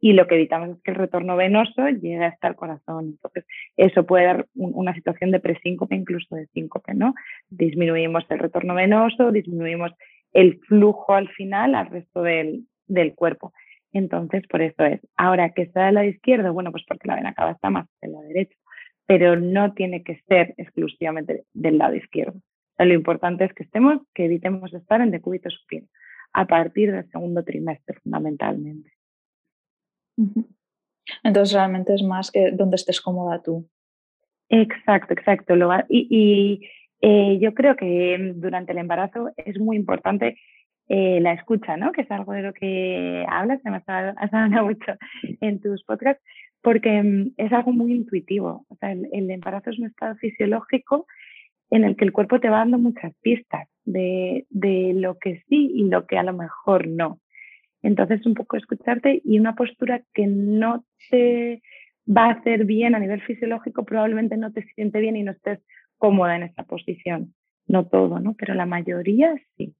y 0.00 0.14
lo 0.14 0.26
que 0.26 0.36
evitamos 0.36 0.70
es 0.70 0.82
que 0.82 0.92
el 0.92 0.96
retorno 0.96 1.36
venoso 1.36 1.88
llegue 1.88 2.24
hasta 2.24 2.48
el 2.48 2.56
corazón. 2.56 3.06
Entonces, 3.06 3.44
eso 3.76 4.06
puede 4.06 4.24
dar 4.24 4.46
una 4.54 4.94
situación 4.94 5.30
de 5.30 5.40
presíncope, 5.40 5.94
incluso 5.94 6.34
de 6.34 6.46
síncope, 6.46 6.94
¿no? 6.94 7.14
Disminuimos 7.50 8.24
el 8.30 8.38
retorno 8.38 8.74
venoso, 8.74 9.30
disminuimos 9.30 9.92
el 10.32 10.60
flujo 10.60 11.14
al 11.14 11.28
final 11.28 11.74
al 11.74 11.86
resto 11.86 12.22
del, 12.22 12.66
del 12.90 13.14
cuerpo. 13.14 13.52
Entonces, 13.92 14.46
por 14.48 14.62
eso 14.62 14.84
es. 14.84 15.00
Ahora, 15.16 15.50
que 15.50 15.62
está 15.62 15.86
del 15.86 15.94
lado 15.94 16.06
izquierdo, 16.06 16.52
bueno, 16.52 16.70
pues 16.70 16.84
porque 16.86 17.08
la 17.08 17.16
vena 17.16 17.34
cava 17.34 17.52
está 17.52 17.70
más 17.70 17.86
del 18.00 18.12
lado 18.12 18.24
derecho, 18.24 18.56
pero 19.06 19.36
no 19.36 19.74
tiene 19.74 20.02
que 20.02 20.20
ser 20.28 20.54
exclusivamente 20.56 21.44
del 21.52 21.78
lado 21.78 21.96
izquierdo. 21.96 22.40
lo 22.78 22.94
importante 22.94 23.44
es 23.44 23.52
que 23.52 23.64
estemos, 23.64 23.98
que 24.14 24.24
evitemos 24.24 24.72
estar 24.72 25.00
en 25.00 25.10
decúbito 25.10 25.50
supino 25.50 25.86
a 26.32 26.46
partir 26.46 26.92
del 26.92 27.10
segundo 27.10 27.44
trimestre, 27.44 27.98
fundamentalmente. 28.02 28.92
Entonces 31.24 31.54
realmente 31.54 31.94
es 31.94 32.02
más 32.02 32.30
que 32.30 32.52
donde 32.52 32.76
estés 32.76 33.00
cómoda 33.00 33.42
tú. 33.42 33.68
Exacto, 34.48 35.12
exacto. 35.12 35.54
y, 35.88 36.68
eh, 37.02 37.38
yo 37.40 37.54
creo 37.54 37.76
que 37.76 38.34
durante 38.36 38.72
el 38.72 38.78
embarazo 38.78 39.30
es 39.36 39.58
muy 39.58 39.76
importante 39.76 40.38
eh, 40.92 41.20
la 41.20 41.34
escucha, 41.34 41.76
¿no? 41.76 41.92
Que 41.92 42.00
es 42.00 42.10
algo 42.10 42.32
de 42.32 42.42
lo 42.42 42.52
que 42.52 43.24
hablas, 43.28 43.60
me 43.62 43.76
has 43.76 43.88
hablado 43.88 44.64
mucho 44.66 44.92
en 45.40 45.60
tus 45.60 45.84
podcasts, 45.84 46.20
porque 46.62 47.00
mm, 47.00 47.34
es 47.36 47.52
algo 47.52 47.70
muy 47.70 47.92
intuitivo. 47.92 48.66
O 48.68 48.74
sea, 48.74 48.90
el, 48.90 49.08
el, 49.12 49.30
embarazo 49.30 49.70
es 49.70 49.78
un 49.78 49.86
estado 49.86 50.16
fisiológico 50.16 51.06
en 51.70 51.84
el 51.84 51.94
que 51.94 52.04
el 52.04 52.12
cuerpo 52.12 52.40
te 52.40 52.48
va 52.48 52.58
dando 52.58 52.78
muchas 52.78 53.14
pistas 53.22 53.68
de, 53.84 54.46
de 54.50 54.92
lo 54.96 55.16
que 55.16 55.44
sí 55.48 55.70
y 55.72 55.84
lo 55.84 56.08
que 56.08 56.18
a 56.18 56.24
lo 56.24 56.32
mejor 56.32 56.88
no. 56.88 57.20
Entonces, 57.82 58.26
un 58.26 58.34
poco 58.34 58.56
escucharte 58.56 59.22
y 59.24 59.38
una 59.38 59.54
postura 59.54 60.02
que 60.12 60.26
no 60.26 60.84
te 61.08 61.62
va 62.04 62.26
a 62.26 62.32
hacer 62.32 62.64
bien 62.64 62.96
a 62.96 62.98
nivel 62.98 63.22
fisiológico, 63.22 63.84
probablemente 63.84 64.36
no 64.36 64.52
te 64.52 64.64
siente 64.74 64.98
bien 64.98 65.14
y 65.14 65.22
no 65.22 65.30
estés 65.30 65.60
cómoda 65.98 66.34
en 66.34 66.42
esa 66.42 66.64
posición. 66.64 67.32
No 67.68 67.86
todo, 67.86 68.18
¿no? 68.18 68.34
Pero 68.34 68.54
la 68.54 68.66
mayoría 68.66 69.36
sí. 69.56 69.72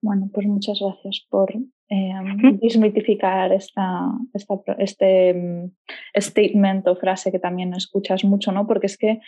Bueno, 0.00 0.28
pues 0.32 0.46
muchas 0.46 0.78
gracias 0.80 1.26
por 1.28 1.52
eh, 1.88 2.12
desmitificar 2.62 3.52
esta, 3.52 4.10
este 4.78 5.34
mm, 5.34 5.70
statement 6.18 6.86
o 6.88 6.96
frase 6.96 7.30
que 7.30 7.38
también 7.38 7.74
escuchas 7.74 8.24
mucho, 8.24 8.52
¿no? 8.52 8.66
Porque 8.66 8.86
es 8.86 8.98
que, 8.98 9.20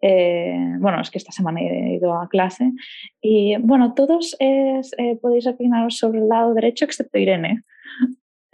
eh, 0.00 0.56
bueno, 0.78 1.00
es 1.00 1.10
que 1.10 1.18
esta 1.18 1.32
semana 1.32 1.60
he 1.60 1.94
ido 1.94 2.14
a 2.14 2.28
clase 2.28 2.72
y, 3.20 3.56
bueno, 3.58 3.94
todos 3.94 4.36
eh, 4.40 4.80
podéis 5.20 5.44
reclinaros 5.44 5.98
sobre 5.98 6.20
el 6.20 6.28
lado 6.28 6.54
derecho 6.54 6.84
excepto 6.84 7.18
Irene. 7.18 7.62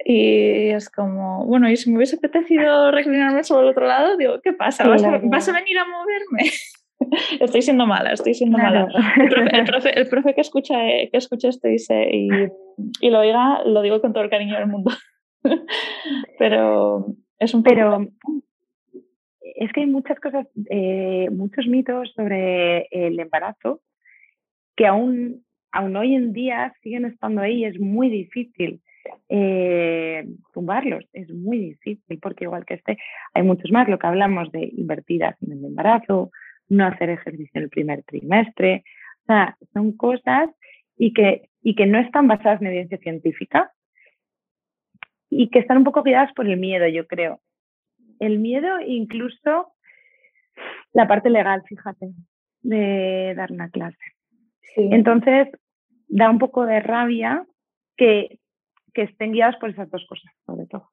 Y 0.04 0.70
es 0.70 0.90
como, 0.90 1.46
bueno, 1.46 1.70
y 1.70 1.76
si 1.76 1.88
me 1.88 1.96
hubiese 1.96 2.16
apetecido 2.16 2.90
reclinarme 2.90 3.44
sobre 3.44 3.66
el 3.66 3.70
otro 3.70 3.86
lado, 3.86 4.16
digo, 4.16 4.40
¿qué 4.42 4.52
pasa? 4.52 4.88
¿Vas, 4.88 5.04
a, 5.04 5.20
¿vas 5.22 5.48
a 5.48 5.52
venir 5.52 5.78
a 5.78 5.84
moverme? 5.84 6.50
estoy 7.40 7.62
siendo 7.62 7.86
mala, 7.86 8.12
estoy 8.12 8.34
siendo 8.34 8.58
mala. 8.58 8.88
El 9.16 9.28
profe, 9.64 9.98
el, 9.98 10.08
profe, 10.08 10.34
que, 10.34 10.40
escucha, 10.40 10.76
que 10.76 11.10
escucha 11.12 11.48
esto 11.48 11.68
y, 11.68 12.28
y, 13.00 13.10
lo 13.10 13.20
oiga, 13.20 13.62
lo 13.64 13.82
digo 13.82 14.00
con 14.00 14.12
todo 14.12 14.24
el 14.24 14.30
cariño 14.30 14.56
del 14.56 14.66
mundo. 14.66 14.90
Pero 16.38 17.06
es 17.38 17.54
un 17.54 17.62
Pero 17.62 18.08
es 19.42 19.72
que 19.72 19.80
hay 19.80 19.86
muchas 19.86 20.18
cosas, 20.20 20.46
eh, 20.70 21.28
muchos 21.30 21.66
mitos 21.66 22.12
sobre 22.14 22.86
el 22.90 23.18
embarazo 23.18 23.80
que 24.76 24.86
aún, 24.86 25.44
aún 25.70 25.96
hoy 25.96 26.14
en 26.14 26.32
día 26.32 26.72
siguen 26.82 27.04
estando 27.04 27.42
ahí. 27.42 27.64
Es 27.64 27.78
muy 27.78 28.08
difícil 28.08 28.80
eh, 29.28 30.24
tumbarlos, 30.52 31.04
es 31.12 31.30
muy 31.30 31.58
difícil 31.58 32.18
porque 32.20 32.44
igual 32.44 32.64
que 32.64 32.74
este, 32.74 32.98
hay 33.34 33.42
muchos 33.42 33.70
más, 33.70 33.88
lo 33.88 33.98
que 33.98 34.06
hablamos 34.06 34.50
de 34.52 34.70
invertidas 34.76 35.36
en 35.42 35.52
el 35.52 35.64
embarazo, 35.64 36.30
no 36.68 36.86
hacer 36.86 37.10
ejercicio 37.10 37.50
en 37.54 37.62
el 37.64 37.68
primer 37.70 38.02
trimestre. 38.04 38.84
O 39.22 39.26
sea, 39.26 39.56
son 39.72 39.96
cosas 39.96 40.50
y 40.96 41.12
que, 41.12 41.48
y 41.62 41.74
que 41.74 41.86
no 41.86 41.98
están 41.98 42.28
basadas 42.28 42.60
en 42.60 42.68
evidencia 42.68 42.98
científica 42.98 43.72
y 45.30 45.48
que 45.48 45.60
están 45.60 45.78
un 45.78 45.84
poco 45.84 46.02
guiadas 46.02 46.32
por 46.34 46.46
el 46.46 46.58
miedo, 46.58 46.86
yo 46.88 47.06
creo. 47.06 47.40
El 48.18 48.38
miedo, 48.38 48.80
incluso 48.86 49.72
la 50.92 51.08
parte 51.08 51.30
legal, 51.30 51.62
fíjate, 51.66 52.12
de 52.60 53.34
dar 53.36 53.50
una 53.50 53.70
clase. 53.70 53.96
Entonces, 54.76 55.48
da 56.08 56.30
un 56.30 56.38
poco 56.38 56.66
de 56.66 56.80
rabia 56.80 57.46
que, 57.96 58.38
que 58.92 59.02
estén 59.02 59.32
guiadas 59.32 59.56
por 59.56 59.70
esas 59.70 59.90
dos 59.90 60.04
cosas, 60.06 60.32
sobre 60.44 60.66
todo. 60.66 60.90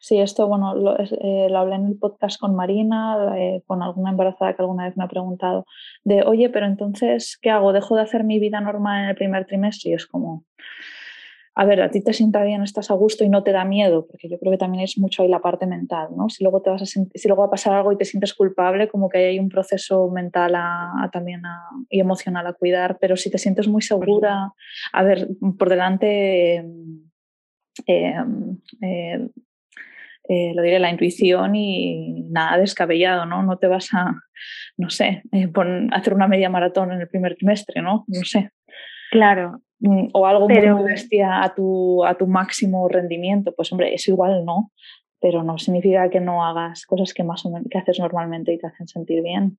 Sí, 0.00 0.18
esto, 0.18 0.46
bueno, 0.48 0.74
lo, 0.74 0.98
eh, 0.98 1.48
lo, 1.50 1.58
hablé 1.58 1.76
en 1.76 1.86
el 1.86 1.98
podcast 1.98 2.38
con 2.40 2.54
Marina, 2.54 3.34
eh, 3.38 3.62
con 3.66 3.82
alguna 3.82 4.10
embarazada 4.10 4.54
que 4.54 4.62
alguna 4.62 4.84
vez 4.84 4.96
me 4.96 5.04
ha 5.04 5.08
preguntado, 5.08 5.66
de, 6.04 6.22
oye, 6.22 6.50
pero 6.50 6.66
entonces, 6.66 7.38
¿qué 7.40 7.50
hago? 7.50 7.72
¿Dejo 7.72 7.96
de 7.96 8.02
hacer 8.02 8.24
mi 8.24 8.38
vida 8.38 8.60
normal 8.60 9.04
en 9.04 9.08
el 9.10 9.14
primer 9.14 9.46
trimestre? 9.46 9.92
Y 9.92 9.94
es 9.94 10.06
como, 10.06 10.44
a 11.54 11.64
ver, 11.64 11.82
a 11.82 11.90
ti 11.90 12.02
te 12.02 12.12
sienta 12.12 12.42
bien, 12.44 12.62
estás 12.62 12.90
a 12.90 12.94
gusto 12.94 13.24
y 13.24 13.28
no 13.28 13.42
te 13.42 13.52
da 13.52 13.64
miedo, 13.64 14.06
porque 14.06 14.28
yo 14.28 14.38
creo 14.38 14.52
que 14.52 14.58
también 14.58 14.84
es 14.84 14.96
mucho 14.98 15.22
ahí 15.22 15.28
la 15.28 15.40
parte 15.40 15.66
mental, 15.66 16.08
¿no? 16.16 16.28
Si 16.30 16.42
luego, 16.42 16.62
te 16.62 16.70
vas 16.70 16.82
a 16.82 16.86
si 16.86 17.08
luego 17.26 17.42
va 17.42 17.48
a 17.48 17.50
pasar 17.50 17.74
algo 17.74 17.92
y 17.92 17.98
te 17.98 18.06
sientes 18.06 18.34
culpable, 18.34 18.88
como 18.88 19.08
que 19.08 19.18
hay 19.18 19.38
un 19.38 19.48
proceso 19.48 20.08
mental 20.08 20.54
a, 20.54 21.10
también 21.12 21.42
y 21.90 22.00
emocional 22.00 22.46
a 22.46 22.54
cuidar, 22.54 22.98
pero 23.00 23.16
si 23.16 23.30
te 23.30 23.38
sientes 23.38 23.68
muy 23.68 23.82
segura, 23.82 24.52
a 24.92 25.02
ver, 25.02 25.28
por 25.58 25.68
delante... 25.68 26.64
Eh, 27.86 28.14
eh, 28.82 29.28
eh, 30.32 30.52
lo 30.54 30.62
diré, 30.62 30.78
la 30.78 30.90
intuición 30.90 31.54
y 31.54 32.22
nada 32.30 32.56
descabellado, 32.56 33.26
¿no? 33.26 33.42
No 33.42 33.58
te 33.58 33.66
vas 33.66 33.92
a, 33.92 34.14
no 34.78 34.88
sé, 34.88 35.22
eh, 35.32 35.50
hacer 35.90 36.14
una 36.14 36.26
media 36.26 36.48
maratón 36.48 36.90
en 36.92 37.00
el 37.00 37.08
primer 37.08 37.36
trimestre, 37.36 37.82
¿no? 37.82 38.04
No 38.06 38.24
sé. 38.24 38.50
Claro. 39.10 39.60
Mm, 39.80 40.08
o 40.14 40.26
algo 40.26 40.48
muy 40.48 40.84
bestia 40.84 41.42
a 41.42 41.54
tu, 41.54 42.04
a 42.04 42.14
tu 42.14 42.26
máximo 42.26 42.88
rendimiento, 42.88 43.52
pues 43.54 43.70
hombre, 43.72 43.92
eso 43.92 44.10
igual 44.10 44.44
no, 44.44 44.70
pero 45.20 45.42
no 45.42 45.58
significa 45.58 46.08
que 46.08 46.20
no 46.20 46.44
hagas 46.44 46.86
cosas 46.86 47.12
que 47.12 47.24
más 47.24 47.44
o 47.44 47.50
menos 47.50 47.68
que 47.68 47.78
haces 47.78 47.98
normalmente 47.98 48.52
y 48.52 48.58
te 48.58 48.68
hacen 48.68 48.86
sentir 48.86 49.22
bien. 49.22 49.58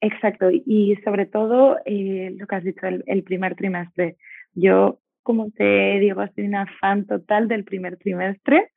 Exacto, 0.00 0.48
y 0.50 0.96
sobre 1.04 1.26
todo 1.26 1.78
eh, 1.84 2.32
lo 2.38 2.46
que 2.46 2.54
has 2.54 2.64
dicho, 2.64 2.86
el, 2.86 3.02
el, 3.06 3.24
primer 3.24 3.56
trimestre. 3.56 4.16
Yo, 4.54 5.00
como 5.24 5.50
te 5.50 5.98
digo, 5.98 6.24
soy 6.34 6.44
una 6.44 6.66
fan 6.80 7.04
total 7.04 7.48
del 7.48 7.64
primer 7.64 7.96
trimestre. 7.98 8.70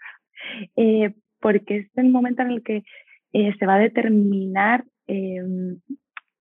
Eh, 0.76 1.14
porque 1.40 1.78
es 1.78 1.98
el 1.98 2.10
momento 2.10 2.42
en 2.44 2.52
el 2.52 2.64
que 2.64 2.84
eh, 3.34 3.54
se 3.58 3.66
va 3.66 3.76
a 3.76 3.80
determinar 3.80 4.86
em, 5.08 5.80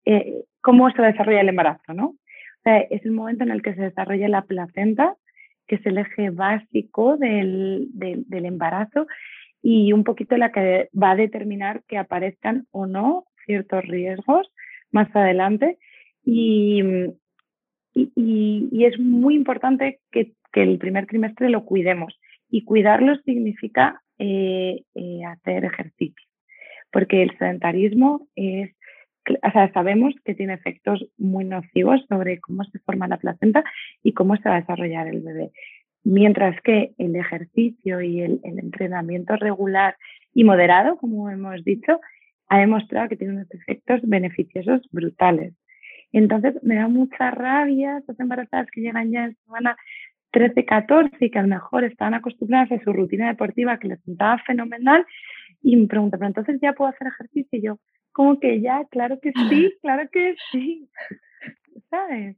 eh, 0.05 0.43
cómo 0.61 0.89
se 0.91 1.01
desarrolla 1.01 1.41
el 1.41 1.49
embarazo, 1.49 1.93
¿no? 1.93 2.07
O 2.07 2.61
sea, 2.63 2.79
es 2.79 3.05
el 3.05 3.11
momento 3.11 3.43
en 3.43 3.51
el 3.51 3.61
que 3.61 3.73
se 3.75 3.81
desarrolla 3.81 4.27
la 4.27 4.41
placenta, 4.43 5.15
que 5.67 5.75
es 5.75 5.85
el 5.85 5.97
eje 5.97 6.29
básico 6.29 7.17
del, 7.17 7.87
del, 7.93 8.45
embarazo 8.45 9.07
y 9.61 9.91
un 9.91 10.03
poquito 10.03 10.37
la 10.37 10.51
que 10.51 10.89
va 10.91 11.11
a 11.11 11.15
determinar 11.15 11.83
que 11.87 11.97
aparezcan 11.97 12.67
o 12.71 12.85
no 12.85 13.25
ciertos 13.45 13.83
riesgos 13.85 14.51
más 14.91 15.13
adelante. 15.15 15.77
Y, 16.23 16.81
y, 17.93 18.69
y 18.71 18.85
es 18.85 18.99
muy 18.99 19.35
importante 19.35 19.99
que, 20.11 20.33
que, 20.51 20.63
el 20.63 20.77
primer 20.77 21.05
trimestre 21.05 21.49
lo 21.49 21.65
cuidemos. 21.65 22.17
Y 22.49 22.63
cuidarlo 22.63 23.15
significa 23.25 24.01
eh, 24.19 24.83
eh, 24.95 25.25
hacer 25.25 25.65
ejercicio, 25.65 26.25
porque 26.91 27.23
el 27.23 27.37
sedentarismo 27.37 28.27
es, 28.35 28.71
sabemos 29.73 30.15
que 30.23 30.33
tiene 30.33 30.53
efectos 30.53 31.05
muy 31.17 31.45
nocivos 31.45 32.03
sobre 32.07 32.39
cómo 32.39 32.63
se 32.63 32.79
forma 32.79 33.07
la 33.07 33.17
placenta 33.17 33.63
y 34.01 34.13
cómo 34.13 34.37
se 34.37 34.49
va 34.49 34.55
a 34.55 34.61
desarrollar 34.61 35.07
el 35.07 35.21
bebé. 35.21 35.51
Mientras 36.03 36.59
que 36.61 36.93
el 36.97 37.15
ejercicio 37.15 38.01
y 38.01 38.21
el, 38.21 38.39
el 38.43 38.59
entrenamiento 38.59 39.35
regular 39.35 39.97
y 40.33 40.43
moderado, 40.43 40.97
como 40.97 41.29
hemos 41.29 41.63
dicho, 41.63 41.99
ha 42.47 42.59
demostrado 42.59 43.09
que 43.09 43.17
tiene 43.17 43.33
unos 43.33 43.51
efectos 43.51 43.99
beneficiosos 44.03 44.81
brutales. 44.91 45.53
Entonces 46.13 46.55
me 46.63 46.75
da 46.75 46.87
mucha 46.87 47.31
rabia 47.31 47.97
estas 47.97 48.19
embarazadas 48.19 48.67
que 48.71 48.81
llegan 48.81 49.11
ya 49.11 49.25
en 49.25 49.35
semana 49.43 49.77
13, 50.37 50.65
14 50.65 51.17
y 51.19 51.31
que 51.31 51.39
a 51.39 51.41
lo 51.41 51.47
mejor 51.47 51.83
estaban 51.83 52.13
acostumbradas 52.13 52.71
a 52.71 52.83
su 52.83 52.93
rutina 52.93 53.27
deportiva 53.27 53.79
que 53.79 53.87
les 53.87 54.01
sentaba 54.03 54.37
fenomenal 54.45 55.03
y 55.63 55.75
me 55.75 55.87
pregunta, 55.87 56.17
pero 56.19 56.27
entonces 56.27 56.59
ya 56.61 56.73
puedo 56.73 56.91
hacer 56.91 57.07
ejercicio 57.07 57.57
y 57.57 57.63
yo, 57.63 57.79
como 58.11 58.39
que 58.39 58.61
ya, 58.61 58.85
claro 58.91 59.19
que 59.19 59.31
sí, 59.49 59.73
claro 59.81 60.07
que 60.11 60.35
sí, 60.51 60.87
¿sabes? 61.89 62.37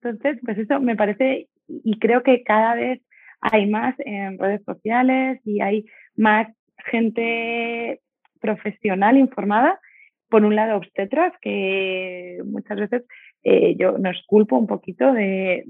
Entonces, 0.00 0.38
pues 0.44 0.58
eso 0.58 0.78
me 0.78 0.94
parece, 0.94 1.48
y 1.66 1.98
creo 1.98 2.22
que 2.22 2.44
cada 2.44 2.76
vez 2.76 3.00
hay 3.40 3.68
más 3.68 3.96
en 3.98 4.38
redes 4.38 4.62
sociales 4.64 5.40
y 5.44 5.60
hay 5.60 5.86
más 6.14 6.46
gente 6.86 8.00
profesional 8.40 9.18
informada. 9.18 9.80
Por 10.28 10.44
un 10.44 10.54
lado, 10.54 10.76
obstetras, 10.76 11.32
que 11.40 12.40
muchas 12.44 12.78
veces 12.78 13.02
eh, 13.42 13.74
yo 13.76 13.98
nos 13.98 14.22
culpo 14.26 14.56
un 14.56 14.68
poquito 14.68 15.12
de, 15.12 15.64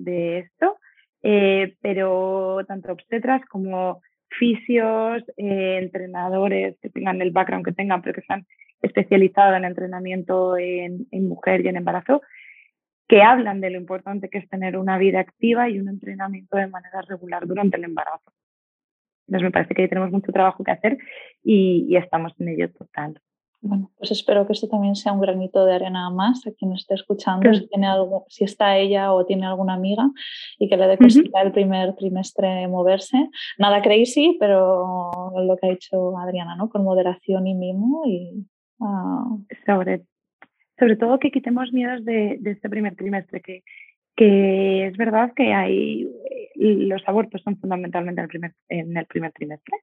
esto, 0.44 0.76
eh, 1.22 1.76
pero 1.80 2.58
tanto 2.66 2.92
obstetras 2.92 3.44
como 3.46 4.02
fisios, 4.28 5.22
eh, 5.36 5.78
entrenadores 5.82 6.78
que 6.80 6.90
tengan 6.90 7.20
el 7.20 7.32
background 7.32 7.64
que 7.64 7.72
tengan, 7.72 8.02
pero 8.02 8.14
que 8.14 8.26
se 8.26 8.32
han 8.32 8.46
especializado 8.82 9.54
en 9.56 9.64
entrenamiento 9.64 10.56
en, 10.56 11.06
en 11.10 11.28
mujer 11.28 11.64
y 11.64 11.68
en 11.68 11.76
embarazo, 11.76 12.22
que 13.08 13.22
hablan 13.22 13.60
de 13.60 13.70
lo 13.70 13.78
importante 13.78 14.28
que 14.28 14.38
es 14.38 14.48
tener 14.48 14.76
una 14.76 14.96
vida 14.96 15.20
activa 15.20 15.68
y 15.68 15.80
un 15.80 15.88
entrenamiento 15.88 16.56
de 16.56 16.68
manera 16.68 17.02
regular 17.02 17.46
durante 17.46 17.76
el 17.76 17.84
embarazo. 17.84 18.32
Entonces 19.26 19.44
me 19.44 19.50
parece 19.52 19.74
que 19.74 19.82
ahí 19.82 19.88
tenemos 19.88 20.10
mucho 20.10 20.32
trabajo 20.32 20.64
que 20.64 20.72
hacer 20.72 20.98
y, 21.44 21.96
estamos 21.96 22.32
en 22.40 22.48
ello 22.48 22.72
total. 22.72 23.20
Bueno, 23.62 23.90
pues 23.98 24.10
espero 24.10 24.46
que 24.46 24.54
esto 24.54 24.68
también 24.68 24.96
sea 24.96 25.12
un 25.12 25.20
granito 25.20 25.66
de 25.66 25.74
arena 25.74 26.08
más 26.08 26.46
a 26.46 26.52
quien 26.52 26.72
esté 26.72 26.94
escuchando, 26.94 27.52
si, 27.52 27.66
tiene 27.68 27.86
algo, 27.86 28.24
si 28.28 28.44
está 28.44 28.78
ella 28.78 29.12
o 29.12 29.26
tiene 29.26 29.46
alguna 29.46 29.74
amiga 29.74 30.10
y 30.58 30.68
que 30.68 30.76
le 30.78 30.86
dé 30.86 30.96
cosita 30.96 31.42
el 31.42 31.52
primer 31.52 31.94
trimestre 31.94 32.66
moverse. 32.68 33.28
Nada 33.58 33.82
crazy, 33.82 34.36
pero 34.40 35.32
lo 35.36 35.56
que 35.56 35.66
ha 35.66 35.70
dicho 35.70 36.16
Adriana, 36.18 36.56
¿no? 36.56 36.70
Con 36.70 36.84
moderación 36.84 37.46
y 37.46 37.54
mimo 37.54 38.02
y... 38.06 38.46
Uh... 38.78 39.44
Sobre 39.66 40.04
sobre 40.80 40.96
todo 40.96 41.18
que 41.18 41.30
quitemos 41.30 41.72
miedos 41.72 42.04
de, 42.06 42.40
este 42.42 42.70
primer 42.70 42.96
trimestre, 42.96 43.42
que, 43.42 43.62
que 44.16 44.86
es 44.86 44.96
verdad 44.96 45.32
que 45.36 45.52
hay 45.52 46.08
los 46.56 47.02
abortos 47.06 47.42
son 47.42 47.58
fundamentalmente 47.58 48.20
en 48.20 48.24
el, 48.24 48.28
primer, 48.28 48.52
en 48.68 48.96
el 48.96 49.06
primer 49.06 49.32
trimestre, 49.32 49.76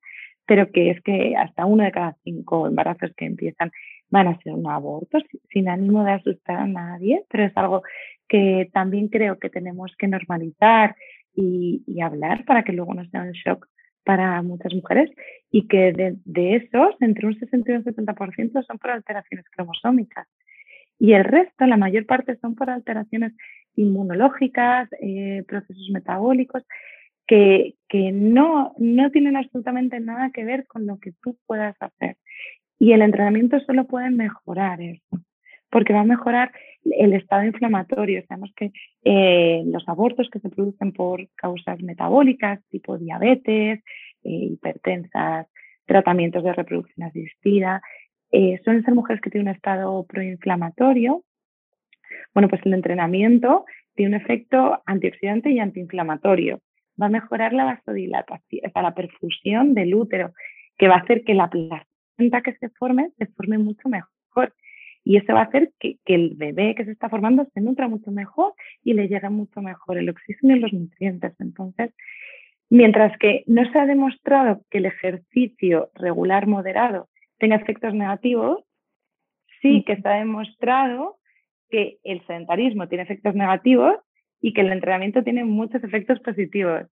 pero 0.47 0.71
que 0.71 0.89
es 0.89 1.01
que 1.01 1.35
hasta 1.35 1.65
uno 1.65 1.83
de 1.83 1.91
cada 1.91 2.15
cinco 2.23 2.67
embarazos 2.67 3.11
que 3.15 3.25
empiezan 3.25 3.71
van 4.09 4.27
a 4.27 4.39
ser 4.41 4.53
un 4.53 4.67
aborto, 4.67 5.19
sin 5.49 5.69
ánimo 5.69 6.03
de 6.03 6.13
asustar 6.13 6.57
a 6.57 6.67
nadie, 6.67 7.23
pero 7.29 7.43
es 7.43 7.55
algo 7.55 7.83
que 8.27 8.69
también 8.73 9.09
creo 9.09 9.37
que 9.37 9.49
tenemos 9.49 9.93
que 9.97 10.07
normalizar 10.07 10.95
y, 11.35 11.83
hablar 12.01 12.45
para 12.45 12.63
que 12.63 12.73
luego 12.73 12.93
no 12.93 13.05
sea 13.09 13.21
un 13.21 13.31
shock 13.31 13.67
para 14.03 14.41
muchas 14.41 14.73
mujeres 14.73 15.11
y 15.51 15.67
que 15.67 15.91
de, 15.91 16.15
de 16.23 16.55
esos, 16.55 16.95
entre 17.01 17.27
un 17.27 17.37
60 17.37 17.71
y 17.71 17.75
un 17.75 17.83
70% 17.83 18.65
son 18.65 18.77
por 18.77 18.91
alteraciones 18.91 19.45
cromosómicas. 19.49 20.27
Y 20.99 21.13
el 21.13 21.25
resto, 21.25 21.65
la 21.65 21.77
mayor 21.77 22.05
parte, 22.05 22.37
son 22.37 22.55
por 22.55 22.69
alteraciones 22.69 23.33
inmunológicas, 23.75 24.89
eh, 25.01 25.43
procesos 25.47 25.89
metabólicos, 25.91 26.63
que, 27.27 27.75
no, 28.13 28.73
no 28.77 29.11
tienen 29.11 29.35
absolutamente 29.35 29.99
nada 29.99 30.31
que 30.33 30.45
ver 30.45 30.65
con 30.65 30.87
lo 30.87 30.97
que 30.99 31.13
tú 31.21 31.37
puedas 31.45 31.75
hacer. 31.79 32.17
Y 32.79 32.93
el 32.93 33.01
entrenamiento 33.01 33.59
solo 33.61 33.85
puede 33.85 34.09
mejorar 34.09 34.81
eso, 34.81 35.21
porque 35.69 35.93
va 35.93 36.01
a 36.01 36.05
mejorar 36.05 36.51
el 36.85 37.13
estado 37.13 37.43
inflamatorio. 37.43 38.23
Sabemos 38.27 38.51
que 38.55 38.71
eh, 39.03 39.63
los 39.65 39.87
abortos 39.89 40.29
que 40.29 40.39
se 40.39 40.49
producen 40.49 40.93
por 40.93 41.27
causas 41.35 41.81
metabólicas, 41.81 42.63
tipo 42.69 42.97
diabetes, 42.97 43.83
eh, 44.23 44.29
hipertensas, 44.53 45.47
tratamientos 45.85 46.43
de 46.43 46.53
reproducción 46.53 47.07
asistida, 47.07 47.81
eh, 48.31 48.59
suelen 48.63 48.83
ser 48.83 48.93
mujeres 48.93 49.21
que 49.21 49.29
tienen 49.29 49.49
un 49.49 49.55
estado 49.55 50.05
proinflamatorio. 50.05 51.23
Bueno, 52.33 52.49
pues 52.49 52.61
el 52.65 52.73
entrenamiento 52.73 53.65
tiene 53.95 54.15
un 54.15 54.21
efecto 54.21 54.81
antioxidante 54.85 55.49
y 55.49 55.59
antiinflamatorio. 55.59 56.61
Va 57.01 57.07
a 57.07 57.09
mejorar 57.09 57.53
la 57.53 57.65
vasodilatación, 57.65 58.61
o 58.67 58.71
sea, 58.71 58.81
la 58.81 58.95
perfusión 58.95 59.73
del 59.73 59.93
útero, 59.95 60.33
que 60.77 60.87
va 60.87 60.95
a 60.95 60.99
hacer 60.99 61.23
que 61.23 61.33
la 61.33 61.49
placenta 61.49 62.41
que 62.41 62.53
se 62.57 62.69
forme 62.69 63.11
se 63.17 63.27
forme 63.27 63.57
mucho 63.57 63.89
mejor. 63.89 64.53
Y 65.03 65.17
eso 65.17 65.33
va 65.33 65.41
a 65.41 65.45
hacer 65.45 65.71
que, 65.79 65.97
que, 66.05 66.15
el 66.15 66.35
bebé 66.35 66.75
que 66.75 66.83
se 66.83 66.91
está 66.91 67.09
formando 67.09 67.47
se 67.53 67.61
nutra 67.61 67.87
mucho 67.87 68.11
mejor 68.11 68.53
y 68.83 68.93
le 68.93 69.07
llegue 69.07 69.29
mucho 69.29 69.61
mejor 69.61 69.97
el 69.97 70.09
oxígeno 70.09 70.55
y 70.55 70.59
los 70.59 70.73
nutrientes. 70.73 71.33
Entonces, 71.39 71.93
mientras 72.69 73.17
que 73.17 73.43
no 73.47 73.69
se 73.71 73.79
ha 73.79 73.85
demostrado 73.85 74.61
que 74.69 74.79
el 74.79 74.85
ejercicio 74.85 75.91
regular 75.95 76.47
moderado 76.47 77.07
tenga 77.37 77.55
efectos 77.55 77.93
negativos, 77.93 78.63
sí 79.61 79.83
que 79.85 79.93
está 79.93 80.15
demostrado 80.15 81.17
que 81.69 81.97
el 82.03 82.25
sedentarismo 82.25 82.87
tiene 82.87 83.03
efectos 83.03 83.35
negativos 83.35 83.95
y 84.41 84.53
que 84.53 84.61
el 84.61 84.71
entrenamiento 84.71 85.23
tiene 85.23 85.43
muchos 85.43 85.83
efectos 85.83 86.19
positivos. 86.19 86.83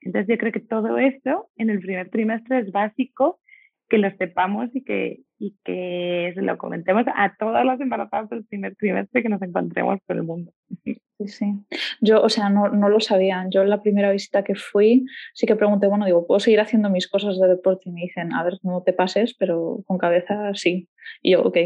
Entonces 0.00 0.28
yo 0.28 0.38
creo 0.38 0.52
que 0.52 0.60
todo 0.60 0.98
esto 0.98 1.48
en 1.56 1.70
el 1.70 1.80
primer 1.80 2.10
trimestre 2.10 2.60
es 2.60 2.72
básico 2.72 3.40
que 3.88 3.98
lo 3.98 4.10
sepamos 4.16 4.70
y 4.74 4.82
que, 4.82 5.20
y 5.38 5.56
que 5.64 6.32
se 6.34 6.42
lo 6.42 6.56
comentemos 6.58 7.04
a 7.14 7.34
todas 7.36 7.64
las 7.64 7.80
embarazadas 7.80 8.30
del 8.30 8.44
primer 8.44 8.74
trimestre 8.76 9.22
que 9.22 9.28
nos 9.28 9.42
encontremos 9.42 10.00
por 10.06 10.16
el 10.16 10.22
mundo. 10.22 10.52
Sí, 10.84 11.00
sí. 11.26 11.46
Yo, 12.00 12.22
o 12.22 12.28
sea, 12.28 12.48
no, 12.48 12.70
no 12.70 12.88
lo 12.88 13.00
sabía. 13.00 13.46
Yo 13.50 13.62
en 13.62 13.70
la 13.70 13.82
primera 13.82 14.10
visita 14.10 14.42
que 14.42 14.54
fui, 14.54 15.04
sí 15.34 15.46
que 15.46 15.54
pregunté, 15.54 15.86
bueno, 15.86 16.06
digo, 16.06 16.26
¿puedo 16.26 16.40
seguir 16.40 16.60
haciendo 16.60 16.90
mis 16.90 17.08
cosas 17.08 17.38
de 17.38 17.46
deporte? 17.46 17.88
Y 17.88 17.92
me 17.92 18.00
dicen, 18.02 18.32
a 18.32 18.42
ver, 18.42 18.54
no 18.62 18.82
te 18.82 18.94
pases, 18.94 19.34
pero 19.38 19.82
con 19.86 19.98
cabeza 19.98 20.54
sí. 20.54 20.88
Y 21.22 21.32
yo, 21.32 21.42
ok. 21.42 21.56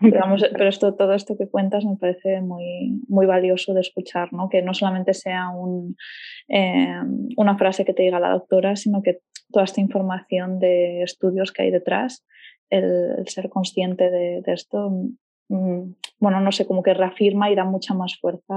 Pero, 0.00 0.24
pero 0.52 0.68
esto, 0.68 0.94
todo 0.94 1.14
esto 1.14 1.36
que 1.36 1.48
cuentas 1.48 1.84
me 1.84 1.96
parece 1.96 2.40
muy, 2.40 3.00
muy 3.08 3.26
valioso 3.26 3.74
de 3.74 3.80
escuchar, 3.80 4.32
¿no? 4.32 4.48
Que 4.48 4.62
no 4.62 4.74
solamente 4.74 5.14
sea 5.14 5.50
un, 5.50 5.96
eh, 6.48 7.00
una 7.36 7.56
frase 7.56 7.84
que 7.84 7.94
te 7.94 8.02
diga 8.02 8.20
la 8.20 8.30
doctora, 8.30 8.76
sino 8.76 9.02
que 9.02 9.20
toda 9.50 9.64
esta 9.64 9.80
información 9.80 10.58
de 10.58 11.02
estudios 11.02 11.52
que 11.52 11.62
hay 11.62 11.70
detrás, 11.70 12.26
el, 12.70 13.26
ser 13.26 13.48
consciente 13.48 14.10
de, 14.10 14.42
esto, 14.46 14.90
mm, 15.48 15.92
bueno, 16.18 16.40
no 16.40 16.52
sé, 16.52 16.66
como 16.66 16.82
que 16.82 16.94
reafirma 16.94 17.50
y 17.50 17.54
da 17.54 17.64
mucha 17.64 17.94
más 17.94 18.18
fuerza 18.20 18.54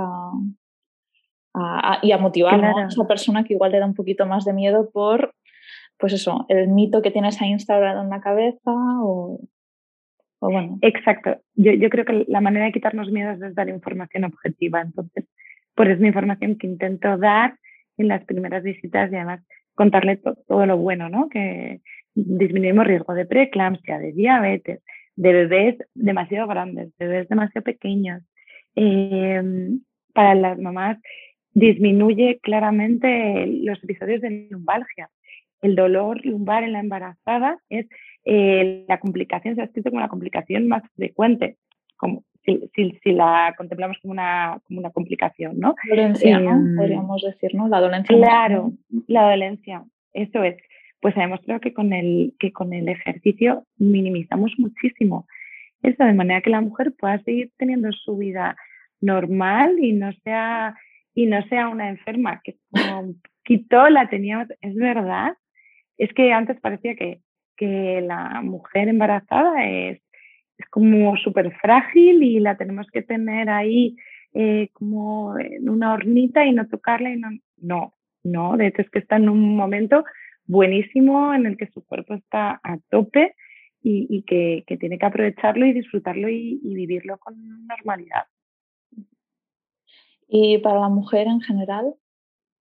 y 2.04 2.12
a 2.12 2.18
motivar 2.18 2.64
a 2.64 2.88
esa 2.88 3.08
persona 3.08 3.44
que 3.44 3.54
igual 3.54 3.72
le 3.72 3.80
da 3.80 3.86
un 3.86 3.96
poquito 3.96 4.26
más 4.26 4.46
de 4.46 4.54
miedo 4.54 4.90
por, 4.92 5.34
pues 5.98 6.14
eso, 6.14 6.46
el 6.50 6.68
mito 6.68 7.02
que 7.02 7.12
tienes 7.12 7.42
ahí 7.42 7.50
instaurado 7.50 8.02
en 8.04 8.10
la 8.10 8.22
cabeza 8.22 8.72
o, 9.02 9.40
Exacto. 10.82 11.38
Yo, 11.56 11.72
yo, 11.74 11.90
creo 11.90 12.06
que 12.06 12.26
la 12.28 12.42
manera 12.42 12.66
de 12.66 12.72
quitarnos 12.72 13.12
miedos 13.12 13.42
es 13.42 13.56
dar 13.56 13.70
información 13.70 14.24
objetiva. 14.24 14.82
Entonces, 14.82 15.26
por 15.76 15.88
eso 15.88 16.02
es 16.02 16.08
información 16.08 16.58
que 16.58 16.68
intento 16.68 17.18
dar 17.18 17.56
en 17.98 18.08
las 18.08 18.24
primeras 18.26 18.64
visitas 18.64 19.12
y 19.12 19.16
además 19.16 19.42
contarle 19.74 20.18
todo 20.48 20.66
lo 20.66 20.78
bueno, 20.78 21.10
¿no? 21.10 21.30
Que 21.30 21.82
disminuimos 22.16 22.88
riesgo 22.88 23.14
de 23.14 23.26
preeclampsia, 23.26 24.00
de 24.00 24.12
diabetes, 24.12 24.82
de 25.16 25.34
bebés 25.34 25.76
demasiado 25.94 26.48
grandes, 26.48 26.96
de 26.98 27.08
bebés 27.08 27.30
demasiado 27.30 27.64
pequeños. 27.64 28.24
Em, 28.76 29.82
para 30.14 30.36
las 30.36 30.58
mamás 30.60 30.98
disminuye 31.54 32.40
claramente 32.42 33.46
los 33.48 33.84
episodios 33.84 34.22
de 34.22 34.48
lumbalgia. 34.52 35.10
El 35.62 35.76
dolor 35.76 36.24
lumbar 36.26 36.64
en 36.64 36.74
la 36.74 36.80
embarazada 36.80 37.60
es 37.70 37.88
eh, 38.26 38.86
la 38.88 39.00
complicación, 39.00 39.56
se 39.56 39.62
ha 39.62 39.66
escrito 39.66 39.90
como 39.90 40.02
la 40.02 40.10
complicación 40.10 40.68
más 40.68 40.84
frecuente, 40.96 41.58
como 41.98 42.24
si, 42.46 42.70
si, 43.04 43.12
la 43.12 43.54
contemplamos 43.58 43.98
como 44.02 44.14
una, 44.14 44.62
como 44.66 44.80
una 44.80 44.92
complicación, 44.92 45.60
¿no? 45.60 45.76
Dolencia, 45.90 46.40
¿no? 46.40 46.52
Em, 46.52 46.76
Podríamos 46.76 47.22
decir, 47.22 47.54
¿no? 47.56 47.68
La 47.68 47.82
dolencia. 47.82 48.16
Claro, 48.16 48.72
la 49.08 49.30
dolencia, 49.32 49.84
eso 50.14 50.44
es. 50.44 50.58
Pues 51.00 51.14
se 51.14 51.20
demostrado 51.20 51.60
que 51.60 51.74
con, 51.74 51.94
el, 51.94 52.34
que 52.40 52.52
con 52.52 52.74
el 52.74 52.90
ejercicio 52.90 53.66
minimizamos 53.78 54.54
muchísimo 54.58 55.28
eso, 55.84 56.04
de 56.04 56.14
manera 56.14 56.42
que 56.42 56.50
la 56.50 56.62
mujer 56.62 56.94
pueda 56.98 57.22
seguir 57.24 57.52
teniendo 57.58 57.92
su 57.92 58.18
vida 58.18 58.56
normal 59.00 59.78
y 59.80 59.94
no 59.94 60.12
sea, 60.24 60.76
y 61.14 61.26
no 61.28 61.42
sea 61.48 61.70
una 61.70 61.90
enferma, 61.90 62.42
que 62.44 62.58
como 62.72 63.14
quitó 63.44 63.90
la 63.90 64.10
teníamos, 64.10 64.48
es 64.62 64.76
verdad, 64.76 65.34
es 65.98 66.12
que 66.14 66.34
antes 66.34 66.60
parecía 66.60 66.96
que, 66.96 67.22
que 67.58 68.02
la 68.02 68.42
mujer 68.42 68.88
embarazada 68.88 69.66
es 69.66 70.02
es 70.58 70.68
como 70.70 71.16
súper 71.18 71.54
frágil 71.58 72.24
y 72.24 72.40
la 72.40 72.58
tenemos 72.58 72.88
que 72.92 73.02
tener 73.02 73.50
ahí 73.50 73.96
eh, 74.34 74.70
como 74.74 75.38
en 75.40 75.70
una 75.70 75.94
hornita 75.94 76.46
y 76.46 76.52
no 76.52 76.68
tocarla 76.68 77.12
y 77.12 77.18
no, 77.18 77.30
no, 77.58 77.94
no, 78.24 78.58
de 78.58 78.68
hecho 78.68 78.82
es 78.82 78.90
que 78.90 79.00
está 79.00 79.18
en 79.18 79.30
un 79.30 79.56
momento 79.56 80.04
buenísimo 80.46 81.34
en 81.34 81.46
el 81.46 81.58
que 81.58 81.68
su 81.68 81.86
cuerpo 81.86 82.16
está 82.16 82.60
a 82.64 82.78
tope 82.90 83.36
y, 83.90 84.24
que, 84.24 84.66
tiene 84.80 84.98
que 84.98 85.06
aprovecharlo 85.06 85.66
y 85.66 85.72
disfrutarlo 85.72 86.28
y, 86.28 86.60
vivirlo 86.62 87.18
con 87.20 87.36
normalidad. 87.68 88.26
Y 90.28 90.58
para 90.58 90.82
la 90.82 90.90
mujer 90.90 91.28
en 91.28 91.40
general, 91.40 91.94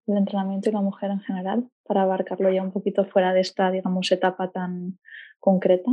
el 0.08 0.18
entrenamiento 0.18 0.70
y 0.70 0.74
la 0.74 0.82
mujer 0.82 1.12
en 1.12 1.20
general, 1.22 1.70
para 1.84 2.04
abarcarlo 2.04 2.52
ya 2.52 2.62
un 2.62 2.72
poquito 2.72 3.06
fuera 3.06 3.34
de 3.34 3.42
esta, 3.42 3.72
digamos, 3.72 4.12
etapa 4.12 4.52
tan 4.52 4.98
concreta. 5.40 5.92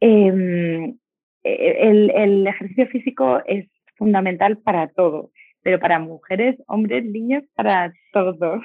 Em, 0.00 0.98
e, 1.44 1.88
el, 1.90 2.46
ejercicio 2.46 2.86
físico 2.88 3.40
es 3.46 3.68
fundamental 3.96 4.58
para 4.58 4.88
todo, 4.88 5.30
pero 5.62 5.80
para 5.80 5.98
mujeres, 5.98 6.56
hombres, 6.66 7.04
niños, 7.04 7.44
para 7.54 7.92
todos. 8.12 8.62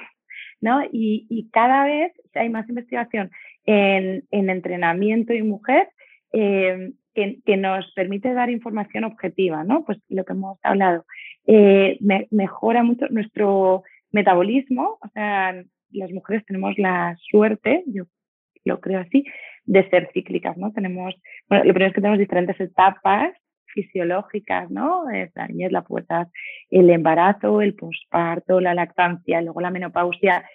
¿no? 0.60 0.80
Y, 0.92 1.48
cada 1.52 1.84
vez 1.84 2.12
hay 2.34 2.48
más 2.48 2.68
investigación 2.68 3.30
en, 3.66 4.24
entrenamiento 4.30 5.32
y 5.32 5.42
mujer 5.42 5.88
eh, 6.32 6.92
que, 7.14 7.56
nos 7.56 7.90
permite 7.94 8.34
dar 8.34 8.50
información 8.50 9.04
objetiva, 9.04 9.64
¿no? 9.64 9.84
Pues 9.84 9.98
lo 10.08 10.24
que 10.24 10.32
hemos 10.32 10.58
hablado. 10.62 11.04
Eh, 11.46 11.98
mejora 12.30 12.82
mucho 12.82 13.06
nuestro 13.10 13.82
metabolismo, 14.10 14.98
o 15.00 15.08
sea, 15.12 15.54
las 15.90 16.10
mujeres 16.10 16.44
tenemos 16.46 16.76
la 16.78 17.16
suerte, 17.30 17.84
yo 17.86 18.04
lo 18.64 18.80
creo 18.80 19.00
así, 19.00 19.24
de 19.64 19.88
ser 19.90 20.10
cíclicas, 20.12 20.56
¿no? 20.56 20.72
Tenemos, 20.72 21.14
bueno, 21.48 21.64
lo 21.64 21.72
primero 21.72 21.88
es 21.88 21.94
que 21.94 22.00
tenemos 22.00 22.18
diferentes 22.18 22.60
etapas 22.60 23.32
fisiológicas, 23.66 24.70
¿no? 24.70 25.04
La 25.34 25.48
niñez, 25.48 25.72
la 25.72 25.82
pubertad, 25.82 26.28
el 26.70 26.90
embarazo, 26.90 27.60
el 27.60 27.74
posparto, 27.74 28.60
la 28.60 28.74
lactancia, 28.74 29.42
luego 29.42 29.60
la 29.60 29.70
menopausia. 29.70 30.48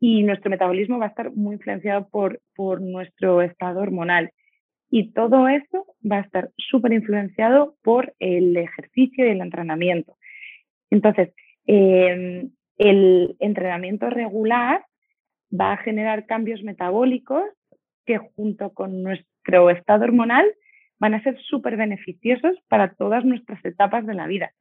Y 0.00 0.22
nuestro 0.22 0.50
metabolismo 0.50 0.98
va 0.98 1.06
a 1.06 1.08
estar 1.08 1.32
muy 1.34 1.54
influenciado 1.56 2.08
por, 2.08 2.40
por 2.54 2.80
nuestro 2.80 3.42
estado 3.42 3.80
hormonal. 3.80 4.30
Y 4.90 5.12
todo 5.12 5.48
eso 5.48 5.86
va 6.10 6.16
a 6.16 6.22
estar 6.22 6.50
súper 6.56 6.92
influenciado 6.92 7.76
por 7.82 8.14
el 8.18 8.56
ejercicio 8.56 9.26
y 9.26 9.30
el 9.30 9.40
entrenamiento. 9.40 10.16
Entonces, 10.90 11.34
em, 11.66 12.50
el 12.78 13.36
entrenamiento 13.40 14.08
regular 14.08 14.84
va 15.52 15.72
a 15.72 15.76
generar 15.78 16.26
cambios 16.26 16.62
metabólicos 16.62 17.44
que 18.06 18.18
junto 18.18 18.72
con 18.72 19.02
nuestro 19.02 19.70
estado 19.70 20.04
hormonal 20.04 20.46
van 20.98 21.14
a 21.14 21.22
ser 21.22 21.38
súper 21.42 21.76
beneficiosos 21.76 22.56
para 22.68 22.94
todas 22.94 23.24
nuestras 23.24 23.64
etapas 23.64 24.06
de 24.06 24.14
la 24.14 24.26
vida. 24.26 24.52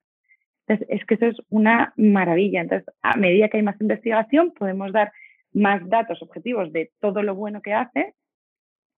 Entonces, 0.68 0.88
es 0.90 1.06
que 1.06 1.16
eso 1.16 1.28
es 1.28 1.38
una 1.50 1.94
maravilla. 1.96 2.62
Entonces, 2.62 2.94
a 3.02 3.16
medida 3.16 3.48
que 3.48 3.58
hay 3.58 3.64
más 3.64 3.80
investigación, 3.80 4.52
podemos 4.52 4.92
dar 4.92 5.12
más 5.54 5.88
datos 5.90 6.22
objetivos 6.22 6.72
de 6.74 6.92
todo 7.00 7.24
lo 7.24 7.36
bueno 7.36 7.62
que 7.62 7.74
hace. 7.74 8.14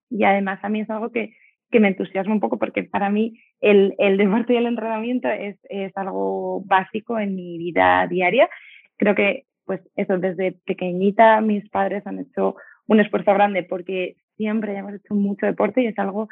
Y 0.10 0.24
además 0.24 0.60
a 0.64 0.70
mí 0.70 0.82
es 0.82 0.90
algo 0.90 1.12
que, 1.12 1.36
que 1.72 1.80
me 1.80 1.90
entusiasma 1.90 2.34
un 2.34 2.40
poco 2.40 2.58
porque 2.58 2.84
para 2.84 3.10
mí 3.10 3.40
el, 3.62 3.94
el 3.98 4.18
deporte 4.18 4.54
y 4.54 4.58
el 4.58 4.66
entrenamiento 4.66 5.30
es, 5.30 5.58
es 5.70 5.96
algo 5.96 6.64
básico 6.66 7.20
en 7.20 7.36
mi 7.36 7.58
vida 7.58 8.08
diaria. 8.08 8.50
Creo 8.98 9.16
que, 9.16 9.46
pues 9.66 9.82
eso, 9.96 10.18
desde 10.18 10.54
pequeñita 10.66 11.42
mis 11.42 11.70
padres 11.70 12.06
han 12.08 12.20
hecho 12.20 12.56
un 12.88 13.00
esfuerzo 13.00 13.34
grande 13.34 13.64
porque 13.64 14.16
siempre 14.36 14.76
hemos 14.76 14.94
hecho 14.96 15.14
mucho 15.14 15.46
deporte 15.46 15.82
y 15.82 15.88
es 15.88 16.00
algo 16.00 16.28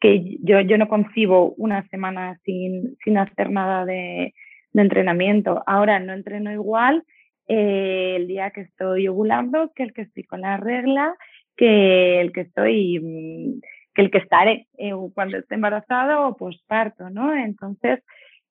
que 0.00 0.38
yo, 0.42 0.60
yo 0.60 0.76
no 0.76 0.88
concibo 0.88 1.54
una 1.56 1.86
semana 1.88 2.38
sin, 2.44 2.96
sin 3.04 3.16
hacer 3.16 3.50
nada 3.50 3.84
de, 3.84 4.34
de, 4.72 4.82
entrenamiento. 4.82 5.62
Ahora 5.66 5.98
no 6.00 6.12
entreno 6.12 6.52
igual 6.52 7.04
eh, 7.46 8.14
el 8.16 8.26
día 8.26 8.50
que 8.50 8.62
estoy 8.62 9.08
ovulando 9.08 9.72
que 9.74 9.84
el 9.84 9.92
que 9.92 10.02
estoy 10.02 10.24
con 10.24 10.40
la 10.40 10.56
regla, 10.56 11.14
que 11.56 12.20
el 12.20 12.32
que 12.32 12.42
estoy, 12.42 13.00
mm, 13.00 13.60
que 13.94 14.02
el 14.02 14.10
que 14.10 14.18
estaré 14.18 14.68
eh, 14.78 14.92
cuando 15.14 15.38
esté 15.38 15.54
embarazado 15.54 16.28
o 16.28 16.36
posparto, 16.36 17.10
¿no? 17.10 17.34
Entonces, 17.34 18.00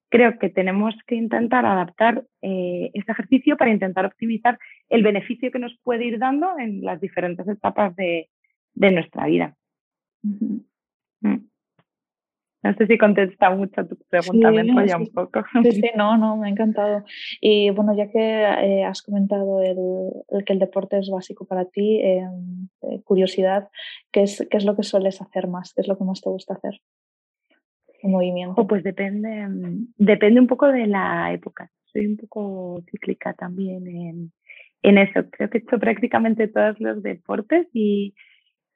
creo 0.09 0.37
que 0.37 0.49
tenemos 0.49 0.93
que 1.07 1.15
intentar 1.15 1.65
adaptar 1.65 2.23
eh, 2.41 2.91
este 2.93 3.11
ejercicio 3.11 3.57
para 3.57 3.71
intentar 3.71 4.05
optimizar 4.05 4.59
el 4.89 5.03
beneficio 5.03 5.51
que 5.51 5.59
nos 5.59 5.77
puede 5.83 6.05
ir 6.05 6.19
dando 6.19 6.57
en 6.59 6.81
las 6.81 7.01
diferentes 7.01 7.47
etapas 7.47 7.95
de, 7.95 8.29
de 8.75 8.91
nuestra 8.91 9.25
vida. 9.25 9.55
Mm. 10.21 10.59
No 12.63 12.73
sé 12.75 12.87
si 12.87 12.97
contesta 12.97 13.49
mucho 13.49 13.81
a 13.81 13.83
tu 13.85 13.97
pregunta, 14.09 14.49
me 14.49 14.63
me 14.63 14.95
un 14.95 15.07
poco. 15.07 15.43
Sí, 15.63 15.71
sí, 15.73 15.91
no, 15.97 16.17
no, 16.17 16.37
me 16.37 16.47
ha 16.47 16.49
encantado. 16.49 17.03
Y 17.41 17.69
bueno, 17.71 17.93
ya 17.95 18.09
que 18.09 18.19
eh, 18.19 18.85
has 18.85 19.01
comentado 19.01 19.61
el, 19.61 20.45
que 20.45 20.53
el 20.53 20.59
deporte 20.59 20.97
es 20.97 21.09
básico 21.09 21.45
para 21.45 21.65
ti, 21.65 21.99
em, 22.01 22.69
eh, 22.83 23.01
curiosidad, 23.03 23.69
¿qué 24.11 24.23
es, 24.23 24.47
¿qué 24.49 24.57
es 24.57 24.63
lo 24.63 24.77
que 24.77 24.83
sueles 24.83 25.21
hacer 25.21 25.47
más? 25.47 25.73
¿Qué 25.73 25.81
es 25.81 25.89
lo 25.89 25.97
que 25.97 26.05
más 26.05 26.21
te 26.21 26.29
gusta 26.29 26.53
hacer? 26.53 26.79
Un 28.01 28.11
movimiento. 28.11 28.65
pues 28.65 28.83
depende, 28.83 29.45
depende 29.97 30.39
un 30.39 30.47
poco 30.47 30.67
de 30.67 30.87
la 30.87 31.33
época. 31.33 31.69
Soy 31.85 32.05
un 32.05 32.17
poco 32.17 32.81
cíclica 32.89 33.33
también 33.33 33.87
en, 33.87 34.31
en 34.83 34.97
eso. 34.97 35.29
Creo 35.31 35.49
que 35.49 35.57
he 35.57 35.61
hecho 35.61 35.79
prácticamente 35.79 36.47
todos 36.47 36.79
los 36.79 37.03
deportes 37.03 37.67
y, 37.73 38.13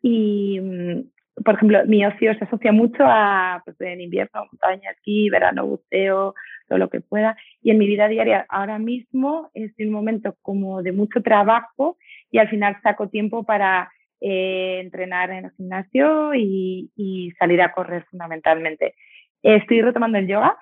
y 0.02 0.60
mm, 0.60 1.02
por 1.44 1.56
ejemplo, 1.56 1.86
mi 1.86 2.06
ocio 2.06 2.34
se 2.36 2.46
asocia 2.46 2.72
mucho 2.72 3.04
a, 3.04 3.62
pues, 3.64 3.80
en 3.82 4.02
invierno, 4.02 4.46
montaña, 4.52 4.92
esquí, 4.92 5.30
verano, 5.30 5.68
buceo, 5.68 6.34
todo 6.68 6.80
lo 6.80 6.90
que 6.90 7.02
pueda. 7.02 7.38
Y 7.62 7.72
en 7.72 7.78
mi 7.78 7.88
vida 7.88 8.08
diaria, 8.08 8.46
ahora 8.50 8.80
mismo, 8.80 9.52
es 9.54 9.72
un 9.80 9.92
momento 9.92 10.36
como 10.42 10.82
de 10.82 10.92
mucho 10.92 11.22
trabajo 11.22 11.98
y 12.32 12.40
al 12.40 12.50
final 12.50 12.78
saco 12.82 13.10
tiempo 13.10 13.44
para 13.44 13.92
eh, 14.20 14.80
entrenar 14.82 15.30
en 15.30 15.46
el 15.46 15.52
gimnasio 15.52 16.34
y, 16.34 16.92
y, 16.96 17.32
salir 17.40 17.62
a 17.62 17.72
correr 17.72 18.04
fundamentalmente. 18.10 18.96
Estoy 19.44 19.82
retomando 19.82 20.18
el 20.18 20.28
yoga. 20.28 20.58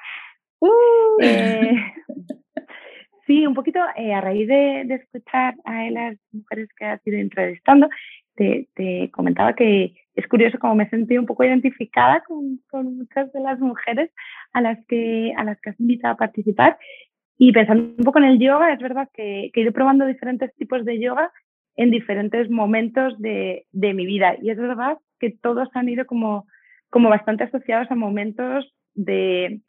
¡Uh! 0.59 0.69
Eh, 1.21 1.71
sí, 3.27 3.47
un 3.47 3.53
poquito 3.53 3.79
eh, 3.95 4.13
a 4.13 4.19
raíz 4.19 4.47
de, 4.47 4.83
de, 4.85 4.95
escuchar 4.95 5.55
a 5.63 5.89
las 5.89 6.17
mujeres 6.33 6.67
que 6.77 6.85
has 6.85 7.07
ido 7.07 7.17
entrevistando, 7.17 7.87
te, 8.35 8.67
te 8.75 9.09
comentaba 9.11 9.53
que 9.53 9.93
es 10.13 10.27
curioso 10.27 10.57
como 10.59 10.75
me 10.75 10.89
sentí 10.89 11.17
un 11.17 11.25
poco 11.25 11.43
identificada 11.43 12.23
con, 12.27 12.59
con, 12.69 12.97
muchas 12.97 13.31
de 13.33 13.39
las 13.41 13.59
mujeres 13.59 14.11
a 14.53 14.61
las 14.61 14.77
que 14.87 15.33
a 15.37 15.43
las 15.43 15.59
que 15.61 15.71
has 15.71 15.79
invitado 15.79 16.13
a 16.13 16.17
participar. 16.17 16.77
Y 17.37 17.51
pensando 17.51 17.83
un 17.97 18.03
poco 18.03 18.19
en 18.19 18.25
el 18.25 18.39
yoga 18.39 18.73
es 18.73 18.79
verdad 18.79 19.09
que, 19.13 19.51
que 19.53 19.59
he 19.59 19.63
ido 19.63 19.73
probando 19.73 20.05
diferentes 20.05 20.53
tipos 20.55 20.85
de 20.85 20.99
yoga 20.99 21.31
en 21.75 21.91
diferentes 21.91 22.49
momentos 22.49 23.19
de, 23.19 23.65
de, 23.73 23.93
mi 23.93 24.05
vida. 24.05 24.37
Y 24.41 24.49
es 24.49 24.57
verdad 24.57 24.97
que 25.19 25.31
todos 25.31 25.67
han 25.73 25.89
ido 25.89 26.05
como 26.05 26.45
como 26.89 27.09
bastante 27.09 27.43
asociados 27.43 27.91
a 27.91 27.95
momentos 27.95 28.73
de, 28.93 29.59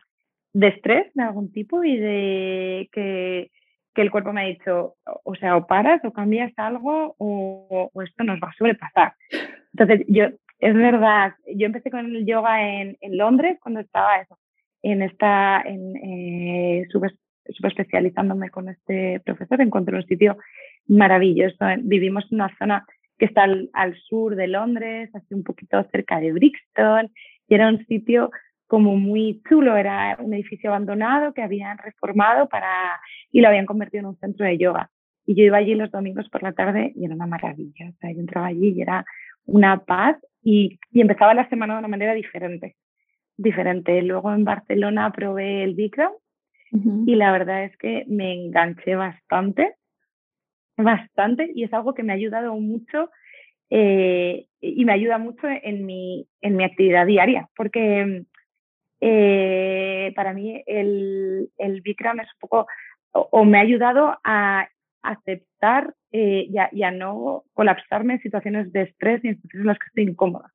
de 0.53 0.69
estrés 0.69 1.13
de 1.15 1.23
algún 1.25 1.51
tipo 1.51 1.83
y 1.83 1.97
de 1.97 2.89
que 2.93 3.51
que 3.97 4.03
el 4.03 4.11
cuerpo 4.11 4.33
me 4.33 4.43
ha 4.43 4.45
dicho, 4.45 4.95
o 5.25 5.35
sea, 5.37 5.57
o 5.57 5.67
paras 5.67 6.05
o 6.05 6.13
cambias 6.13 6.53
algo 6.59 7.17
o, 7.19 7.91
esto 8.05 8.25
nos 8.25 8.39
va 8.39 8.51
a 8.51 8.53
sobrepasar. 8.53 9.15
Entonces, 9.73 10.07
yo, 10.07 10.27
es 10.59 10.75
verdad, 10.75 11.33
yo 11.55 11.67
empecé 11.67 11.91
con 11.91 12.05
el 12.05 12.27
yoga 12.27 12.63
en, 12.63 12.97
Londres 13.17 13.59
cuando 13.61 13.81
estaba 13.81 14.21
eso, 14.21 14.39
en 14.83 15.01
esta, 15.01 15.63
en, 15.65 15.97
eh, 15.97 16.87
sub, 16.91 17.11
especializándome 17.47 18.51
con 18.51 18.69
este 18.69 19.21
profesor, 19.25 19.63
encontré 19.63 19.97
un 19.97 20.07
sitio 20.07 20.37
maravilloso. 20.87 21.65
Vivimos 21.79 22.31
en 22.31 22.43
una 22.43 22.55
zona 22.59 22.85
que 23.19 23.25
está 23.25 23.45
al, 23.45 23.71
al 23.73 23.97
sur 23.97 24.37
de 24.37 24.47
Londres, 24.47 25.09
así 25.15 25.33
un 25.33 25.43
poquito 25.43 25.83
cerca 25.91 26.21
de 26.21 26.33
Brixton, 26.33 27.11
y 27.49 27.55
era 27.55 27.69
un 27.69 27.83
sitio 27.87 28.31
como 28.67 28.97
muy 28.97 29.43
chulo, 29.49 29.77
era 29.77 30.17
un 30.19 30.35
edificio 30.35 30.71
abandonado 30.71 31.33
que 31.33 31.43
habían 31.43 31.79
reformado 31.79 32.49
para 32.49 33.01
y 33.31 33.41
lo 33.41 33.49
habían 33.49 33.67
convertido 33.67 34.01
en 34.01 34.07
un 34.07 34.19
centro 34.19 34.47
de 34.47 34.59
yoga. 34.59 34.91
Y 35.25 35.35
yo 35.35 35.45
iba 35.45 35.59
allí 35.59 35.75
los 35.75 35.91
domingos 35.91 36.29
por 36.29 36.43
la 36.43 36.53
tarde 36.53 36.93
y 36.95 37.05
era 37.05 37.15
una 37.15 37.27
maravilla. 37.27 37.89
O 37.89 37.97
sea, 38.01 38.13
yo 38.13 38.21
entraba 38.21 38.47
allí 38.47 38.75
y 38.77 38.83
era 38.83 39.05
una 39.45 39.85
paz 39.85 40.17
y, 40.43 40.79
y 40.91 41.01
empezaba 41.01 41.35
la 41.35 41.49
semana 41.49 41.75
de 41.75 41.81
una 41.81 41.89
manera 41.89 42.15
diferente. 42.15 42.77
Diferente. 43.37 44.03
Luego 44.03 44.33
en 44.33 44.45
Barcelona 44.45 45.13
probé 45.13 45.65
el 45.65 45.75
Bikram 45.75 46.13
y 47.07 47.15
la 47.15 47.33
verdad 47.33 47.65
es 47.65 47.77
que 47.79 48.05
me 48.09 48.35
enganché 48.35 48.97
bastante, 48.97 49.75
bastante 50.77 51.51
y 51.55 51.65
es 51.65 51.73
algo 51.73 51.95
que 51.95 52.03
me 52.03 52.13
ha 52.13 52.17
ayudado 52.17 52.55
mucho 52.57 53.11
eh, 53.71 54.47
y 54.61 54.85
me 54.85 54.93
ayuda 54.93 55.19
mucho 55.19 55.47
en 55.49 55.87
mi, 55.87 56.29
en 56.41 56.57
mi 56.57 56.65
actividad 56.65 57.07
diaria, 57.07 57.49
porque 57.57 58.25
eh, 59.01 60.13
para 60.17 60.33
mí 60.33 60.63
el, 60.67 61.51
el 61.59 61.81
Bikram 61.81 62.21
es 62.21 62.29
un 62.35 62.41
poco, 62.41 62.67
o, 63.13 63.45
me 63.45 63.59
ha 63.59 63.63
ayudado 63.63 64.17
a 64.25 64.69
aceptar 65.03 65.95
eh, 66.13 66.49
y, 66.73 66.83
a, 66.83 66.91
no 66.91 67.45
colapsarme 67.53 68.15
en 68.15 68.23
situaciones 68.23 68.73
de 68.73 68.83
estrés 68.83 69.25
y 69.25 69.29
en 69.29 69.35
situaciones 69.37 69.65
en 69.65 69.67
las 69.67 69.79
que 69.79 69.87
estoy 69.87 70.05
incómoda. 70.05 70.53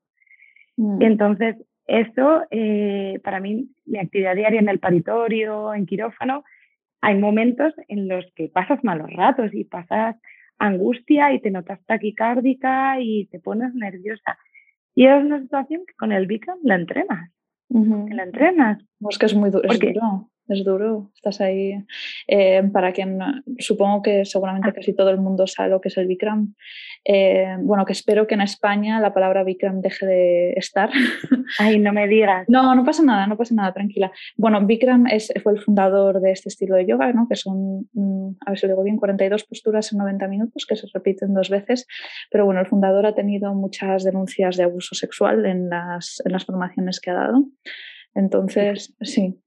Mm. 0.78 1.02
Entonces, 1.02 1.56
eso 1.88 2.44
eh, 2.52 3.20
para 3.24 3.40
mí, 3.40 3.70
mi 3.86 4.00
actividad 4.00 4.36
diaria 4.36 4.60
en 4.60 4.70
el 4.70 4.80
paritorio, 4.80 5.74
en 5.74 5.86
quirófano, 5.86 6.44
hay 7.02 7.18
momentos 7.18 7.74
en 7.88 8.08
los 8.08 8.26
que 8.36 8.48
pasas 8.48 8.84
malos 8.84 9.12
ratos 9.12 9.54
y 9.54 9.64
pasas 9.64 10.16
angustia 10.60 11.34
y 11.34 11.42
te 11.42 11.50
notas 11.50 11.84
taquicárdica 11.86 13.00
y 13.00 13.26
te 13.28 13.40
pones 13.40 13.74
nerviosa. 13.74 14.38
Y 14.94 15.08
es 15.08 15.24
una 15.24 15.42
situación 15.42 15.82
que 15.88 15.94
con 15.96 16.12
el 16.12 16.28
Bikram 16.28 16.60
la 16.64 16.76
entrenas 16.76 17.32
que 17.72 18.14
la 18.14 18.24
entrenas. 18.24 18.84
es 19.10 19.18
que 19.18 19.26
es 19.26 19.36
muy 19.36 19.50
duro. 19.50 19.70
es 19.70 19.80
duro, 19.80 20.31
estás 20.48 21.42
ahí. 21.42 21.74
Eh, 22.28 22.64
para 22.72 22.92
quien, 22.92 23.20
supongo 23.60 24.02
que 24.02 24.26
seguramente 24.26 24.70
ah. 24.70 24.74
casi 24.74 24.94
todo 24.94 25.10
el 25.10 25.20
mundo 25.20 25.48
sabe 25.48 25.70
lo 25.70 25.82
que 25.82 25.90
es 25.90 25.98
el 25.98 26.08
Bikram. 26.08 26.56
Eh, 27.06 27.56
bueno, 27.62 27.86
que 27.86 27.94
espero 27.94 28.28
que 28.28 28.36
en 28.36 28.42
España 28.42 29.00
la 29.00 29.14
palabra 29.14 29.44
Bikram 29.44 29.82
deje 29.82 30.06
de 30.06 30.54
estar. 30.54 30.90
Ay, 31.60 31.80
no 31.80 31.94
me 31.94 32.08
digas. 32.08 32.46
No, 32.48 32.76
no 32.76 32.84
pasa 32.84 33.04
nada, 33.04 33.28
no 33.28 33.38
pasa 33.38 33.56
nada, 33.56 33.74
tranquila. 33.74 34.12
Bueno, 34.38 34.66
Bikram 34.66 35.08
es, 35.08 35.32
fue 35.42 35.54
el 35.54 35.60
fundador 35.60 36.22
de 36.22 36.32
este 36.32 36.50
estilo 36.50 36.76
de 36.76 36.86
yoga, 36.86 37.12
¿no? 37.14 37.28
que 37.30 37.36
son, 37.36 37.88
mm, 37.94 38.38
a 38.46 38.52
ver 38.52 38.60
si 38.60 38.68
lo 38.68 38.74
digo 38.74 38.84
bien, 38.84 38.98
42 38.98 39.44
posturas 39.46 39.92
en 39.92 40.00
90 40.00 40.28
minutos, 40.28 40.66
que 40.66 40.76
se 40.76 40.88
repiten 40.94 41.34
dos 41.34 41.50
veces. 41.50 41.88
Pero 42.30 42.46
bueno, 42.46 42.62
el 42.62 42.68
fundador 42.68 43.06
ha 43.06 43.16
tenido 43.16 43.54
muchas 43.54 44.04
denuncias 44.04 44.58
de 44.58 44.64
abuso 44.64 44.96
sexual 44.96 45.46
en 45.46 45.70
las, 45.70 46.22
en 46.26 46.32
las 46.32 46.46
formaciones 46.46 47.00
que 47.00 47.12
ha 47.12 47.16
dado. 47.16 47.46
Entonces, 48.14 48.94
sí, 49.02 49.40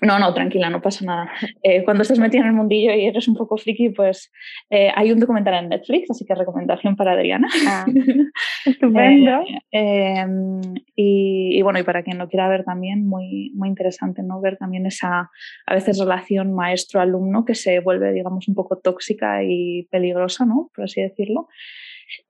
no, 0.00 0.18
no, 0.18 0.34
tranquila, 0.34 0.68
no 0.68 0.82
pasa 0.82 1.04
nada. 1.04 1.30
Eh, 1.62 1.82
cuando 1.84 2.02
estás 2.02 2.18
metida 2.18 2.42
en 2.42 2.48
el 2.48 2.52
mundillo 2.52 2.92
y 2.92 3.06
eres 3.06 3.28
un 3.28 3.36
poco 3.36 3.56
friki, 3.56 3.90
pues 3.90 4.30
eh, 4.70 4.90
hay 4.94 5.12
un 5.12 5.20
documental 5.20 5.54
en 5.54 5.70
Netflix, 5.70 6.10
así 6.10 6.24
que 6.24 6.34
recomendación 6.34 6.96
para 6.96 7.12
Adriana. 7.12 7.48
Ah, 7.66 7.86
estupendo. 8.66 9.42
Eh, 9.72 10.18
em, 10.18 10.60
y, 10.94 11.62
bueno, 11.62 11.78
y 11.78 11.82
para 11.82 12.02
quien 12.02 12.18
lo 12.18 12.28
quiera 12.28 12.48
ver 12.48 12.64
también, 12.64 13.06
muy, 13.06 13.52
muy 13.54 13.68
interesante, 13.68 14.22
¿no? 14.22 14.40
Ver 14.40 14.56
también 14.56 14.86
esa, 14.86 15.30
a 15.66 15.74
veces, 15.74 15.98
relación 15.98 16.52
maestro-alumno 16.52 17.44
que 17.44 17.54
se 17.54 17.80
vuelve, 17.80 18.12
digamos, 18.12 18.48
un 18.48 18.54
poco 18.54 18.78
tóxica 18.78 19.42
y 19.44 19.84
peligrosa, 19.90 20.44
¿no? 20.44 20.70
Por 20.74 20.84
así 20.84 21.00
decirlo. 21.00 21.48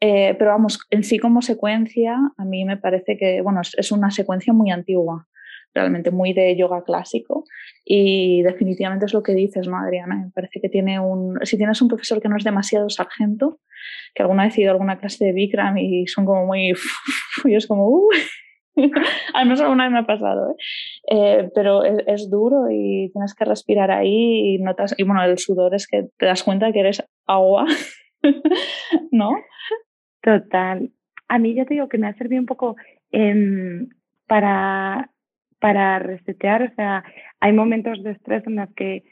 pero 0.01 0.47
vamos, 0.47 0.81
en 0.91 1.03
sí 1.05 1.19
como 1.19 1.43
secuencia, 1.43 2.17
a 2.37 2.45
mí 2.45 2.65
me 2.65 2.77
parece 2.77 3.17
que, 3.17 3.41
bueno, 3.41 3.61
es 3.61 3.93
una 3.93 4.11
secuencia 4.11 4.53
muy 4.53 4.71
antigua 4.71 5.27
realmente 5.77 6.11
muy 6.11 6.33
de 6.33 6.57
yoga 6.57 6.83
clásico 6.83 7.45
y 7.85 8.43
definitivamente 8.43 9.07
es 9.07 9.13
lo 9.13 9.23
que 9.23 9.35
dices, 9.35 9.69
¿no, 9.69 9.79
Adriana? 9.79 10.17
Me 10.17 10.31
parece 10.33 10.61
que 10.61 10.69
tiene 10.69 10.99
un... 10.99 11.39
Si 11.43 11.57
tienes 11.57 11.81
un 11.83 11.89
profesor 11.89 12.21
que 12.21 12.29
no 12.29 12.37
es 12.37 12.45
demasiado 12.45 12.89
sargento, 12.91 13.61
que 14.15 14.23
alguna 14.23 14.45
vez 14.45 14.59
he 14.59 14.63
ido 14.63 14.71
a 14.71 14.73
alguna 14.73 14.99
clase 14.99 15.25
de 15.25 15.33
Bikram 15.33 15.79
y 15.79 16.07
son 16.07 16.25
como 16.25 16.47
muy... 16.47 16.73
y 17.45 17.55
es 17.55 17.67
como... 17.67 17.89
Uh, 17.89 18.09
al 19.35 19.45
menos 19.45 19.61
alguna 19.61 19.85
vez 19.85 19.93
me 19.93 19.99
ha 20.01 20.07
pasado, 20.07 20.51
¿eh? 20.51 20.57
Eh, 21.09 21.51
pero 21.55 21.85
es, 21.85 22.29
duro 22.31 22.71
y 22.71 23.11
tienes 23.13 23.35
que 23.35 23.45
respirar 23.45 23.91
ahí 23.91 24.55
y 24.55 24.59
notas, 24.59 24.95
y 24.99 25.03
bueno, 25.05 25.23
el 25.25 25.39
sudor 25.39 25.75
es 25.75 25.87
que 25.87 26.09
te 26.19 26.27
das 26.27 26.43
cuenta 26.43 26.73
que 26.73 26.81
eres 26.81 27.03
agua, 27.27 27.67
¿no? 29.13 29.31
Total. 30.23 30.91
A 31.29 31.39
mí 31.39 31.55
ya 31.55 31.65
te 31.65 31.75
digo 31.75 31.89
que 31.89 31.99
me 31.99 32.09
ha 32.09 32.15
servido 32.15 32.41
un 32.41 32.47
poco 32.47 32.77
em, 33.13 33.89
para 34.27 35.11
para 35.61 35.99
resetear. 35.99 36.63
O 36.63 36.75
sea, 36.75 37.05
hay 37.41 37.53
momentos 37.53 38.03
de 38.03 38.13
estrés 38.13 38.47
en 38.47 38.57
los 38.57 38.73
que 38.75 39.05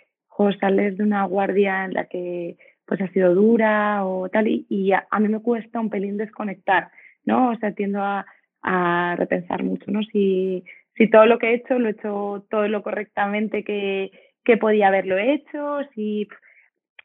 sales 0.60 0.96
de 0.96 1.04
una 1.04 1.24
guardia 1.24 1.84
en 1.84 1.94
la 1.94 2.06
que 2.06 2.56
pues 2.86 3.00
ha 3.00 3.08
sido 3.08 3.34
dura 3.34 4.04
o 4.04 4.28
tal, 4.28 4.46
y, 4.46 4.92
a, 4.92 5.20
mí 5.20 5.28
me 5.28 5.40
cuesta 5.40 5.80
un 5.80 5.88
pelín 5.88 6.16
desconectar, 6.18 6.90
¿no? 7.24 7.50
O 7.50 7.56
sea, 7.56 7.72
tiendo 7.72 8.02
a, 8.02 8.26
a 8.62 9.16
repensar 9.16 9.62
mucho, 9.62 9.90
¿no? 9.90 10.02
Si, 10.02 10.64
si 10.96 11.08
todo 11.08 11.26
lo 11.26 11.38
que 11.38 11.50
he 11.50 11.54
hecho 11.54 11.78
lo 11.78 11.88
he 11.88 11.92
hecho 11.92 12.46
todo 12.50 12.68
lo 12.68 12.82
correctamente 12.82 13.64
que, 13.64 14.10
que 14.44 14.58
podía 14.58 14.88
haberlo 14.88 15.16
hecho, 15.16 15.78
si, 15.94 16.28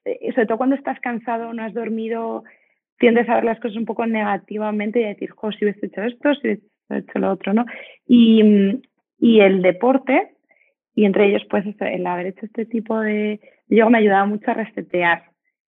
eh, 0.05 0.31
sobre 0.33 0.47
todo 0.47 0.57
cuando 0.57 0.75
estás 0.75 0.99
cansado, 0.99 1.53
no 1.53 1.63
has 1.63 1.73
dormido, 1.73 2.43
tiendes 2.97 3.29
a 3.29 3.35
ver 3.35 3.45
las 3.45 3.59
cosas 3.59 3.77
un 3.77 3.85
poco 3.85 4.05
negativamente 4.05 4.99
y 4.99 5.05
a 5.05 5.09
decir, 5.09 5.29
jo, 5.31 5.51
si 5.51 5.63
hubiese 5.63 5.85
hecho 5.85 6.03
esto, 6.03 6.35
si 6.35 6.47
hubiese 6.47 6.63
hecho 6.89 7.19
lo 7.19 7.31
otro, 7.31 7.53
¿no? 7.53 7.65
Y, 8.05 8.81
y 9.19 9.41
el 9.41 9.61
deporte, 9.61 10.31
y 10.95 11.05
entre 11.05 11.27
ellos, 11.27 11.43
pues 11.49 11.65
el 11.79 12.07
haber 12.07 12.27
hecho 12.27 12.45
este 12.45 12.65
tipo 12.65 12.99
de 12.99 13.39
yoga 13.67 13.89
me 13.89 13.97
ha 13.97 14.01
ayudado 14.01 14.27
mucho 14.27 14.51
a 14.51 14.55
resetear, 14.55 15.23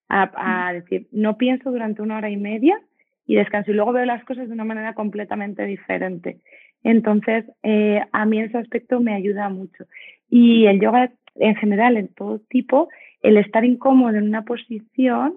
a, 0.09 0.71
decir, 0.73 1.07
no 1.11 1.37
pienso 1.37 1.71
durante 1.71 2.01
una 2.01 2.17
hora 2.17 2.29
y 2.29 2.35
media 2.35 2.77
y 3.25 3.35
descanso 3.35 3.71
y 3.71 3.75
luego 3.75 3.93
veo 3.93 4.05
las 4.05 4.25
cosas 4.25 4.47
de 4.47 4.53
una 4.53 4.65
manera 4.65 4.93
completamente 4.93 5.65
diferente. 5.65 6.39
Entonces, 6.83 7.45
eh, 7.63 8.01
a 8.11 8.25
mí 8.25 8.41
ese 8.41 8.57
aspecto 8.57 8.99
me 8.99 9.13
ayuda 9.13 9.47
mucho. 9.47 9.85
Y 10.29 10.65
el 10.65 10.81
yoga 10.81 11.11
en 11.35 11.55
general, 11.55 11.95
en 11.95 12.09
todo 12.09 12.39
tipo, 12.49 12.89
el 13.21 13.37
estar 13.37 13.63
incómodo 13.63 14.17
en 14.17 14.27
una 14.27 14.43
posición, 14.43 15.35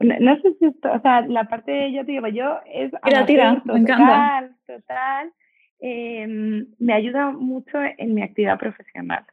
no, 0.00 0.36
sé 0.40 0.54
si, 0.60 0.66
o 0.66 1.00
sea, 1.00 1.22
la 1.22 1.44
parte, 1.48 1.90
ya 1.92 2.04
te 2.04 2.12
digo, 2.12 2.28
yo 2.28 2.60
es... 2.72 2.92
Tira, 3.04 3.26
tira, 3.26 3.62
me 3.64 3.78
encanta. 3.80 4.48
Total, 4.66 5.32
Em, 5.80 6.66
me 6.78 6.92
ayuda 6.92 7.30
mucho 7.30 7.78
en 7.98 8.14
mi 8.14 8.22
actividad 8.22 8.58
profesional. 8.58 9.24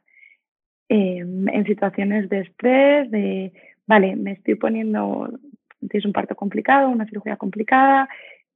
Em, 0.88 1.48
en 1.48 1.64
situaciones 1.64 2.28
de 2.28 2.40
estrés, 2.40 3.10
de, 3.10 3.52
vale, 3.86 4.14
me 4.16 4.32
estoy 4.32 4.54
poniendo, 4.54 5.28
tienes 5.80 6.06
un 6.06 6.12
parto 6.12 6.36
complicado, 6.36 6.88
una 6.88 7.06
cirugía 7.06 7.36
complicada, 7.36 8.08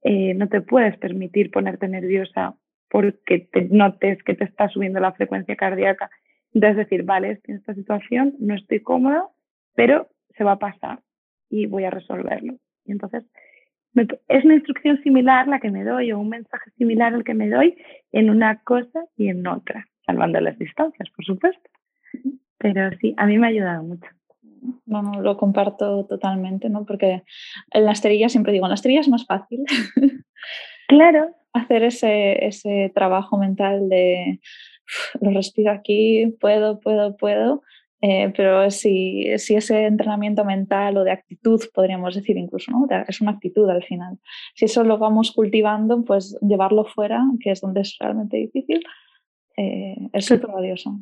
eh, 0.03 0.33
no 0.33 0.47
te 0.47 0.61
puedes 0.61 0.97
permitir 0.97 1.51
ponerte 1.51 1.87
nerviosa 1.87 2.55
porque 2.89 3.47
te 3.51 3.63
notes 3.69 4.23
que 4.23 4.33
te 4.35 4.45
está 4.45 4.69
subiendo 4.69 4.99
la 4.99 5.13
frecuencia 5.13 5.55
cardíaca. 5.55 6.09
Entonces 6.53 6.77
decir, 6.77 7.03
vale, 7.03 7.31
estoy 7.31 7.53
en 7.53 7.59
esta 7.59 7.73
situación, 7.73 8.35
no 8.39 8.55
estoy 8.55 8.81
cómoda, 8.81 9.27
pero 9.75 10.09
se 10.37 10.43
va 10.43 10.53
a 10.53 10.59
pasar 10.59 10.99
y 11.49 11.65
voy 11.65 11.83
a 11.85 11.89
resolverlo. 11.91 12.55
Entonces 12.85 13.23
es 13.95 14.45
una 14.45 14.55
instrucción 14.55 15.01
similar 15.03 15.47
la 15.47 15.59
que 15.59 15.71
me 15.71 15.83
doy 15.83 16.11
o 16.11 16.19
un 16.19 16.29
mensaje 16.29 16.71
similar 16.77 17.13
al 17.13 17.23
que 17.23 17.33
me 17.33 17.49
doy 17.49 17.75
en 18.11 18.29
una 18.29 18.61
cosa 18.63 19.05
y 19.17 19.27
en 19.29 19.45
otra, 19.47 19.85
salvando 20.05 20.39
las 20.39 20.57
distancias, 20.57 21.09
por 21.15 21.25
supuesto. 21.25 21.69
Pero 22.57 22.89
sí, 22.99 23.13
a 23.17 23.25
mí 23.25 23.37
me 23.37 23.47
ha 23.47 23.49
ayudado 23.49 23.83
mucho. 23.83 24.07
Bueno, 24.85 25.21
lo 25.21 25.37
comparto 25.37 26.05
totalmente, 26.05 26.69
¿no? 26.69 26.85
Porque 26.85 27.23
en 27.71 27.85
la 27.85 27.91
esterilla 27.91 28.29
siempre 28.29 28.53
digo, 28.53 28.65
en 28.65 28.69
la 28.69 28.75
esterilla 28.75 29.01
es 29.01 29.09
más 29.09 29.25
fácil. 29.25 29.63
Claro. 30.87 31.33
Hacer 31.53 31.83
ese, 31.83 32.45
ese 32.45 32.91
trabajo 32.93 33.37
mental 33.37 33.87
de 33.87 34.39
lo 35.19 35.31
respiro 35.31 35.71
aquí, 35.71 36.35
puedo, 36.39 36.79
puedo, 36.79 37.15
puedo, 37.17 37.63
eh, 38.01 38.33
pero 38.35 38.71
si, 38.71 39.27
si, 39.37 39.55
ese 39.55 39.85
entrenamiento 39.85 40.43
mental 40.43 40.97
o 40.97 41.03
de 41.03 41.11
actitud, 41.11 41.61
podríamos 41.73 42.15
decir 42.15 42.35
incluso, 42.35 42.71
¿no? 42.71 42.87
es 43.07 43.21
una 43.21 43.31
actitud 43.31 43.69
al 43.69 43.83
final. 43.83 44.17
Si 44.55 44.65
eso 44.65 44.83
lo 44.83 44.97
vamos 44.97 45.31
cultivando, 45.31 46.03
pues 46.03 46.35
llevarlo 46.41 46.85
fuera, 46.85 47.23
que 47.39 47.51
es 47.51 47.61
donde 47.61 47.81
es 47.81 47.95
realmente 47.99 48.37
difícil, 48.37 48.83
eh, 49.55 49.95
es 50.13 50.25
súper 50.25 50.49
valioso. 50.49 50.99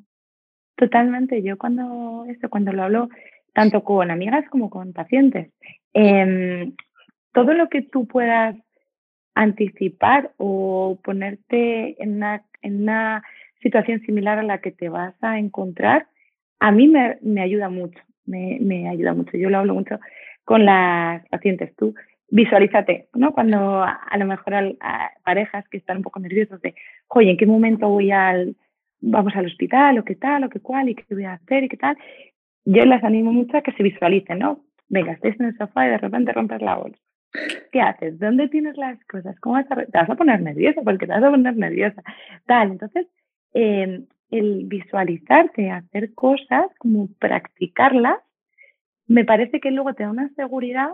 Totalmente. 0.76 1.42
Yo 1.42 1.58
cuando, 1.58 2.26
esto, 2.28 2.50
cuando 2.50 2.74
lo 2.74 2.84
hablo 2.84 3.10
tanto 3.54 3.84
con 3.84 4.12
amigas 4.12 4.46
como 4.50 4.70
con 4.70 4.94
pacientes, 4.94 5.52
em, 5.94 6.76
todo 7.34 7.54
lo 7.54 7.70
que 7.70 7.82
tú 7.82 8.08
puedas 8.08 8.56
anticipar 9.36 10.34
o 10.38 11.00
ponerte 11.04 12.02
en 12.04 12.16
una, 12.16 12.44
en 12.62 12.82
una 12.84 13.24
situación 13.62 14.02
similar 14.02 14.40
a 14.40 14.44
la 14.44 14.60
que 14.60 14.72
te 14.72 14.90
vas 14.90 15.16
a 15.22 15.40
encontrar, 15.40 16.08
a 16.60 16.72
mí 16.72 16.88
me, 16.88 17.18
me 17.22 17.42
ayuda 17.42 17.70
mucho, 17.70 18.00
me, 18.26 18.58
me, 18.60 18.90
ayuda 18.90 19.14
mucho. 19.14 19.38
Yo 19.38 19.50
lo 19.50 19.60
hablo 19.60 19.74
mucho 19.74 20.00
con 20.44 20.66
las 20.66 21.28
pacientes. 21.30 21.76
Tú 21.76 21.96
visualízate, 22.30 23.08
¿no? 23.14 23.34
Cuando 23.34 23.84
a, 23.84 24.18
lo 24.18 24.26
mejor 24.26 24.54
a, 24.54 25.12
parejas 25.24 25.68
que 25.70 25.78
están 25.78 25.98
un 25.98 26.04
poco 26.04 26.20
nerviosas 26.20 26.62
de, 26.62 26.76
oye, 27.08 27.32
¿en 27.32 27.38
qué 27.38 27.46
momento 27.46 27.90
voy 27.90 28.12
al, 28.12 28.56
vamos 29.02 29.36
al 29.36 29.48
hospital 29.48 30.00
o 30.00 30.04
qué 30.04 30.16
tal 30.16 30.44
o 30.44 30.50
qué 30.50 30.60
cual 30.60 30.90
y 30.90 30.96
qué 30.96 31.04
voy 31.10 31.26
a 31.26 31.34
hacer 31.34 31.64
y 31.64 31.70
qué 31.70 31.78
tal? 31.78 31.98
Yo 32.66 32.86
las 32.86 33.04
animo 33.04 33.32
mucho 33.32 33.58
a 33.58 33.62
que 33.62 33.72
se 33.72 33.84
visualicen, 33.84 34.40
¿no? 34.40 34.64
Venga, 34.90 35.14
estés 35.14 35.40
en 35.40 35.48
el 35.48 35.58
sofá 35.58 35.88
y 35.88 35.92
de 35.92 35.98
repente 35.98 36.34
rompes 36.34 36.62
la 36.62 36.76
bolsa. 36.76 37.00
¿Qué 37.72 37.80
haces? 37.82 38.20
¿Dónde 38.20 38.48
tienes 38.50 38.76
las 38.78 39.04
cosas? 39.06 39.40
¿Cómo 39.40 39.56
vas 39.56 39.72
a... 39.72 39.76
Te 39.76 39.98
vas 39.98 40.10
a 40.10 40.16
poner 40.16 40.42
nerviosa 40.42 40.82
porque 40.84 41.06
te 41.06 41.14
vas 41.14 41.24
a 41.24 41.30
poner 41.30 41.56
nerviosa. 41.56 42.04
Tal, 42.46 42.72
entonces, 42.72 43.08
eh, 43.54 44.04
el 44.32 44.66
visualizarte, 44.66 45.72
hacer 45.72 46.14
cosas, 46.14 46.68
como 46.78 47.08
practicarlas, 47.20 48.20
me 49.08 49.26
parece 49.26 49.60
que 49.60 49.72
luego 49.72 49.94
te 49.94 50.04
da 50.04 50.12
una 50.12 50.30
seguridad 50.36 50.92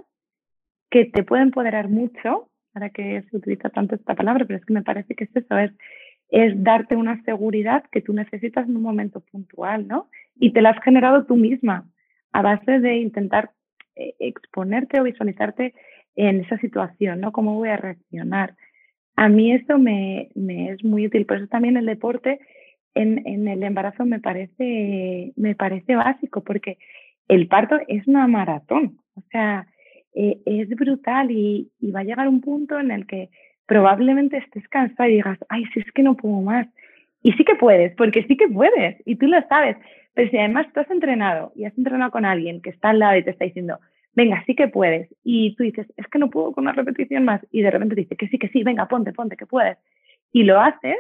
que 0.90 1.06
te 1.06 1.24
puede 1.24 1.44
empoderar 1.44 1.90
mucho, 1.90 2.50
para 2.76 2.90
que 2.90 3.24
se 3.30 3.38
utiliza 3.38 3.70
tanto 3.70 3.96
esta 3.96 4.16
palabra, 4.16 4.44
pero 4.46 4.60
es 4.60 4.66
que 4.66 4.74
me 4.74 4.84
parece 4.84 5.16
que 5.16 5.24
es 5.24 5.30
eso, 5.34 5.58
es, 5.58 5.72
es 6.28 6.62
darte 6.62 6.98
una 6.98 7.24
seguridad 7.24 7.86
que 7.90 8.02
tú 8.02 8.12
necesitas 8.12 8.68
en 8.68 8.76
un 8.76 8.82
momento 8.82 9.22
puntual, 9.22 9.88
¿no? 9.88 10.10
Y 10.36 10.52
te 10.52 10.62
la 10.62 10.72
has 10.72 10.84
generado 10.84 11.26
tú 11.26 11.38
misma 11.38 11.86
a 12.34 12.42
base 12.42 12.82
de 12.82 12.98
intentar 12.98 13.52
eh, 13.96 14.16
exponerte 14.20 15.00
o 15.00 15.04
visualizarte 15.04 15.74
en 16.18 16.42
esa 16.42 16.58
situación, 16.58 17.22
¿no? 17.22 17.32
¿Cómo 17.32 17.56
voy 17.56 17.70
a 17.70 17.78
reaccionar? 17.78 18.56
A 19.16 19.30
mí 19.30 19.54
esto 19.54 19.78
me, 19.78 20.28
me 20.36 20.72
es 20.72 20.84
muy 20.84 21.08
útil, 21.08 21.26
por 21.26 21.38
eso 21.38 21.48
también 21.48 21.78
el 21.78 21.86
deporte 21.86 22.42
en, 22.96 23.48
el 23.48 23.62
embarazo 23.64 24.06
me 24.06 24.20
parece, 24.20 25.34
me 25.36 25.54
parece 25.56 25.96
básico 25.96 26.44
porque 26.44 26.78
el 27.28 27.48
parto 27.48 27.78
es 27.88 28.08
una 28.08 28.28
maratón, 28.28 29.00
o 29.16 29.22
sea, 29.32 29.68
eh, 30.14 30.40
es 30.46 30.70
brutal 30.70 31.30
y, 31.30 31.70
va 31.94 32.00
a 32.00 32.04
llegar 32.04 32.28
un 32.28 32.42
punto 32.42 32.80
en 32.80 32.92
el 32.92 33.06
que 33.06 33.30
probablemente 33.66 34.38
estés 34.38 34.68
cansada 34.70 35.10
y 35.10 35.16
digas, 35.16 35.38
ay, 35.50 35.66
si 35.74 35.82
es 35.82 35.92
que 35.92 36.04
no 36.04 36.16
puedo 36.16 36.42
más. 36.42 36.68
Y 37.22 37.32
sí 37.34 37.44
que 37.44 37.56
puedes, 37.56 37.96
porque 37.96 38.24
sí 38.24 38.38
que 38.38 38.48
puedes, 38.48 39.02
y 39.06 39.16
tú 39.16 39.28
lo 39.28 39.42
sabes, 39.48 39.78
Pero 40.14 40.30
si 40.30 40.38
además 40.38 40.68
tú 40.74 40.80
has 40.80 40.90
entrenado 40.92 41.52
y 41.56 41.66
has 41.66 41.78
entrenado 41.78 42.12
con 42.12 42.24
alguien 42.24 42.62
que 42.62 42.70
está 42.70 42.92
al 42.92 43.00
lado 43.00 43.18
y 43.18 43.24
te 43.24 43.32
está 43.32 43.46
diciendo, 43.46 43.80
venga, 44.14 44.44
sí 44.46 44.56
que 44.56 44.68
puedes, 44.68 45.10
y 45.24 45.56
tú 45.56 45.64
dices, 45.64 45.88
es 45.98 46.08
que 46.08 46.20
no 46.20 46.30
puedo 46.30 46.54
con 46.54 46.64
una 46.64 46.74
repetición 46.74 47.26
más, 47.26 47.42
y 47.52 47.62
de 47.62 47.72
repente 47.72 47.96
dice 47.96 48.16
que 48.16 48.28
sí, 48.30 48.38
que 48.38 48.48
sí, 48.50 48.64
venga, 48.64 48.88
ponte, 48.88 49.12
ponte, 49.12 49.36
que 49.36 49.46
puedes, 49.46 49.78
y 50.32 50.44
lo 50.44 50.62
haces, 50.62 50.96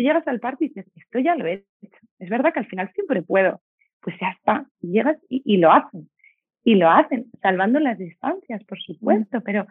tú 0.00 0.06
llegas 0.06 0.26
al 0.26 0.40
parque 0.40 0.64
y 0.64 0.68
dices, 0.68 0.86
esto 0.96 1.18
ya 1.18 1.34
lo 1.34 1.46
he 1.46 1.64
hecho. 1.82 1.98
Es 2.18 2.30
verdad 2.30 2.52
que 2.52 2.60
al 2.60 2.66
final 2.66 2.90
siempre 2.94 3.22
puedo. 3.22 3.60
Pues 4.00 4.16
ya 4.18 4.30
está, 4.30 4.66
y 4.80 4.92
llegas 4.92 5.18
y, 5.28 5.58
lo 5.58 5.70
hacen. 5.70 6.08
Y 6.64 6.76
lo 6.76 6.88
hacen, 6.90 7.26
salvando 7.42 7.80
las 7.80 7.98
distancias, 7.98 8.64
por 8.64 8.80
supuesto, 8.80 9.42
pero 9.42 9.66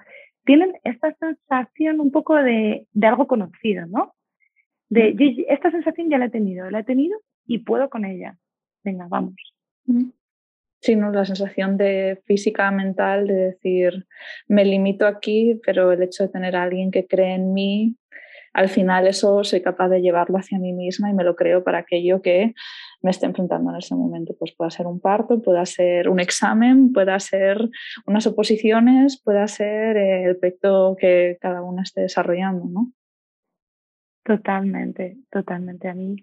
tienen 0.45 0.73
esta 0.83 1.13
sensación 1.15 1.99
un 1.99 2.11
poco 2.11 2.35
de, 2.35 2.87
de 2.91 3.07
algo 3.07 3.25
conocido, 3.25 3.87
¿no? 3.87 4.13
De, 4.89 5.15
esta 5.47 5.71
sensación 5.71 6.09
ya 6.09 6.19
la 6.19 6.25
he 6.25 6.29
tenido, 6.29 6.69
la 6.69 6.79
he 6.79 6.83
tenido 6.83 7.19
y 7.47 7.59
puedo 7.59 7.89
con 7.89 8.05
ella. 8.05 8.37
Venga, 8.83 9.07
vamos. 9.09 9.35
Sí, 10.81 10.95
¿no? 10.95 11.11
la 11.11 11.25
sensación 11.25 11.75
de 11.77 12.21
física, 12.25 12.69
mental, 12.69 13.25
de 13.25 13.33
decir, 13.33 14.05
me 14.47 14.63
limito 14.63 15.07
aquí, 15.07 15.59
pero 15.65 15.91
el 15.91 16.03
hecho 16.03 16.23
de 16.23 16.29
tener 16.29 16.55
a 16.55 16.63
alguien 16.63 16.91
que 16.91 17.07
cree 17.07 17.33
en 17.33 17.53
mí, 17.53 17.95
al 18.53 18.69
final 18.69 19.07
eso 19.07 19.43
soy 19.43 19.61
capaz 19.61 19.89
de 19.89 20.01
llevarlo 20.01 20.37
hacia 20.37 20.59
mí 20.59 20.73
misma 20.73 21.09
y 21.09 21.13
me 21.13 21.23
lo 21.23 21.35
creo 21.35 21.63
para 21.63 21.79
aquello 21.79 22.21
que 22.21 22.53
me 23.01 23.11
esté 23.11 23.25
enfrentando 23.25 23.71
en 23.71 23.77
ese 23.77 23.95
momento. 23.95 24.35
Pues 24.37 24.53
pueda 24.53 24.69
ser 24.69 24.87
un 24.87 24.99
parto, 24.99 25.41
pueda 25.41 25.65
ser 25.65 26.09
un 26.09 26.19
examen, 26.19 26.91
pueda 26.93 27.19
ser 27.19 27.69
unas 28.05 28.27
oposiciones, 28.27 29.21
pueda 29.21 29.47
ser 29.47 29.97
el 29.97 30.37
proyecto 30.37 30.95
que 30.99 31.37
cada 31.39 31.61
una 31.61 31.83
esté 31.83 32.01
desarrollando, 32.01 32.65
¿no? 32.65 32.91
Totalmente, 34.23 35.17
totalmente. 35.31 35.87
A 35.87 35.93
mí 35.93 36.17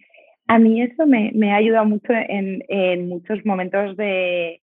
a 0.49 0.59
mí 0.59 0.81
eso 0.81 1.07
me, 1.07 1.33
me 1.35 1.53
ha 1.53 1.57
ayudado 1.57 1.87
mucho 1.87 2.13
en, 2.13 2.63
en 2.69 3.09
muchos 3.09 3.45
momentos 3.45 3.97
de, 3.97 4.63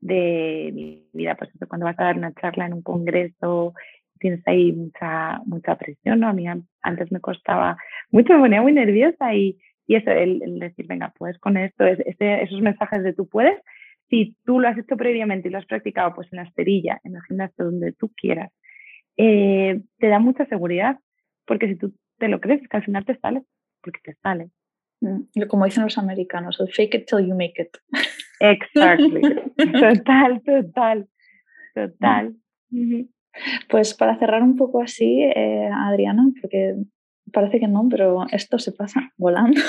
de, 0.00 0.70
mi 0.74 1.08
vida, 1.12 1.36
pues 1.36 1.50
cuando 1.68 1.86
vas 1.86 1.98
a 1.98 2.04
dar 2.04 2.16
una 2.16 2.34
charla 2.34 2.66
en 2.66 2.74
un 2.74 2.82
congreso, 2.82 3.74
tienes 4.20 4.46
ahí 4.46 4.72
mucha, 4.72 5.40
mucha 5.46 5.76
presión, 5.76 6.20
¿no? 6.20 6.28
A 6.28 6.32
mí 6.32 6.44
antes 6.82 7.10
me 7.10 7.20
costaba 7.20 7.76
mucho, 8.10 8.34
me 8.34 8.40
ponía 8.40 8.62
muy 8.62 8.72
nerviosa 8.72 9.34
y, 9.34 9.58
y 9.86 9.96
eso, 9.96 10.10
el, 10.10 10.60
decir, 10.60 10.86
venga, 10.86 11.12
puedes 11.18 11.38
con 11.38 11.56
esto, 11.56 11.84
este, 11.84 12.44
esos 12.44 12.60
mensajes 12.60 13.02
de 13.02 13.14
tú 13.14 13.28
puedes, 13.28 13.58
si 14.08 14.36
tú 14.44 14.60
lo 14.60 14.68
has 14.68 14.78
hecho 14.78 14.96
previamente 14.96 15.48
y 15.48 15.50
lo 15.50 15.58
has 15.58 15.66
practicado 15.66 16.14
pues 16.14 16.28
en 16.32 16.36
la 16.36 16.42
esterilla, 16.44 17.00
en 17.04 17.16
el 17.16 17.22
gimnasio, 17.22 17.64
donde 17.64 17.92
tú 17.92 18.12
quieras, 18.14 18.52
eh, 19.16 19.80
te 19.98 20.08
da 20.08 20.18
mucha 20.18 20.46
seguridad, 20.46 20.98
porque 21.46 21.68
si 21.68 21.76
tú 21.76 21.94
te 22.18 22.28
lo 22.28 22.40
crees, 22.40 22.66
que 22.68 22.76
al 22.76 22.84
final 22.84 23.04
te 23.04 23.18
sale, 23.18 23.42
porque 23.82 24.00
te 24.04 24.14
sale. 24.22 24.50
Mm, 25.00 25.46
como 25.48 25.64
dicen 25.64 25.84
los 25.84 25.98
americanos, 25.98 26.60
el 26.60 26.68
fake 26.72 26.94
it 26.94 27.06
till 27.06 27.26
you 27.26 27.34
make 27.34 27.60
it. 27.60 27.76
Exactly. 28.40 29.22
total, 29.56 30.42
total, 30.42 31.08
total. 31.74 32.36
Pues 33.68 33.94
para 33.94 34.18
cerrar 34.18 34.42
un 34.42 34.56
poco 34.56 34.82
así, 34.82 35.22
eh, 35.22 35.68
Adriana, 35.72 36.24
porque 36.40 36.76
parece 37.32 37.60
que 37.60 37.68
no, 37.68 37.86
pero 37.88 38.26
esto 38.30 38.58
se 38.58 38.72
pasa 38.72 39.12
volando. 39.16 39.60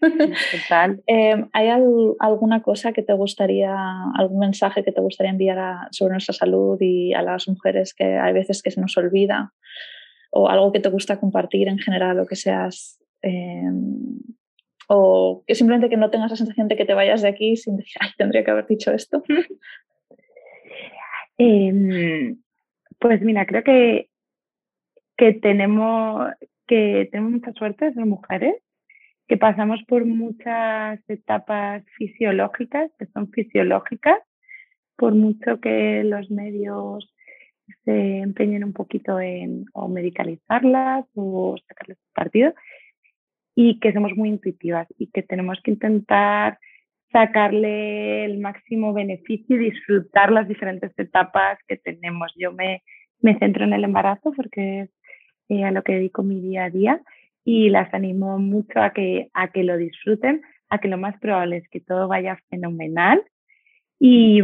Total. 0.00 1.02
Eh, 1.08 1.44
¿Hay 1.52 1.68
alguna 1.68 2.62
cosa 2.62 2.92
que 2.92 3.02
te 3.02 3.14
gustaría, 3.14 3.74
algún 4.14 4.38
mensaje 4.38 4.84
que 4.84 4.92
te 4.92 5.00
gustaría 5.00 5.32
enviar 5.32 5.88
sobre 5.90 6.12
nuestra 6.12 6.34
salud 6.34 6.78
y 6.80 7.14
a 7.14 7.22
las 7.22 7.48
mujeres 7.48 7.94
que 7.94 8.04
hay 8.04 8.32
veces 8.32 8.62
que 8.62 8.70
se 8.70 8.80
nos 8.80 8.96
olvida? 8.96 9.52
¿O 10.30 10.48
algo 10.48 10.70
que 10.70 10.80
te 10.80 10.90
gusta 10.90 11.18
compartir 11.18 11.66
en 11.68 11.78
general 11.78 12.20
o 12.20 12.26
que 12.26 12.36
seas 12.36 13.00
eh, 13.22 13.72
o 14.88 15.44
que 15.46 15.54
simplemente 15.54 15.90
que 15.90 15.96
no 15.96 16.10
tengas 16.10 16.30
la 16.30 16.36
sensación 16.36 16.68
de 16.68 16.76
que 16.76 16.84
te 16.84 16.94
vayas 16.94 17.22
de 17.22 17.28
aquí 17.28 17.56
sin 17.56 17.76
decir, 17.76 17.96
ay, 18.00 18.10
tendría 18.16 18.44
que 18.44 18.50
haber 18.50 18.66
dicho 18.66 18.92
esto? 18.92 19.22
Em, 21.40 22.36
pues 22.98 23.22
mira, 23.22 23.46
creo 23.46 23.62
que, 23.62 24.08
que, 25.16 25.34
tenemos, 25.34 26.28
que 26.66 27.08
tenemos 27.10 27.32
mucha 27.32 27.52
suerte 27.52 27.92
ser 27.92 28.06
mujeres, 28.06 28.56
que 29.26 29.36
pasamos 29.36 29.80
por 29.86 30.04
muchas 30.04 31.00
etapas 31.08 31.84
fisiológicas, 31.96 32.90
que 32.98 33.06
son 33.06 33.30
fisiológicas, 33.30 34.18
por 34.96 35.14
mucho 35.14 35.60
que 35.60 36.02
los 36.04 36.30
medios 36.30 37.12
se 37.84 38.18
empeñen 38.18 38.64
un 38.64 38.72
poquito 38.72 39.20
en 39.20 39.66
o 39.74 39.88
medicalizarlas 39.88 41.04
o 41.14 41.56
sacarles 41.68 41.98
partido, 42.14 42.54
y 43.54 43.80
que 43.80 43.92
somos 43.92 44.12
muy 44.16 44.28
intuitivas 44.28 44.86
y 44.98 45.08
que 45.08 45.22
tenemos 45.22 45.58
que 45.62 45.72
intentar 45.72 46.58
sacarle 47.12 48.24
el 48.24 48.38
máximo 48.38 48.92
beneficio 48.92 49.56
y 49.56 49.70
disfrutar 49.70 50.30
las 50.30 50.46
diferentes 50.48 50.92
etapas 50.98 51.58
que 51.66 51.76
tenemos. 51.76 52.32
Yo 52.36 52.52
me, 52.52 52.82
me 53.20 53.38
centro 53.38 53.64
en 53.64 53.72
el 53.72 53.84
embarazo 53.84 54.32
porque 54.36 54.80
es 54.82 54.90
eh, 55.48 55.64
a 55.64 55.70
lo 55.70 55.82
que 55.82 55.94
dedico 55.94 56.22
mi 56.22 56.40
día 56.40 56.64
a 56.64 56.70
día 56.70 57.00
y 57.44 57.70
las 57.70 57.92
animo 57.94 58.38
mucho 58.38 58.80
a 58.80 58.92
que, 58.92 59.30
a 59.32 59.48
que 59.48 59.64
lo 59.64 59.76
disfruten, 59.76 60.42
a 60.68 60.78
que 60.78 60.88
lo 60.88 60.98
más 60.98 61.18
probable 61.18 61.56
es 61.58 61.68
que 61.70 61.80
todo 61.80 62.08
vaya 62.08 62.38
fenomenal 62.50 63.22
y, 63.98 64.40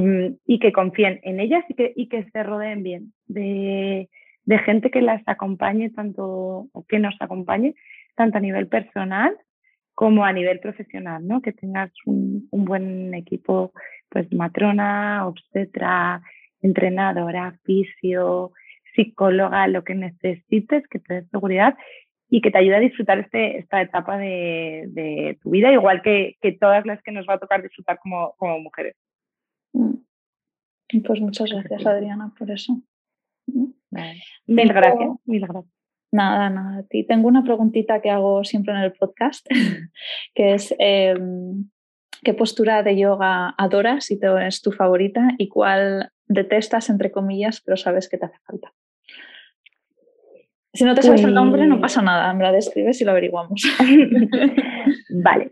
y 0.46 0.58
que 0.58 0.72
confíen 0.72 1.20
en 1.22 1.40
ellas 1.40 1.64
y 1.68 1.74
que, 1.74 1.92
y 1.94 2.08
que 2.08 2.24
se 2.30 2.42
rodeen 2.42 2.82
bien 2.82 3.12
de, 3.26 4.08
de 4.44 4.58
gente 4.60 4.90
que 4.90 5.02
las 5.02 5.22
acompañe 5.26 5.90
tanto 5.90 6.68
o 6.72 6.86
que 6.88 6.98
nos 6.98 7.14
acompañe 7.20 7.74
tanto 8.16 8.38
a 8.38 8.40
nivel 8.40 8.68
personal 8.68 9.36
como 9.94 10.24
a 10.24 10.32
nivel 10.32 10.60
profesional, 10.60 11.26
¿no? 11.26 11.40
Que 11.40 11.52
tengas 11.52 11.90
un, 12.04 12.48
buen 12.50 13.14
equipo, 13.14 13.72
pues 14.08 14.30
matrona, 14.32 15.26
obstetra, 15.26 16.22
entrenadora, 16.60 17.58
fisio, 17.64 18.52
psicóloga, 18.94 19.66
lo 19.68 19.84
que 19.84 19.94
necesites, 19.94 20.86
que 20.88 20.98
te 20.98 21.14
dé 21.14 21.26
seguridad 21.28 21.76
y 22.28 22.40
que 22.40 22.50
te 22.50 22.58
ayude 22.58 22.76
a 22.76 22.80
disfrutar 22.80 23.18
este, 23.18 23.58
esta 23.58 23.82
etapa 23.82 24.18
de, 24.18 25.38
tu 25.42 25.50
vida, 25.50 25.72
igual 25.72 26.02
que, 26.02 26.36
todas 26.60 26.84
las 26.86 27.00
que 27.02 27.12
nos 27.12 27.26
va 27.28 27.34
a 27.34 27.38
tocar 27.38 27.62
disfrutar 27.62 27.98
como, 27.98 28.34
como 28.36 28.58
mujeres. 28.58 28.96
Mm. 29.72 29.94
Pues 31.06 31.20
muchas 31.20 31.50
gracias, 31.50 31.86
Adriana, 31.86 32.32
por 32.38 32.50
eso. 32.50 32.80
Mm. 33.46 33.66
Mil 34.46 34.72
gracias, 34.72 35.10
mil 35.24 35.46
gracias. 35.46 35.83
Nada, 36.14 36.48
nada. 36.48 36.84
ti. 36.88 37.04
Tengo 37.04 37.26
una 37.26 37.42
preguntita 37.42 38.00
que 38.00 38.08
hago 38.08 38.44
siempre 38.44 38.72
en 38.72 38.78
el 38.78 38.92
podcast, 38.92 39.44
que 40.34 40.54
es 40.54 40.72
em, 40.78 41.68
¿qué 42.22 42.34
postura 42.34 42.84
de 42.84 42.96
yoga 42.96 43.52
adoras 43.58 44.12
y 44.12 44.20
te, 44.20 44.28
es 44.46 44.62
tu 44.62 44.70
favorita 44.70 45.30
y 45.38 45.48
cuál 45.48 46.12
detestas, 46.26 46.88
entre 46.88 47.10
comillas, 47.10 47.60
pero 47.62 47.76
sabes 47.76 48.08
que 48.08 48.16
te 48.16 48.26
hace 48.26 48.38
falta? 48.46 48.72
Si 50.72 50.84
no 50.84 50.94
te 50.94 51.02
sabes 51.02 51.24
el 51.24 51.34
nombre, 51.34 51.66
no 51.66 51.80
pasa 51.80 52.00
nada, 52.00 52.32
me 52.32 52.44
la 52.44 52.52
describes 52.52 53.00
y 53.00 53.04
lo 53.04 53.10
averiguamos. 53.10 53.64
vale. 55.24 55.50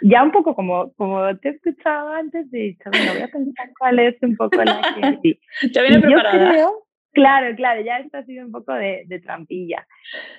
Ya 0.00 0.22
un 0.22 0.30
poco 0.30 0.54
como, 0.54 0.92
como 0.92 1.36
te 1.38 1.48
he 1.48 1.52
escuchado 1.52 2.10
antes, 2.10 2.46
he 2.52 2.58
dicho, 2.58 2.88
bueno, 2.88 3.14
voy 3.14 3.22
a 3.22 3.28
pensar 3.28 3.70
cuál 3.76 3.98
es 3.98 4.14
un 4.22 4.36
poco 4.36 4.62
la 4.62 4.80
que... 5.20 5.40
ya 5.72 5.82
viene 5.82 5.98
preparada. 5.98 6.70
Claro, 7.14 7.54
claro, 7.54 7.80
ya 7.80 7.98
esto 7.98 8.18
ha 8.18 8.24
sido 8.24 8.44
un 8.44 8.52
poco 8.52 8.74
de, 8.74 9.06
trampilla. 9.22 9.86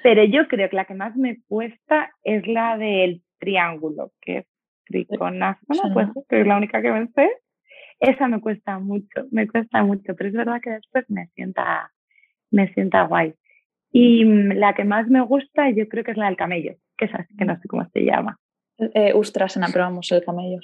Pero 0.03 0.25
yo 0.25 0.47
creo 0.47 0.69
que 0.69 0.75
la 0.75 0.85
que 0.85 0.93
más 0.93 1.15
me 1.15 1.41
cuesta 1.47 2.11
es 2.23 2.45
la 2.47 2.77
del 2.77 3.23
triángulo, 3.39 4.11
que 4.21 4.39
es 4.39 4.45
triconasana, 4.85 5.93
pues, 5.93 6.09
que 6.27 6.41
es 6.41 6.47
la 6.47 6.57
única 6.57 6.81
que 6.81 6.91
me 6.91 7.07
sé. 7.07 7.31
Esa 7.99 8.27
me 8.27 8.41
cuesta 8.41 8.77
mucho, 8.77 9.25
me 9.31 9.47
cuesta 9.47 9.83
mucho, 9.83 10.15
pero 10.15 10.29
es 10.29 10.35
verdad 10.35 10.59
que 10.61 10.71
después 10.71 11.05
me 11.09 11.27
sienta, 11.27 11.91
me 12.51 12.71
sienta 12.73 13.03
guay. 13.03 13.33
Y 13.91 14.25
mm, 14.25 14.51
la 14.57 14.73
que 14.73 14.83
más 14.83 15.07
me 15.07 15.21
gusta 15.21 15.69
yo 15.69 15.87
creo 15.87 16.03
que 16.03 16.11
es 16.11 16.17
la 16.17 16.25
del 16.25 16.35
camello, 16.35 16.75
que 16.97 17.05
es 17.05 17.15
así, 17.15 17.33
que 17.37 17.45
no 17.45 17.57
sé 17.61 17.69
cómo 17.69 17.87
se 17.93 18.01
llama. 18.01 18.37
Eh, 18.77 19.13
Ustrasana, 19.13 19.67
pero 19.71 19.85
vamos, 19.85 20.11
el 20.11 20.25
camello. 20.25 20.59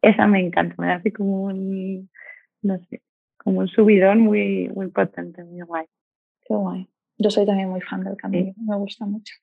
Esa 0.00 0.28
me 0.28 0.38
encanta, 0.38 0.76
me 0.78 0.86
da 0.86 0.94
así 0.94 1.10
como 1.10 1.42
un, 1.42 2.08
no 2.62 2.78
sé, 2.88 3.02
como 3.46 3.60
un 3.60 3.68
subidón 3.68 4.22
muy, 4.22 4.68
muy 4.74 4.88
potente, 4.88 5.44
muy 5.44 5.60
guay. 5.60 5.86
Qué 6.44 6.52
guay. 6.52 6.88
Yo 7.16 7.30
soy 7.30 7.46
también 7.46 7.68
muy 7.68 7.80
fan 7.80 8.02
del 8.02 8.16
camino, 8.16 8.52
me 8.56 8.76
gusta 8.76 9.06
mucho. 9.06 9.34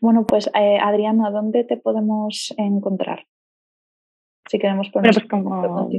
Bueno, 0.00 0.24
pues 0.26 0.50
eh, 0.54 0.78
Adriana, 0.80 1.30
¿dónde 1.30 1.62
te 1.64 1.76
podemos 1.76 2.54
encontrar? 2.56 3.26
Si 4.48 4.58
queremos 4.58 4.88
poner 4.88 5.12
pues 5.12 5.28
como... 5.28 5.90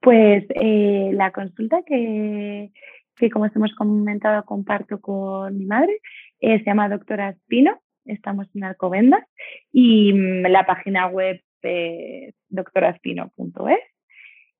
Pues 0.00 0.46
eh, 0.50 1.10
la 1.12 1.30
consulta 1.30 1.82
que, 1.86 2.72
que, 3.14 3.30
como 3.30 3.46
hemos 3.46 3.72
comentado, 3.76 4.44
comparto 4.44 5.00
con 5.00 5.56
mi 5.56 5.64
madre, 5.64 6.00
eh, 6.40 6.58
se 6.58 6.64
llama 6.64 6.88
Doctora 6.88 7.30
Espino, 7.30 7.80
estamos 8.04 8.48
en 8.56 8.64
Alcobendas 8.64 9.24
y 9.72 10.12
mm, 10.12 10.46
la 10.48 10.66
página 10.66 11.06
web 11.06 11.40
es 11.62 12.34
doctoraspino.es 12.48 13.95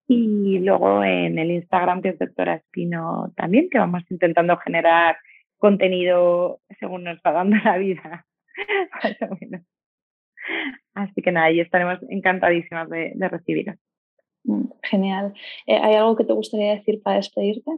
y 0.08 0.58
luego 0.60 1.02
en 1.02 1.38
el 1.38 1.50
Instagram, 1.50 2.02
que 2.02 2.10
es 2.10 2.18
Doctora 2.18 2.54
Espino 2.54 3.32
también, 3.36 3.68
que 3.70 3.78
vamos 3.78 4.02
intentando 4.10 4.56
generar 4.58 5.16
contenido 5.58 6.60
según 6.78 7.04
nos 7.04 7.18
va 7.18 7.32
dando 7.32 7.56
la 7.64 7.78
vida. 7.78 8.26
Así 10.94 11.22
que 11.22 11.32
nada, 11.32 11.50
y 11.50 11.60
estaremos 11.60 11.98
encantadísimas 12.08 12.88
de, 12.88 13.12
de 13.14 13.28
recibiros. 13.28 13.76
Mm, 14.44 14.66
genial. 14.82 15.34
Eh, 15.66 15.78
¿Hay 15.82 15.94
algo 15.94 16.16
que 16.16 16.24
te 16.24 16.32
gustaría 16.32 16.76
decir 16.76 17.02
para 17.02 17.16
despedirte? 17.16 17.70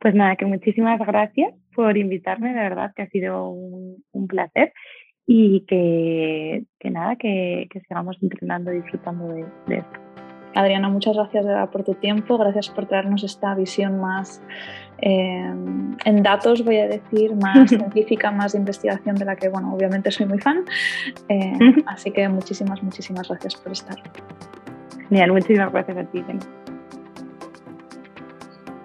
Pues 0.00 0.14
nada, 0.14 0.36
que 0.36 0.46
muchísimas 0.46 0.98
gracias 0.98 1.54
por 1.74 1.96
invitarme, 1.96 2.48
de 2.48 2.60
verdad 2.60 2.92
que 2.94 3.02
ha 3.02 3.08
sido 3.08 3.50
un, 3.50 4.26
placer 4.28 4.72
y 5.26 5.64
que, 5.66 6.64
nada, 6.90 7.16
que, 7.16 7.68
sigamos 7.86 8.16
entrenando 8.22 8.72
y 8.72 8.80
disfrutando 8.80 9.28
de, 9.28 9.42
esto. 9.76 10.05
Adriana, 10.56 10.88
muchas 10.88 11.14
gracias 11.14 11.44
por 11.68 11.84
tu 11.84 11.94
tiempo, 11.94 12.38
gracias 12.38 12.70
por 12.70 12.86
traernos 12.86 13.22
esta 13.22 13.54
visión 13.54 14.00
más 14.00 14.40
eh, 15.02 15.52
en 16.04 16.22
datos, 16.22 16.64
voy 16.64 16.78
a 16.78 16.88
decir, 16.88 17.36
más 17.36 17.68
científica, 17.68 18.30
más 18.30 18.52
de 18.52 18.58
investigación 18.60 19.16
de 19.16 19.26
la 19.26 19.36
que, 19.36 19.50
bueno, 19.50 19.74
obviamente 19.74 20.10
soy 20.10 20.24
muy 20.24 20.38
fan. 20.38 20.64
Eh, 21.28 21.58
así 21.86 22.10
que 22.10 22.26
muchísimas, 22.28 22.82
muchísimas 22.82 23.28
gracias 23.28 23.54
por 23.56 23.72
estar. 23.72 23.96
Genial, 25.10 25.32
muchísimas 25.32 25.70
gracias 25.72 25.98
a 25.98 26.04
ti. 26.04 26.24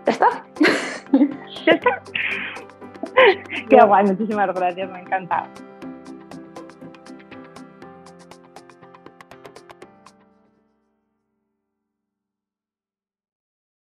¿Ya 0.06 0.12
está? 0.12 0.28
¿Ya 1.66 1.72
está? 1.72 2.02
Qué 3.70 3.78
guay, 3.86 4.06
muchísimas 4.06 4.54
gracias, 4.54 4.92
me 4.92 4.98
ha 4.98 5.02
encantado. 5.02 5.71